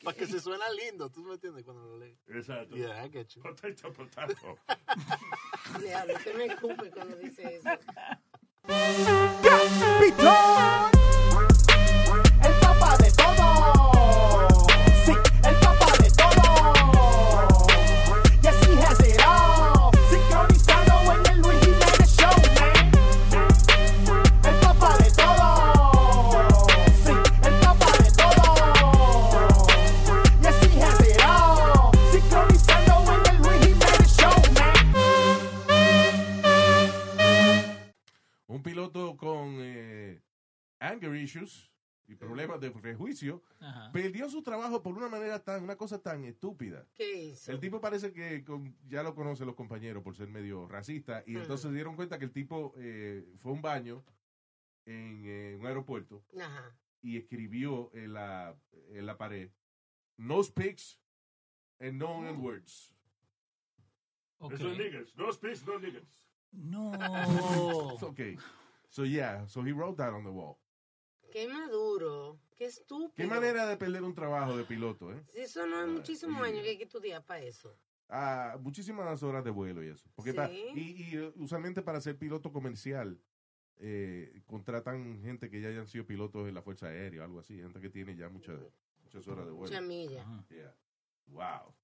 Para 0.02 0.16
que 0.16 0.26
se 0.26 0.40
suena 0.40 0.64
lindo, 0.70 1.10
¿tú 1.10 1.22
me 1.24 1.34
entiendes? 1.34 1.64
Cuando 1.64 1.84
lo 1.84 1.98
lees. 1.98 2.16
Exacto. 2.28 2.76
Yeah, 2.76 3.04
I 3.04 3.10
get 3.10 3.28
you. 3.34 3.42
Potato, 3.42 3.92
potato. 3.92 4.58
Diablo, 5.80 6.14
usted 6.14 6.36
me 6.36 6.44
escupe 6.46 6.90
cuando 6.90 7.16
dice 7.16 7.56
eso. 7.56 7.68
El 8.68 10.12
Un 38.58 38.62
piloto 38.64 39.16
con 39.16 39.58
eh, 39.60 40.20
anger 40.80 41.14
issues 41.14 41.70
y 42.08 42.16
problemas 42.16 42.58
de 42.60 42.72
prejuicio 42.72 43.44
Ajá. 43.60 43.92
perdió 43.92 44.28
su 44.28 44.42
trabajo 44.42 44.82
por 44.82 44.96
una 44.96 45.08
manera 45.08 45.44
tan, 45.44 45.62
una 45.62 45.76
cosa 45.76 46.02
tan 46.02 46.24
estúpida. 46.24 46.84
¿Qué 46.92 47.22
hizo? 47.26 47.52
El 47.52 47.60
tipo 47.60 47.80
parece 47.80 48.12
que 48.12 48.42
con- 48.42 48.76
ya 48.88 49.04
lo 49.04 49.14
conocen 49.14 49.46
los 49.46 49.54
compañeros 49.54 50.02
por 50.02 50.16
ser 50.16 50.26
medio 50.28 50.66
racista 50.66 51.22
y 51.24 51.34
Ujú. 51.36 51.42
entonces 51.42 51.68
se 51.70 51.72
dieron 51.72 51.94
cuenta 51.94 52.18
que 52.18 52.24
el 52.24 52.32
tipo 52.32 52.74
eh, 52.78 53.24
fue 53.38 53.52
a 53.52 53.54
un 53.54 53.62
baño 53.62 54.04
en 54.86 55.22
eh, 55.24 55.56
un 55.60 55.64
aeropuerto 55.64 56.24
Ajá. 56.36 56.76
y 57.00 57.16
escribió 57.16 57.92
en 57.94 58.12
la, 58.12 58.58
en 58.88 59.06
la 59.06 59.16
pared 59.16 59.52
no 60.16 60.42
speaks 60.42 60.98
and 61.78 61.92
no 61.92 62.08
Oh. 62.28 62.32
words. 62.34 62.92
Ok. 64.38 64.52
Eso 64.54 64.72
es 64.72 64.78
niggas. 64.78 65.14
No 65.14 65.32
speaks, 65.32 65.64
no 65.64 65.78
niggas. 65.78 66.27
No. 66.52 66.92
okay. 68.02 68.36
So 68.90 69.04
yeah, 69.04 69.46
so 69.46 69.62
he 69.62 69.72
wrote 69.72 69.96
that 69.98 70.12
on 70.12 70.24
the 70.24 70.30
wall. 70.30 70.58
Qué 71.30 71.46
maduro. 71.46 72.38
Qué 72.56 72.64
estúpido. 72.66 73.12
Qué 73.14 73.26
manera 73.26 73.66
de 73.66 73.76
perder 73.76 74.02
un 74.02 74.14
trabajo 74.14 74.56
de 74.56 74.64
piloto, 74.64 75.12
¿eh? 75.12 75.22
Eso 75.34 75.66
no 75.66 75.82
es 75.82 75.88
muchísimos 75.88 76.42
años 76.42 76.62
que 76.62 76.70
hay 76.70 76.78
que 76.78 76.84
estudiar 76.84 77.22
para 77.24 77.40
eso. 77.42 77.76
Ah, 78.08 78.56
muchísimas 78.60 79.22
horas 79.22 79.44
de 79.44 79.50
vuelo 79.50 79.82
y 79.84 79.88
eso. 79.88 80.08
Porque 80.14 80.30
Sí. 80.30 80.36
pa- 80.36 80.50
y, 80.50 80.80
y, 81.12 81.16
eh, 81.16 81.32
usualmente 81.36 81.82
para 81.82 82.00
ser 82.00 82.16
piloto 82.18 82.50
comercial 82.50 83.20
eh, 83.80 84.40
contratan 84.46 85.20
gente 85.22 85.50
que 85.50 85.60
ya 85.60 85.68
hayan 85.68 85.86
sido 85.86 86.04
pilotos 86.06 86.48
en 86.48 86.54
la 86.54 86.62
Fuerza 86.62 86.86
Aérea 86.86 87.20
o 87.20 87.24
algo 87.24 87.38
así, 87.40 87.58
gente 87.60 87.80
que 87.80 87.90
tiene 87.90 88.16
ya 88.16 88.28
muchas 88.28 88.58
muchas 89.04 89.28
horas 89.28 89.44
de 89.46 89.52
vuelo. 89.52 89.70
Mucha 89.70 89.80
milla. 89.82 90.24
Yeah. 90.48 90.74
Wow. 91.28 91.74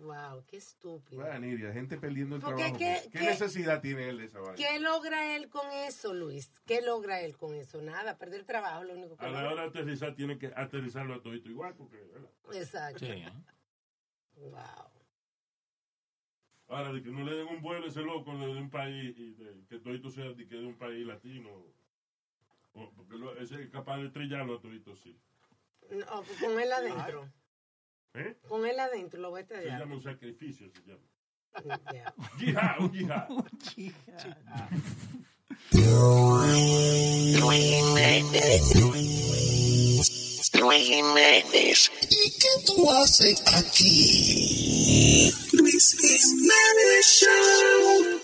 Wow, 0.00 0.44
qué 0.46 0.58
estúpido. 0.58 1.22
Bueno, 1.22 1.38
Nidia, 1.40 1.72
gente 1.72 1.96
perdiendo 1.96 2.36
el 2.36 2.42
Porque 2.42 2.56
trabajo. 2.64 2.78
¿qué- 2.78 3.00
¿Qué, 3.10 3.18
qué- 3.18 3.24
necesidad 3.24 3.80
tiene 3.80 4.08
él 4.10 4.18
de 4.18 4.24
esa 4.26 4.40
vaina? 4.40 4.54
¿Qué 4.56 4.78
logra 4.78 5.34
él 5.36 5.48
con 5.48 5.70
eso, 5.72 6.12
Luis? 6.12 6.50
¿Qué 6.66 6.82
logra 6.82 7.20
él 7.22 7.36
con 7.36 7.54
eso? 7.54 7.80
Nada, 7.80 8.18
perder 8.18 8.44
trabajo, 8.44 8.84
lo 8.84 8.92
único 8.94 9.16
que 9.16 9.24
A 9.24 9.30
la 9.30 9.40
logra. 9.42 9.52
hora 9.54 9.62
de 9.62 9.68
aterrizar, 9.68 10.14
tiene 10.14 10.38
que 10.38 10.52
aterrizarlo 10.54 11.14
a 11.14 11.22
todito 11.22 11.48
igual. 11.48 11.74
Porque, 11.74 11.96
¿verdad? 11.96 12.30
Exacto. 12.52 12.98
Sí. 13.06 13.24
Wow. 14.36 14.90
Ahora, 16.68 16.92
de 16.92 17.02
que 17.02 17.10
no 17.10 17.24
le 17.24 17.34
den 17.36 17.46
un 17.48 17.62
vuelo 17.62 17.86
a 17.86 17.88
ese 17.88 18.02
loco 18.02 18.36
de, 18.36 18.46
de 18.46 18.60
un 18.60 18.70
país, 18.70 19.14
y 19.16 19.32
de, 19.34 19.64
que 19.68 19.78
todito 19.78 20.10
sea 20.10 20.24
de, 20.32 20.46
que 20.46 20.56
de 20.56 20.66
un 20.66 20.76
país 20.76 21.06
latino. 21.06 21.48
O- 22.74 22.90
porque 22.94 23.16
lo- 23.16 23.38
ese 23.38 23.62
es 23.62 23.70
capaz 23.70 23.96
de 23.98 24.06
estrellarlo 24.08 24.56
a 24.56 24.60
todito, 24.60 24.94
sí. 24.96 25.18
No, 25.90 26.22
pues 26.22 26.38
con 26.40 26.60
él 26.60 26.70
adentro. 26.72 27.30
¿Eh? 28.16 28.36
Con 28.48 28.66
él 28.66 28.78
adentro 28.80 29.20
lo 29.20 29.30
voy 29.30 29.42
a 29.42 29.46
Se 29.46 29.64
llama 29.66 29.94
un 29.94 30.02
sacrificio, 30.02 30.68
se 30.70 30.82
llama. 30.82 31.02
Ya. 31.92 32.14
Yihad, 32.38 32.80
un 32.80 32.92
Jiménez. 32.92 33.26
Luis 40.60 40.86
Jiménez. 40.86 41.90
¿Y 42.10 42.30
qué 42.38 42.48
tú 42.66 42.90
haces 42.90 43.42
aquí? 43.54 45.30
Luis 45.52 45.96
Jiménez 45.98 47.06
Show. 47.06 48.20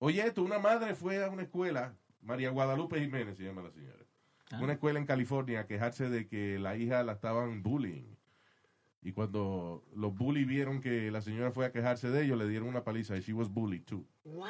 Oye, 0.00 0.26
esto, 0.26 0.42
una 0.42 0.58
madre 0.58 0.94
fue 0.94 1.22
a 1.24 1.28
una 1.30 1.42
escuela, 1.42 1.96
María 2.20 2.50
Guadalupe 2.50 3.00
Jiménez 3.00 3.36
se 3.36 3.44
llama 3.44 3.62
la 3.62 3.70
señora, 3.72 4.04
Ah. 4.50 4.60
una 4.62 4.72
escuela 4.74 4.98
en 4.98 5.04
California 5.06 5.60
a 5.60 5.66
quejarse 5.66 6.08
de 6.08 6.26
que 6.26 6.58
la 6.58 6.74
hija 6.76 7.02
la 7.02 7.12
estaban 7.12 7.62
bullying. 7.62 8.16
Y 9.02 9.12
cuando 9.12 9.84
los 9.94 10.14
bullies 10.14 10.46
vieron 10.46 10.80
que 10.80 11.10
la 11.10 11.20
señora 11.20 11.52
fue 11.52 11.66
a 11.66 11.72
quejarse 11.72 12.10
de 12.10 12.24
ellos, 12.24 12.36
le 12.38 12.48
dieron 12.48 12.68
una 12.68 12.82
paliza 12.82 13.16
y 13.16 13.20
she 13.20 13.32
was 13.32 13.48
bullied 13.48 13.84
too. 13.84 14.04
What? 14.24 14.48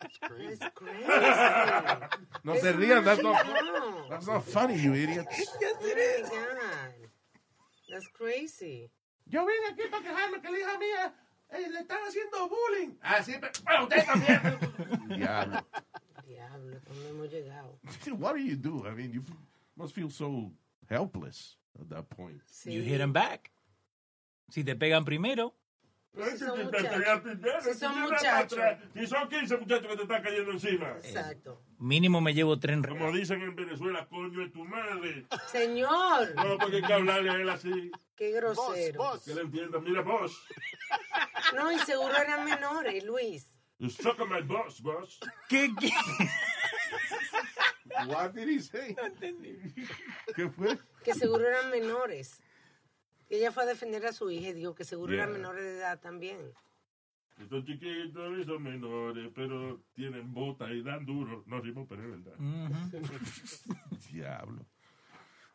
That's 0.00 0.18
crazy. 0.18 0.56
That's 0.56 0.74
crazy. 0.74 1.06
No 2.42 2.54
Eso 2.54 2.62
se 2.62 2.72
rían, 2.72 3.04
that's 3.04 3.22
no 3.22 3.32
not, 3.32 4.08
that's 4.10 4.26
not 4.26 4.44
funny, 4.44 4.76
you 4.78 4.94
idiots. 4.94 5.26
Oh 5.62 5.78
my 5.82 6.32
God. 6.32 7.10
That's 7.88 8.08
crazy. 8.08 8.90
Yo 9.26 9.46
vine 9.46 9.68
aquí 9.70 9.88
para 9.90 10.02
quejarme 10.02 10.40
que 10.40 10.50
la 10.50 10.58
hija 10.58 10.78
mía 10.78 11.14
eh, 11.50 11.68
le 11.70 11.80
están 11.80 11.98
haciendo 12.06 12.48
bullying. 12.48 12.96
Ah, 13.00 13.22
sí, 13.22 13.34
pero 13.40 13.52
bueno, 13.64 13.84
usted 13.84 14.04
también. 14.04 15.08
Diablo. 15.18 15.66
Diablo, 16.26 16.80
¿dónde 16.86 17.08
hemos 17.08 17.30
llegado? 17.30 17.78
What 18.18 18.34
do 18.34 18.38
you 18.38 18.56
do? 18.56 18.86
I 18.86 18.94
mean, 18.94 19.12
you 19.12 19.22
must 19.76 19.94
feel 19.94 20.10
so 20.10 20.52
helpless 20.88 21.56
at 21.80 21.88
that 21.88 22.04
point. 22.08 22.40
Sí. 22.46 22.72
You 22.72 22.82
hit 22.82 22.98
them 22.98 23.12
back. 23.12 23.50
Si 24.50 24.62
te 24.64 24.76
pegan 24.76 25.04
primero, 25.04 25.54
Si 26.14 26.38
son 26.38 26.70
primero, 26.70 27.22
Si 27.62 27.74
son 27.74 28.00
muchachos. 28.00 28.58
Si 28.94 29.06
son 29.06 29.28
15 29.28 29.56
muchachos 29.58 29.86
que 29.88 29.96
te 29.96 30.02
están 30.02 30.22
cayendo 30.22 30.52
encima. 30.52 30.90
Exacto. 31.02 31.62
mínimo 31.78 32.20
me 32.22 32.32
llevo 32.32 32.58
tren. 32.58 32.82
Como 32.82 33.12
dicen 33.12 33.42
en 33.42 33.54
Venezuela, 33.54 34.06
coño 34.08 34.42
es 34.42 34.52
tu 34.52 34.64
madre. 34.64 35.26
Señor, 35.52 36.34
No, 36.36 36.56
porque 36.58 36.76
hay 36.76 36.82
que 36.82 36.92
hablarle 36.92 37.30
a 37.30 37.34
él 37.34 37.50
así. 37.50 37.90
qué 38.16 38.30
grosero. 38.32 38.98
boss. 39.02 39.24
Que 39.24 39.34
le 39.34 39.42
entienda. 39.42 39.78
Mira 39.80 40.00
vos. 40.02 40.40
No, 41.54 41.70
y 41.70 41.78
seguro 41.80 42.16
eran 42.16 42.44
menores, 42.46 43.04
Luis. 43.04 43.50
You 43.78 43.90
suck 43.90 44.18
on 44.20 44.30
my 44.30 44.40
boss, 44.40 44.80
boss. 44.80 45.20
¿Qué, 45.50 45.70
qué? 45.78 45.90
What 48.08 48.32
did 48.34 48.48
he 48.48 48.60
say? 48.60 48.96
¿Qué 50.34 50.48
fue? 50.50 50.78
Que 51.06 51.14
seguro 51.14 51.46
eran 51.46 51.70
menores. 51.70 52.42
Ella 53.30 53.52
fue 53.52 53.62
a 53.62 53.66
defender 53.66 54.04
a 54.06 54.12
su 54.12 54.28
hija 54.28 54.48
y 54.48 54.54
dijo 54.54 54.74
que 54.74 54.82
seguro 54.82 55.14
eran 55.14 55.32
menores 55.32 55.62
de 55.62 55.78
edad 55.78 56.00
también. 56.00 56.36
Estos 57.40 57.64
chiquitos 57.64 58.38
y 58.40 58.44
son 58.44 58.60
menores, 58.60 59.30
pero 59.32 59.80
tienen 59.94 60.34
botas 60.34 60.68
y 60.72 60.82
dan 60.82 61.06
duro. 61.06 61.44
No, 61.46 61.62
sí, 61.62 61.72
pero 61.88 62.02
es 62.02 62.24
verdad. 62.24 62.34
Diablo. 64.10 64.66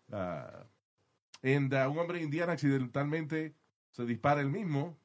Ah, 0.10 0.64
en 1.42 1.74
ah, 1.74 1.90
un 1.90 2.00
hombre 2.00 2.20
en 2.20 2.26
Indiana 2.26 2.54
accidentalmente 2.54 3.54
se 3.90 4.06
dispara 4.06 4.40
el 4.40 4.50
mismo 4.50 4.98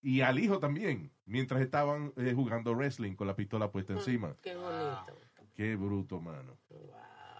y 0.00 0.22
al 0.22 0.38
hijo 0.38 0.60
también, 0.60 1.12
mientras 1.26 1.60
estaban 1.60 2.14
eh, 2.16 2.32
jugando 2.34 2.74
wrestling 2.74 3.16
con 3.16 3.26
la 3.26 3.36
pistola 3.36 3.70
puesta 3.70 3.92
encima. 3.92 4.34
Qué 4.40 4.56
bonito. 4.56 5.18
Qué 5.54 5.76
bruto, 5.76 6.22
mano. 6.22 6.56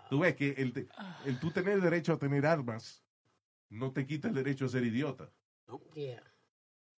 Tú 0.09 0.21
ves 0.21 0.35
que 0.37 0.51
el, 0.59 0.89
el 1.25 1.39
tú 1.41 1.51
tener 1.51 1.81
derecho 1.81 2.13
a 2.13 2.19
tener 2.19 2.47
armas 2.47 3.03
no 3.69 3.93
te 3.93 4.07
quita 4.07 4.29
el 4.29 4.35
derecho 4.35 4.67
a 4.67 4.69
ser 4.69 4.85
idiota. 4.85 5.31
Yeah. 5.95 6.23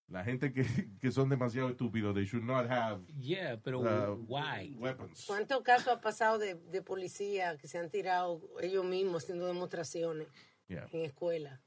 La 0.09 0.25
gente 0.25 0.53
que, 0.53 0.65
que 1.01 1.11
son 1.11 1.29
demasiado 1.29 1.69
estúpidos, 1.71 2.15
they 2.15 2.25
should 2.25 2.45
not 2.45 2.67
have 2.71 3.03
Yeah, 3.19 3.59
pero 3.63 3.81
uh, 3.81 4.15
why? 4.27 4.75
weapons. 4.79 5.25
¿Cuántos 5.27 5.63
casos 5.63 5.89
ha 5.89 6.01
pasado 6.01 6.39
de, 6.39 6.55
de 6.55 6.83
policía 6.83 7.57
que 7.59 7.69
se 7.69 7.79
han 7.79 7.91
tirado 7.91 8.41
ellos 8.61 8.85
mismos 8.85 9.25
haciendo 9.25 9.47
demostraciones 9.47 10.29
Yeah. 10.69 10.87
en 10.93 11.05
escuela? 11.05 11.61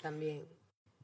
También. 0.00 0.46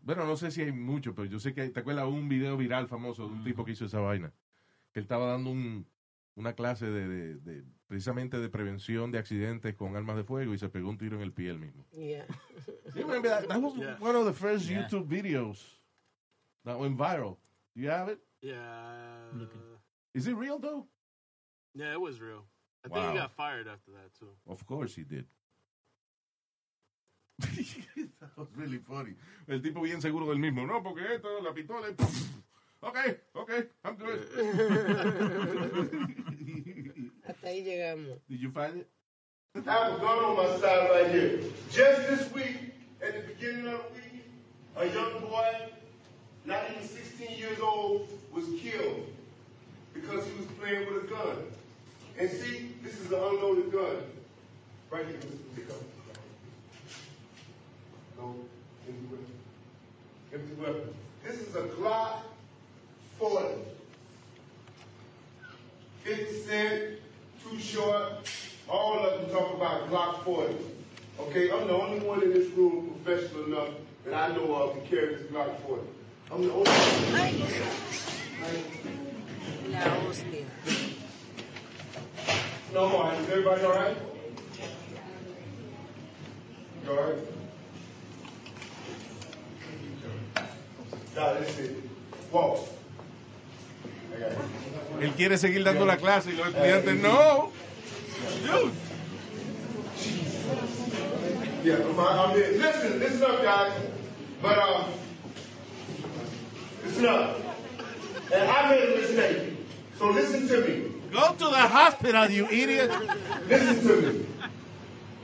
Bueno, 0.03 0.27
no 0.27 0.37
sé 0.37 0.51
si 0.51 0.63
hay 0.63 0.73
mucho, 0.73 1.15
pero 1.15 1.27
yo 1.27 1.39
sé 1.39 1.53
que 1.55 1.63
hay- 1.63 1.71
te 1.71 1.81
acuerdas 1.81 2.07
un 2.07 2.29
video 2.29 2.57
viral 2.57 2.89
famoso 2.89 3.27
de 3.27 3.33
un 3.35 3.45
tipo 3.45 3.65
que 3.65 3.73
hizo 3.73 3.85
esa 3.87 4.01
vaina. 4.01 4.33
Que 4.93 5.01
él 5.01 5.05
estaba 5.05 5.27
dando 5.31 5.51
un, 5.51 5.87
una 6.35 6.55
clase 6.55 6.87
de, 6.87 7.07
de- 7.09 7.35
de- 7.37 7.65
precisamente 7.91 8.39
de 8.39 8.49
prevención 8.49 9.11
de 9.11 9.19
accidentes 9.19 9.75
con 9.75 9.97
armas 9.97 10.15
de 10.17 10.23
fuego 10.23 10.55
y 10.55 10.59
se 10.59 10.69
pegó 10.69 10.89
un 10.91 10.97
tiro 10.97 11.17
en 11.17 11.23
el 11.23 11.33
pie 11.33 11.51
él 11.51 11.59
mismo. 11.59 11.85
Yeah. 11.91 12.25
You 12.95 13.03
remember 13.03 13.29
that? 13.29 13.49
That 13.49 13.61
was 13.61 13.75
Yeah. 13.77 13.97
one 13.99 14.15
of 14.17 14.27
the 14.27 14.33
first 14.33 14.69
Yeah. 14.71 14.83
YouTube 14.87 15.09
videos 15.09 15.59
that 16.65 16.79
went 16.79 16.97
viral. 16.97 17.37
Do 17.75 17.83
you 17.83 17.91
have 17.91 18.09
it? 18.09 18.21
Yeah. 18.43 18.69
Is 20.15 20.29
it 20.29 20.37
real 20.37 20.61
though? 20.61 20.87
Yeah, 21.75 21.93
it 21.93 22.01
was 22.01 22.21
real. 22.21 22.47
I 22.85 22.89
think 22.89 23.11
he 23.11 23.19
got 23.19 23.33
fired 23.33 23.67
after 23.67 23.91
that 23.91 24.15
too. 24.17 24.31
Of 24.47 24.65
course 24.65 24.95
he 24.95 25.03
did. 25.03 25.27
That 28.21 28.37
was 28.37 28.49
really 28.55 28.79
funny. 28.79 29.15
El 29.49 29.61
tipo 29.61 29.81
bien 29.83 30.01
seguro 30.01 30.27
del 30.27 30.39
mismo. 30.39 30.65
No, 30.65 30.81
porque 30.81 31.01
esto, 31.13 31.41
la 31.43 31.53
pistola. 31.53 31.89
Ok, 32.83 32.97
ok, 33.35 33.51
I'm 33.85 33.97
good. 33.97 34.27
Hasta 37.31 37.47
ahí 37.47 37.63
llegamos. 37.63 38.19
Did 38.29 38.41
you 38.41 38.51
find 38.51 38.81
it? 38.81 38.89
I 39.55 39.61
have 39.61 39.95
a 39.95 39.99
gun 39.99 40.25
on 40.25 40.37
my 40.37 40.59
side 40.59 40.91
right 40.91 41.11
here. 41.13 41.39
Just 41.71 42.09
this 42.09 42.33
week, 42.33 42.57
at 43.01 43.15
the 43.15 43.35
beginning 43.35 43.69
of 43.69 43.83
the 43.85 44.01
week, 44.01 44.25
a 44.77 44.87
young 44.87 45.21
boy, 45.21 45.71
not 46.45 46.63
even 46.71 46.83
16 46.83 47.39
years 47.39 47.61
old, 47.61 48.09
was 48.33 48.47
killed 48.61 49.07
because 49.95 50.27
he 50.27 50.33
was 50.39 50.47
playing 50.59 50.93
with 50.93 51.05
a 51.05 51.07
gun. 51.07 51.37
And 52.19 52.29
see, 52.29 52.75
this 52.83 52.99
is 52.99 53.13
an 53.13 53.21
unloaded 53.21 53.71
gun. 53.71 54.03
Right 54.91 55.07
here, 55.07 55.17
Mr. 55.19 55.55
Pick 55.55 55.71
up. 55.71 55.83
No, 58.19 58.35
empty 58.89 59.07
weapon. 59.09 59.27
Empty 60.33 60.55
weapon. 60.61 60.95
This 61.25 61.41
is 61.41 61.55
a 61.55 61.63
Glock 61.63 62.23
40. 63.21 63.55
50 66.03 66.35
Cent, 66.41 67.01
Too 67.43 67.59
Short, 67.59 68.29
all 68.69 68.99
of 69.05 69.21
them 69.21 69.31
talk 69.31 69.55
about 69.55 69.91
Glock 69.91 70.25
40. 70.25 70.55
Okay, 71.21 71.51
I'm 71.51 71.67
the 71.67 71.75
only 71.75 72.01
one 72.01 72.23
in 72.23 72.33
this 72.33 72.49
room 72.51 72.99
professional 73.03 73.45
enough 73.45 73.69
that 74.05 74.15
I 74.15 74.35
know 74.35 74.55
of 74.55 74.75
to 74.75 74.81
carry 74.89 75.15
this 75.15 75.23
Glock 75.31 75.59
40. 75.61 75.83
I'm 76.33 76.43
the 76.43 76.53
only 76.53 76.71
one. 76.71 77.71
La 79.73 79.79
hostia. 79.79 80.45
No 82.73 82.89
more. 82.89 83.13
Is 83.13 83.29
everybody 83.29 83.65
all 83.65 83.73
right? 83.73 83.97
You 86.85 86.91
all 86.91 86.97
right? 86.97 87.19
Nah, 91.17 91.33
that's 91.35 91.59
it. 91.59 91.77
Walk. 92.31 92.80
I. 95.01 95.05
Él 95.05 95.13
quiere 95.13 95.39
seguir 95.39 95.65
dando 95.65 95.87
la 95.87 95.97
clase 95.97 96.31
y 96.31 96.37
los 96.37 96.49
estudiantes 96.49 96.97
no. 96.97 97.53
Dude. 98.47 98.73
Yeah, 101.65 101.77
I'm 101.77 102.37
in. 102.37 102.61
Listen, 102.61 102.99
listen 103.01 103.23
up, 103.23 103.43
guys. 103.43 103.73
But, 104.41 104.59
um, 104.59 104.85
listen 106.85 107.07
up. 107.07 107.37
And 108.33 108.51
I 108.51 108.71
made 108.71 108.89
a 108.89 109.01
mistake. 109.01 109.57
So 109.99 110.11
listen 110.11 110.49
to 110.49 110.61
me. 110.67 110.85
Go 111.13 111.33
to 111.33 111.45
the 111.45 111.69
hospital, 111.69 112.31
you 112.31 112.47
idiot. 112.47 112.91
Listen 113.49 113.89
to 113.89 114.13
me. 114.13 114.27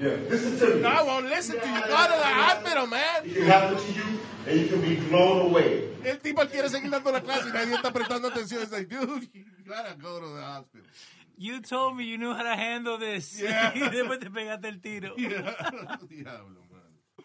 Yeah, 0.00 0.10
listen 0.28 0.58
to 0.58 0.74
me. 0.74 0.82
No, 0.82 0.88
I 0.88 1.02
won't 1.02 1.26
listen 1.26 1.58
to 1.58 1.66
you. 1.66 1.80
Go 1.80 1.86
to 1.86 2.18
the 2.18 2.32
hospital, 2.42 2.86
man. 2.86 3.24
It 3.24 3.34
can 3.34 3.44
happen 3.44 3.78
to 3.78 3.92
you, 3.92 4.04
and 4.46 4.60
you 4.60 4.68
can 4.68 4.80
be 4.82 4.96
blown 5.08 5.46
away. 5.46 5.88
El 6.06 6.20
tipo 6.20 6.46
quiere 6.46 6.68
seguir 6.68 6.90
dando 6.90 7.10
la 7.10 7.20
clase 7.20 7.48
y 7.48 7.52
nadie 7.52 7.74
está 7.74 7.92
prestando 7.92 8.28
atención. 8.28 8.62
It's 8.62 8.70
like, 8.72 8.88
dude, 8.88 9.28
you 9.32 9.44
gotta 9.66 9.94
go 9.96 10.20
to 10.20 10.34
the 10.34 10.42
hospital. 10.42 10.86
You 11.36 11.60
told 11.60 11.96
me 11.96 12.04
you 12.04 12.16
knew 12.16 12.32
how 12.32 12.44
to 12.44 12.56
handle 12.56 12.96
this. 12.96 13.40
Yeah. 13.42 13.72
y 13.74 13.80
después 13.90 14.20
te 14.20 14.30
pegaste 14.30 14.68
el 14.68 14.80
tiro. 14.80 15.14
Diablo, 15.16 16.62
man. 16.70 17.24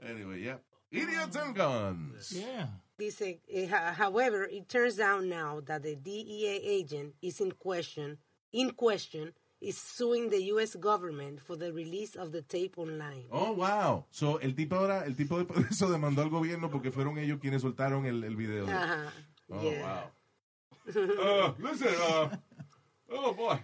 Anyway, 0.00 0.42
yeah. 0.42 0.58
Idiots 0.90 1.36
and 1.36 1.54
guns. 1.54 2.32
Yeah. 2.32 2.66
Dice, 2.96 3.40
eh, 3.52 3.66
however, 3.66 4.44
it 4.44 4.68
turns 4.68 5.00
out 5.00 5.24
now 5.24 5.60
that 5.66 5.82
the 5.82 5.96
DEA 5.96 6.60
agent 6.64 7.14
is 7.20 7.40
in 7.40 7.50
question, 7.52 8.18
in 8.52 8.70
question, 8.70 9.32
is 9.64 9.76
suing 9.78 10.30
the 10.30 10.40
U.S. 10.52 10.76
government 10.76 11.40
for 11.40 11.56
the 11.56 11.72
release 11.72 12.16
of 12.16 12.30
the 12.32 12.42
tape 12.42 12.76
online. 12.78 13.24
Oh, 13.30 13.52
wow. 13.52 14.04
So, 14.10 14.38
el 14.40 14.54
tipo 14.54 14.76
ahora, 14.76 15.04
el 15.06 15.14
tipo 15.16 15.38
de 15.42 15.46
eso 15.70 15.90
demandó 15.90 16.22
al 16.22 16.30
gobierno 16.30 16.70
porque 16.70 16.90
fueron 16.90 17.18
ellos 17.18 17.38
quienes 17.40 17.62
soltaron 17.62 18.06
el, 18.06 18.22
el 18.24 18.36
video. 18.36 18.66
de- 18.66 18.72
Ajá. 18.72 19.12
Oh, 19.48 19.62
yeah. 19.62 19.82
wow. 19.82 20.10
Uh, 20.86 21.54
listen, 21.62 21.88
uh, 21.94 22.28
oh 23.08 23.32
boy. 23.32 23.58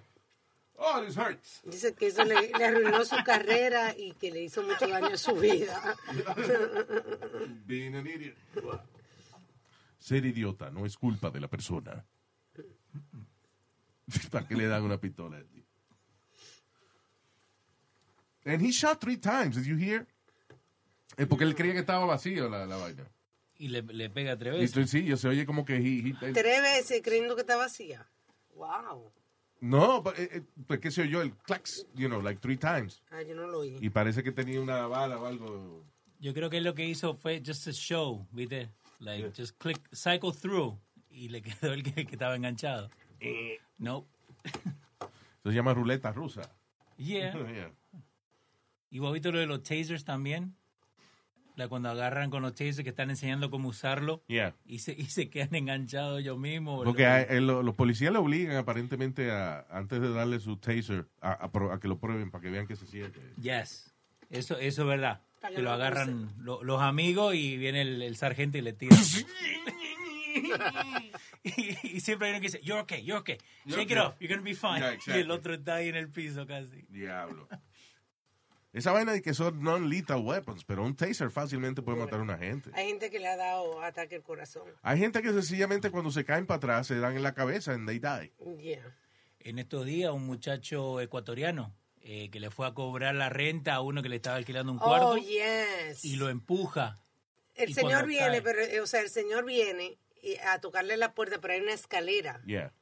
Oh, 0.79 1.03
this 1.05 1.15
hurts. 1.19 1.61
Dice 1.67 1.95
que 1.95 2.07
eso 2.07 2.25
le, 2.25 2.49
le 2.49 2.65
arruinó 2.65 3.05
su 3.05 3.17
carrera 3.23 3.95
y 3.95 4.13
que 4.13 4.31
le 4.31 4.45
hizo 4.45 4.63
mucho 4.63 4.89
daño 4.89 5.09
a 5.15 5.19
su 5.19 5.35
vida. 5.35 5.95
Being 7.67 7.95
an 7.97 8.07
idiot. 8.07 8.35
Ser 9.99 10.25
idiota 10.25 10.71
no 10.71 10.87
es 10.87 10.97
culpa 10.97 11.31
de 11.31 11.41
la 11.41 11.49
persona. 11.49 12.07
¿Para 14.31 14.49
qué 14.49 14.57
le 14.57 14.67
dan 14.67 14.83
una 14.83 14.99
pistola? 14.99 15.43
And 18.45 18.63
he 18.63 18.71
shot 18.73 19.01
three 19.01 19.17
times, 19.19 19.57
did 19.57 19.65
you 19.67 19.77
hear? 19.77 20.07
Es 21.17 21.27
porque 21.27 21.45
él 21.45 21.55
creía 21.55 21.73
que 21.75 21.81
estaba 21.81 22.07
vacío 22.07 22.49
la, 22.49 22.67
la 22.67 22.77
vaina. 22.77 23.05
Y 23.59 23.69
le, 23.69 23.83
le 23.83 24.09
pega 24.09 24.39
tres 24.39 24.55
Y 24.55 24.61
veces. 24.61 24.71
estoy, 24.77 24.87
sí, 25.03 25.07
yo 25.07 25.17
se 25.19 25.29
oye 25.29 25.45
como 25.45 25.65
que... 25.67 25.77
he- 25.77 26.15
he- 26.23 26.33
Tres 26.33 26.63
veces 26.63 27.03
creyendo 27.05 27.35
que 27.35 27.43
está 27.43 27.57
vacía. 27.57 28.07
Wow. 28.55 29.13
no, 29.61 30.01
but, 30.03 30.19
eh, 30.19 30.29
eh, 30.33 30.43
pues 30.67 30.81
qué 30.81 30.91
sé 30.91 31.07
yo, 31.09 31.21
el 31.21 31.33
clax, 31.37 31.87
you 31.95 32.09
know, 32.09 32.23
like 32.23 32.41
three 32.41 32.57
times. 32.57 33.03
Ah, 33.11 33.21
yo 33.23 33.35
no 33.35 33.47
lo 33.47 33.61
oí. 33.61 33.77
Y 33.81 33.91
parece 33.91 34.23
que 34.23 34.33
tenía 34.33 34.61
una 34.61 34.87
bala 34.87 35.19
o 35.19 35.27
algo. 35.27 35.85
Yo 36.19 36.33
creo 36.33 36.49
que 36.49 36.61
lo 36.63 36.75
que 36.75 36.87
hizo 36.87 37.15
fue 37.15 37.43
just 37.45 37.67
a 37.69 37.73
show, 37.73 38.27
¿viste? 38.33 38.71
Like, 39.01 39.33
just 39.37 39.57
click, 39.59 39.79
cycle 39.95 40.33
through. 40.33 40.79
Y 41.11 41.29
le 41.29 41.43
quedó 41.43 41.73
el 41.75 41.83
que, 41.83 42.07
que 42.07 42.13
estaba 42.13 42.37
enganchado. 42.37 42.89
No. 43.77 44.07
Se 45.43 45.51
llama 45.51 45.75
ruleta 45.75 46.13
rusa. 46.13 46.43
Yeah. 46.97 47.35
Yeah. 47.53 47.71
¿Y 48.91 48.99
vos 48.99 49.13
viste 49.13 49.31
lo 49.33 49.39
de 49.39 49.47
los 49.47 49.63
tasers 49.63 50.05
también? 50.05 50.55
La 51.57 51.69
cuando 51.69 51.91
agarran 51.91 52.31
con 52.31 52.43
los 52.43 52.55
tasers 52.55 52.83
que 52.83 52.89
están 52.91 53.11
enseñando 53.11 53.51
cómo 53.51 53.69
usarlo. 53.69 54.23
Yeah. 54.29 54.55
Y 54.65 54.79
se, 54.79 54.93
y 54.93 55.07
se 55.07 55.29
quedan 55.29 55.55
enganchados 55.55 56.21
ellos 56.21 56.39
mismos. 56.39 56.85
Porque 56.85 57.07
a- 57.07 57.23
eh, 57.23 57.41
lo- 57.41 57.63
los 57.63 57.75
policías 57.75 58.13
le 58.13 58.19
obligan 58.19 58.57
aparentemente 58.57 59.31
a, 59.31 59.67
antes 59.71 60.01
de 60.01 60.11
darle 60.13 60.41
su 60.41 60.57
taser, 60.57 61.07
a, 61.21 61.33
a 61.33 61.53
pro- 61.53 61.73
a 61.73 61.81
que 61.81 61.89
lo 61.89 61.99
prueben 61.99 62.31
para 62.31 62.43
que 62.43 62.51
vean 62.51 62.67
que 62.67 62.77
se 62.77 62.87
siente. 62.87 63.21
Yes. 63.41 63.93
Eso, 64.31 64.57
eso 64.59 64.83
es 64.83 64.89
verdad. 64.89 65.21
Que 65.55 65.63
lo 65.63 65.73
agarran 65.73 66.31
lo- 66.39 66.63
los 66.63 66.81
amigos 66.81 67.35
y 67.35 67.57
viene 67.57 67.83
el, 67.83 68.03
el 68.03 68.17
sargento 68.17 68.59
y 68.59 68.63
le 68.63 68.73
tira. 68.73 68.97
y, 71.43 71.97
y 71.97 72.01
siempre 72.01 72.29
hay 72.29 72.33
uno 72.35 72.41
que 72.41 72.47
dice, 72.49 72.61
you're 72.63 72.81
okay, 72.83 73.03
you're 73.03 73.21
okay. 73.21 73.39
You're 73.65 73.81
Shake 73.83 73.93
it 73.93 73.99
okay. 73.99 74.07
off, 74.09 74.21
you're 74.21 74.35
gonna 74.35 74.45
be 74.45 74.55
fine. 74.55 74.81
Yeah, 74.81 75.17
Y 75.17 75.21
el 75.21 75.31
otro 75.31 75.55
está 75.55 75.77
ahí 75.77 75.89
en 75.89 75.97
el 75.97 76.09
piso 76.11 76.47
casi. 76.47 76.85
Diablo. 76.89 77.49
Esa 78.73 78.93
vaina 78.93 79.13
de 79.13 79.21
que 79.21 79.35
son 79.35 79.61
non-lethal 79.63 80.21
weapons, 80.25 80.65
pero 80.65 80.85
un 80.85 80.95
taser 80.95 81.31
fácilmente 81.31 81.83
puede 81.83 81.99
matar 81.99 82.21
a 82.21 82.23
una 82.23 82.39
gente. 82.39 82.71
Hay 82.75 82.87
gente 82.89 83.11
que 83.11 83.19
le 83.19 83.27
ha 83.27 83.37
dado 83.37 83.83
ataque 83.83 84.15
al 84.17 84.23
corazón. 84.23 84.63
Hay 84.83 84.99
gente 84.99 85.23
que 85.23 85.33
sencillamente 85.33 85.91
cuando 85.91 86.11
se 86.13 86.25
caen 86.25 86.47
para 86.47 86.59
atrás 86.59 86.87
se 86.87 86.99
dan 87.01 87.17
en 87.17 87.23
la 87.25 87.35
cabeza 87.35 87.73
and 87.73 87.89
they 87.89 87.99
die. 87.99 88.33
Yeah. 88.63 88.97
En 89.41 89.59
estos 89.59 89.85
días, 89.87 90.13
un 90.13 90.25
muchacho 90.27 91.01
ecuatoriano 91.01 91.75
eh, 92.03 92.31
que 92.31 92.39
le 92.39 92.51
fue 92.51 92.67
a 92.67 92.73
cobrar 92.73 93.15
la 93.17 93.29
renta 93.29 93.75
a 93.75 93.81
uno 93.81 94.03
que 94.03 94.09
le 94.09 94.17
estaba 94.17 94.37
alquilando 94.37 94.71
un 94.73 94.79
cuarto 94.79 95.09
Oh, 95.11 95.17
yes. 95.17 96.05
y 96.05 96.15
lo 96.17 96.29
empuja. 96.29 97.01
El 97.57 97.75
señor 97.75 98.07
viene, 98.07 98.41
cae- 98.41 98.43
pero, 98.43 98.61
eh, 98.63 98.81
o 98.81 98.87
sea, 98.87 99.01
el 99.01 99.11
señor 99.11 99.45
viene 99.45 99.99
y- 100.23 100.37
a 100.37 100.61
tocarle 100.61 100.97
la 100.97 101.13
puerta, 101.15 101.41
pero 101.41 101.55
hay 101.55 101.61
una 101.61 101.73
escalera 101.75 102.41
Yeah. 102.47 102.73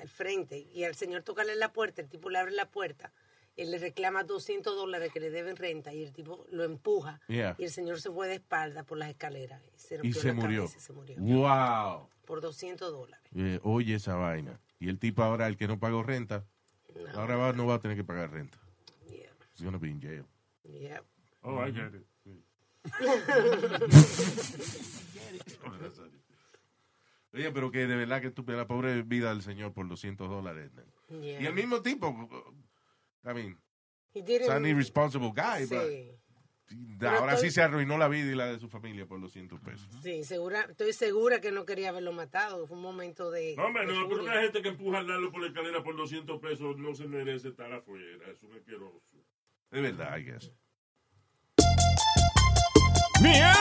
al 0.00 0.08
frente. 0.08 0.58
Y 0.72 0.84
al 0.84 0.94
señor 0.94 1.22
tocarle 1.24 1.56
la 1.56 1.72
puerta, 1.72 2.00
el 2.00 2.08
tipo 2.08 2.30
le 2.30 2.38
abre 2.38 2.52
la 2.52 2.70
puerta, 2.70 3.12
él 3.56 3.70
le 3.70 3.78
reclama 3.78 4.22
200 4.24 4.74
dólares 4.74 5.12
que 5.12 5.20
le 5.20 5.30
deben 5.30 5.56
renta 5.56 5.92
y 5.92 6.02
el 6.02 6.12
tipo 6.12 6.46
lo 6.50 6.64
empuja. 6.64 7.20
Yeah. 7.28 7.54
Y 7.58 7.64
el 7.64 7.70
señor 7.70 8.00
se 8.00 8.10
fue 8.10 8.28
de 8.28 8.34
espalda 8.36 8.82
por 8.84 8.98
las 8.98 9.10
escaleras. 9.10 9.62
Y 9.74 9.78
se, 9.78 9.94
Y 9.94 9.98
rompió 9.98 10.20
se 10.20 10.28
la 10.28 10.34
murió. 10.34 10.58
cabeza 10.62 10.78
y 10.78 10.80
se 10.80 10.92
murió. 10.92 11.16
Wow. 11.18 12.08
Por 12.24 12.40
200 12.40 12.90
dólares. 12.92 13.26
Eh, 13.34 13.60
oye 13.62 13.94
esa 13.96 14.14
vaina. 14.14 14.60
Y 14.78 14.88
el 14.88 14.98
tipo 14.98 15.22
ahora, 15.22 15.46
el 15.48 15.56
que 15.56 15.68
no 15.68 15.78
pagó 15.78 16.02
renta, 16.02 16.44
ahora 17.14 17.36
va- 17.36 17.52
no 17.52 17.66
va 17.66 17.74
a 17.74 17.80
tener 17.80 17.96
que 17.96 18.04
pagar 18.04 18.30
renta. 18.30 18.58
He's 19.54 19.62
gonna 19.62 19.78
be 19.78 19.88
in 19.90 20.00
jail. 20.00 20.24
Yeah. 20.64 21.02
Oh, 21.42 21.62
I 21.64 21.72
get 21.72 21.92
it. 21.94 22.06
Oye, 27.34 27.50
pero 27.50 27.70
que 27.70 27.86
de 27.86 27.96
verdad 27.96 28.20
que 28.20 28.26
estúpida 28.28 28.56
la 28.56 28.66
pobre 28.66 29.02
vida 29.02 29.30
del 29.30 29.42
señor 29.42 29.72
por 29.72 29.88
200 29.88 30.28
dólares. 30.28 30.70
Yeah. 31.08 31.40
Y 31.42 31.46
el 31.46 31.54
mismo 31.54 31.80
tipo, 31.80 32.28
I 33.24 33.32
mean, 33.34 33.58
He 34.14 34.20
didn't- 34.22 34.42
es 34.42 34.48
an 34.50 34.66
irresponsible 34.66 35.30
guy, 35.34 35.66
Sí. 35.66 35.74
but 35.74 36.98
Pero 36.98 37.18
ahora 37.18 37.34
estoy- 37.34 37.48
sí 37.50 37.54
se 37.54 37.62
arruinó 37.62 37.98
la 37.98 38.08
vida 38.08 38.32
y 38.32 38.34
la 38.34 38.46
de 38.46 38.58
su 38.58 38.68
familia 38.68 39.06
por 39.06 39.20
200 39.20 39.60
pesos. 39.60 39.88
Sí, 40.02 40.24
segura, 40.24 40.66
estoy 40.70 40.92
segura 40.92 41.40
que 41.40 41.52
no 41.52 41.64
quería 41.66 41.90
haberlo 41.90 42.12
matado. 42.12 42.66
Fue 42.66 42.76
un 42.76 42.82
momento 42.82 43.30
de. 43.30 43.54
No, 43.56 43.66
hombre, 43.66 43.86
de 43.86 43.92
no, 43.92 44.08
pero 44.08 44.22
una 44.22 44.40
gente 44.40 44.62
que 44.62 44.68
empuja 44.70 44.98
al 44.98 45.06
Lalo 45.06 45.30
por 45.30 45.40
la 45.42 45.48
escalera 45.48 45.82
por 45.82 45.96
200 45.96 46.40
pesos 46.40 46.76
no 46.78 46.94
se 46.94 47.06
merece 47.06 47.48
estar 47.48 47.72
afuera. 47.72 48.26
Es 48.32 48.42
un 48.42 48.54
asqueroso. 48.54 49.16
Es 49.70 49.82
verdad, 49.82 50.16
I 50.18 50.24
guess. 50.24 50.50
Miel 53.20 53.54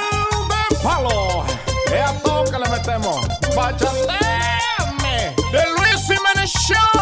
de 0.50 0.76
palo. 0.84 1.46
Es 1.94 2.02
a 2.02 2.22
todo 2.24 2.44
que 2.46 2.60
le 2.60 2.70
metemos. 2.70 3.28
Bachateme. 3.56 5.36
The 5.52 5.64
Luis 5.78 6.08
Jiménez 6.08 6.50
Show. 6.68 7.01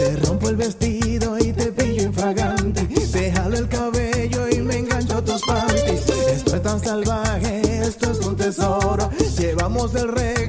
Te 0.00 0.16
rompo 0.16 0.48
el 0.48 0.56
vestido 0.56 1.38
y 1.38 1.52
te 1.52 1.66
pillo 1.72 2.04
infragante. 2.04 2.86
Te 3.12 3.32
jalo 3.32 3.58
el 3.58 3.68
cabello 3.68 4.48
y 4.48 4.56
me 4.62 4.78
engancho 4.78 5.22
tus 5.22 5.42
panties. 5.42 6.08
Esto 6.08 6.56
es 6.56 6.62
tan 6.62 6.80
salvaje, 6.80 7.82
esto 7.82 8.10
es 8.10 8.18
un 8.20 8.34
tesoro. 8.34 9.10
Llevamos 9.36 9.94
el 9.96 10.08
récord 10.08 10.39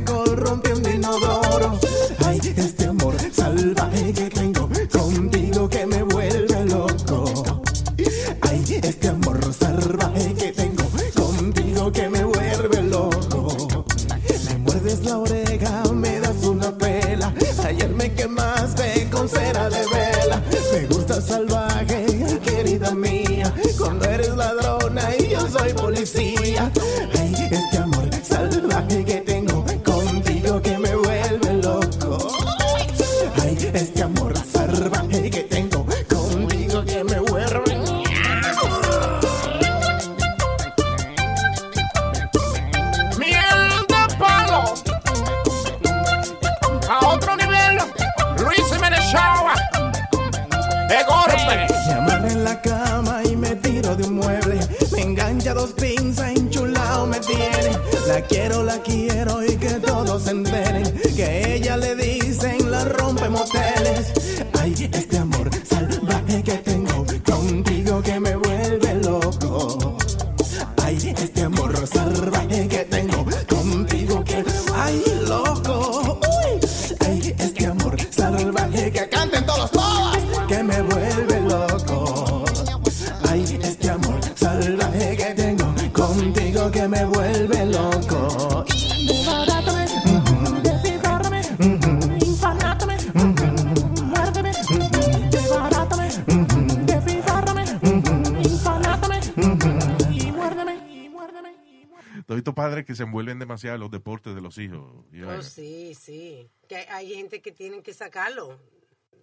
padres 102.82 102.86
que 102.88 102.96
se 102.96 103.04
envuelven 103.04 103.40
demasiado 103.40 103.76
en 103.76 103.82
los 103.82 103.92
deportes 103.92 104.34
de 104.36 104.42
los 104.42 104.58
hijos. 104.58 105.06
Oh, 105.26 105.42
sí, 105.42 105.94
sí. 105.96 106.50
Que 106.68 106.78
hay- 106.90 107.14
gente 107.14 107.42
que 107.42 107.52
tienen 107.52 107.82
que 107.82 107.94
sacarlo. 107.94 108.60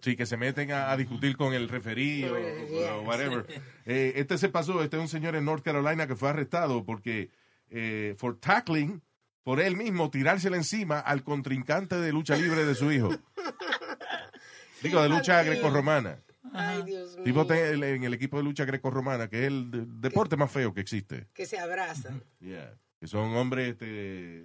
Sí, 0.01 0.15
que 0.15 0.25
se 0.25 0.37
meten 0.37 0.71
a, 0.71 0.91
a 0.91 0.97
discutir 0.97 1.35
con 1.35 1.53
el 1.53 1.67
referí 1.67 2.23
o, 2.23 2.37
Yeah. 2.69 2.95
o 2.95 3.01
whatever. 3.01 3.45
Eh, 3.85 4.13
este 4.17 4.37
se 4.37 4.49
pasó, 4.49 4.81
este 4.83 4.97
es 4.97 5.01
un 5.01 5.09
señor 5.09 5.35
en 5.35 5.43
North 5.45 5.63
Carolina 5.63 6.05
que 6.07 6.15
fue 6.15 6.29
arrestado 6.29 6.85
porque, 6.85 7.31
eh, 7.69 8.13
for 8.17 8.39
tackling, 8.39 9.01
por 9.43 9.59
él 9.59 9.75
mismo 9.75 10.09
tirársela 10.11 10.57
encima 10.57 10.99
al 10.99 11.23
contrincante 11.23 11.95
de 11.95 12.11
lucha 12.13 12.35
libre 12.37 12.65
de 12.65 12.75
su 12.75 12.91
hijo. 12.91 13.09
Digo, 14.83 15.01
de 15.01 15.09
lucha 15.09 15.41
grecorromana. 15.43 16.19
Ay, 16.53 16.83
Dios 16.83 17.15
mío. 17.15 17.23
Tipo 17.25 17.51
en 17.53 18.03
el 18.03 18.13
equipo 18.13 18.37
de 18.37 18.43
lucha 18.43 18.63
grecorromana, 18.65 19.27
que 19.27 19.39
es 19.41 19.47
el 19.47 19.71
de- 19.71 19.85
deporte 19.87 20.37
más 20.37 20.51
feo 20.51 20.73
que 20.73 20.81
existe. 20.81 21.27
Que 21.33 21.45
se 21.45 21.57
abrazan. 21.59 22.23
Yeah. 22.39 22.73
Que 22.99 23.07
son 23.07 23.33
hombres 23.35 23.69
este, 23.69 24.39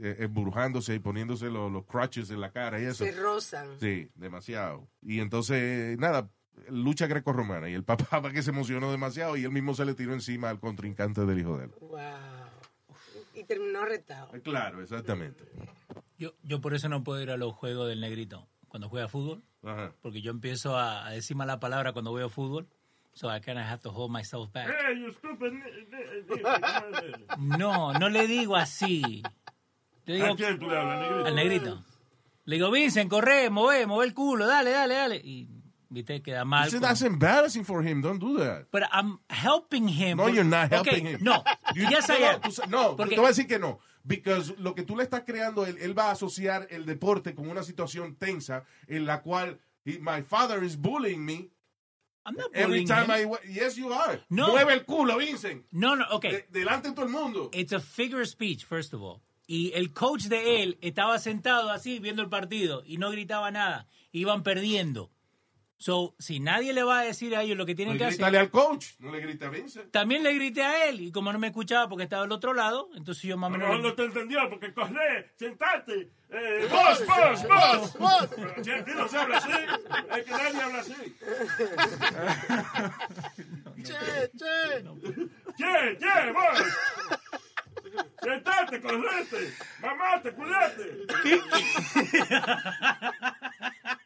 eh, 0.00 0.16
emburujándose 0.18 0.94
y 0.94 0.98
poniéndose 0.98 1.50
los, 1.50 1.72
los 1.72 1.84
crutches 1.86 2.30
en 2.30 2.40
la 2.40 2.50
cara 2.50 2.80
y 2.80 2.84
eso. 2.84 3.04
Se 3.04 3.12
rozan. 3.12 3.68
Sí, 3.80 4.08
demasiado. 4.14 4.88
Y 5.02 5.20
entonces, 5.20 5.98
nada, 5.98 6.30
lucha 6.68 7.06
grecorromana. 7.06 7.70
Y 7.70 7.74
el 7.74 7.84
papá 7.84 8.30
que 8.30 8.42
se 8.42 8.50
emocionó 8.50 8.90
demasiado 8.90 9.36
y 9.36 9.44
él 9.44 9.52
mismo 9.52 9.74
se 9.74 9.84
le 9.84 9.94
tiró 9.94 10.12
encima 10.12 10.50
al 10.50 10.60
contrincante 10.60 11.24
del 11.24 11.38
hijo 11.38 11.56
de 11.56 11.64
él. 11.64 11.70
Wow. 11.80 12.00
Y 13.34 13.44
terminó 13.44 13.84
retado. 13.84 14.30
Claro, 14.42 14.82
exactamente. 14.82 15.44
Yo, 16.18 16.32
yo 16.42 16.60
por 16.60 16.74
eso 16.74 16.88
no 16.88 17.04
puedo 17.04 17.22
ir 17.22 17.30
a 17.30 17.36
los 17.36 17.54
juegos 17.54 17.88
del 17.88 18.00
negrito 18.00 18.48
cuando 18.68 18.88
juega 18.88 19.08
fútbol. 19.08 19.42
Ajá. 19.62 19.92
Porque 20.00 20.22
yo 20.22 20.30
empiezo 20.30 20.76
a, 20.76 21.06
a 21.06 21.10
decir 21.10 21.36
mala 21.36 21.60
palabra 21.60 21.92
cuando 21.92 22.12
veo 22.12 22.28
fútbol. 22.28 22.68
So 23.16 23.28
I 23.28 23.38
kind 23.40 23.58
of 23.58 23.64
have 23.64 23.80
to 23.84 23.90
hold 23.90 24.10
myself 24.12 24.52
back. 24.52 24.68
Hey, 24.68 24.92
you 25.00 25.10
stupid. 25.10 25.52
No, 27.38 27.92
no 27.94 28.08
le 28.10 28.26
digo 28.26 28.56
así. 28.56 29.22
Le 30.04 30.14
digo, 30.16 30.26
¿A 30.32 30.36
quién 30.36 30.58
tú 30.58 30.68
le 30.68 30.76
hablas, 30.76 31.00
negrito? 31.00 31.26
Al 31.26 31.34
negrito. 31.34 31.84
Le 32.44 32.56
digo, 32.56 32.70
Vincent, 32.70 33.10
corre, 33.10 33.48
move, 33.50 33.86
move 33.86 34.04
el 34.04 34.12
culo, 34.14 34.46
dale, 34.46 34.70
dale, 34.70 34.94
dale. 34.94 35.16
Y, 35.16 35.48
viste, 35.88 36.20
queda 36.22 36.44
mal. 36.44 36.66
Listen, 36.66 36.80
that's 36.82 37.02
embarrassing 37.02 37.64
for 37.64 37.82
him. 37.82 38.02
Don't 38.02 38.20
do 38.20 38.36
that. 38.38 38.66
But 38.70 38.82
I'm 38.92 39.18
helping 39.30 39.88
him. 39.88 40.18
No, 40.18 40.28
you're 40.28 40.44
not 40.44 40.66
Okay, 40.72 40.74
helping 41.00 41.06
him. 41.06 41.18
No, 41.22 41.42
You- 41.74 41.88
yes 41.90 42.08
I 42.10 42.18
no, 42.20 42.26
am. 42.26 42.40
tú 42.42 42.52
sa- 42.52 42.66
No, 42.66 42.96
Porque- 42.96 43.14
te 43.14 43.20
voy 43.20 43.26
a 43.26 43.32
decir 43.32 43.48
que 43.48 43.58
no. 43.58 43.78
Because 44.04 44.54
lo 44.58 44.74
que 44.74 44.82
tú 44.84 44.94
le 44.94 45.02
estás 45.04 45.22
creando, 45.24 45.64
él, 45.66 45.78
él 45.80 45.98
va 45.98 46.08
a 46.08 46.12
asociar 46.12 46.68
el 46.70 46.84
deporte 46.86 47.34
con 47.34 47.48
una 47.48 47.62
situación 47.64 48.14
tensa 48.14 48.62
en 48.86 49.04
la 49.06 49.22
cual 49.22 49.58
he- 49.84 49.98
my 50.00 50.22
father 50.22 50.62
is 50.62 50.76
bullying 50.76 51.24
me. 51.24 51.48
I'm 52.26 52.34
not 52.34 52.50
Every 52.52 52.84
time 52.84 53.04
him. 53.04 53.30
I 53.32 53.38
yes 53.48 53.76
you 53.78 53.92
are. 53.92 54.20
No. 54.28 54.48
Mueve 54.48 54.72
el 54.72 54.84
culo, 54.84 55.16
Vincent. 55.16 55.64
No, 55.70 55.94
no, 55.94 56.04
okay. 56.10 56.32
De- 56.32 56.46
delante 56.50 56.88
de 56.88 56.94
todo 56.94 57.06
el 57.06 57.12
mundo. 57.12 57.50
It's 57.52 57.72
a 57.72 57.78
figure 57.78 58.20
of 58.20 58.26
speech, 58.28 58.64
first 58.64 58.92
of 58.92 59.00
all. 59.00 59.22
Y 59.46 59.70
el 59.74 59.92
coach 59.92 60.24
de 60.24 60.62
él 60.64 60.76
estaba 60.80 61.20
sentado 61.20 61.70
así 61.70 62.00
viendo 62.00 62.22
el 62.22 62.28
partido 62.28 62.82
y 62.84 62.96
no 62.96 63.12
gritaba 63.12 63.52
nada. 63.52 63.86
Iban 64.10 64.42
perdiendo. 64.42 65.12
So, 65.78 66.14
si 66.18 66.40
nadie 66.40 66.72
le 66.72 66.82
va 66.82 67.00
a 67.00 67.02
decir 67.02 67.36
a 67.36 67.42
ellos 67.42 67.58
lo 67.58 67.66
que 67.66 67.74
tienen 67.74 67.98
que 67.98 68.06
hacer. 68.06 68.24
al 68.24 68.50
coach, 68.50 68.92
no 68.98 69.12
le 69.12 69.20
grita 69.20 69.44
a 69.46 69.50
Vince. 69.50 69.82
También 69.90 70.22
le 70.22 70.32
grité 70.32 70.62
a 70.62 70.86
él 70.88 71.02
y 71.02 71.12
como 71.12 71.30
no 71.32 71.38
me 71.38 71.48
escuchaba 71.48 71.86
porque 71.88 72.04
estaba 72.04 72.22
al 72.24 72.32
otro 72.32 72.54
lado, 72.54 72.88
entonces 72.96 73.24
yo 73.24 73.36
más 73.36 73.48
o 73.48 73.50
menos... 73.50 73.68
mejor 73.68 73.84
no 73.84 73.92
te 73.94 74.04
entendió 74.04 74.48
porque 74.48 74.72
corre, 74.72 75.32
sentate. 75.36 76.08
Eh, 76.30 76.66
vos, 76.70 77.04
vos, 77.06 77.46
vos, 77.46 77.98
vos. 77.98 78.28
No 78.96 79.06
se 79.08 79.18
habla 79.18 79.36
así, 79.36 79.50
es 80.16 80.24
que 80.24 80.30
nadie 80.30 80.62
habla 80.62 80.78
así. 80.78 80.94
Che, 83.86 83.92
che. 84.36 84.82
Che, 85.56 85.96
che, 85.98 86.32
vos. 86.32 86.58
Sentate, 88.22 88.80
correte. 88.80 89.52
Mamate, 89.80 90.32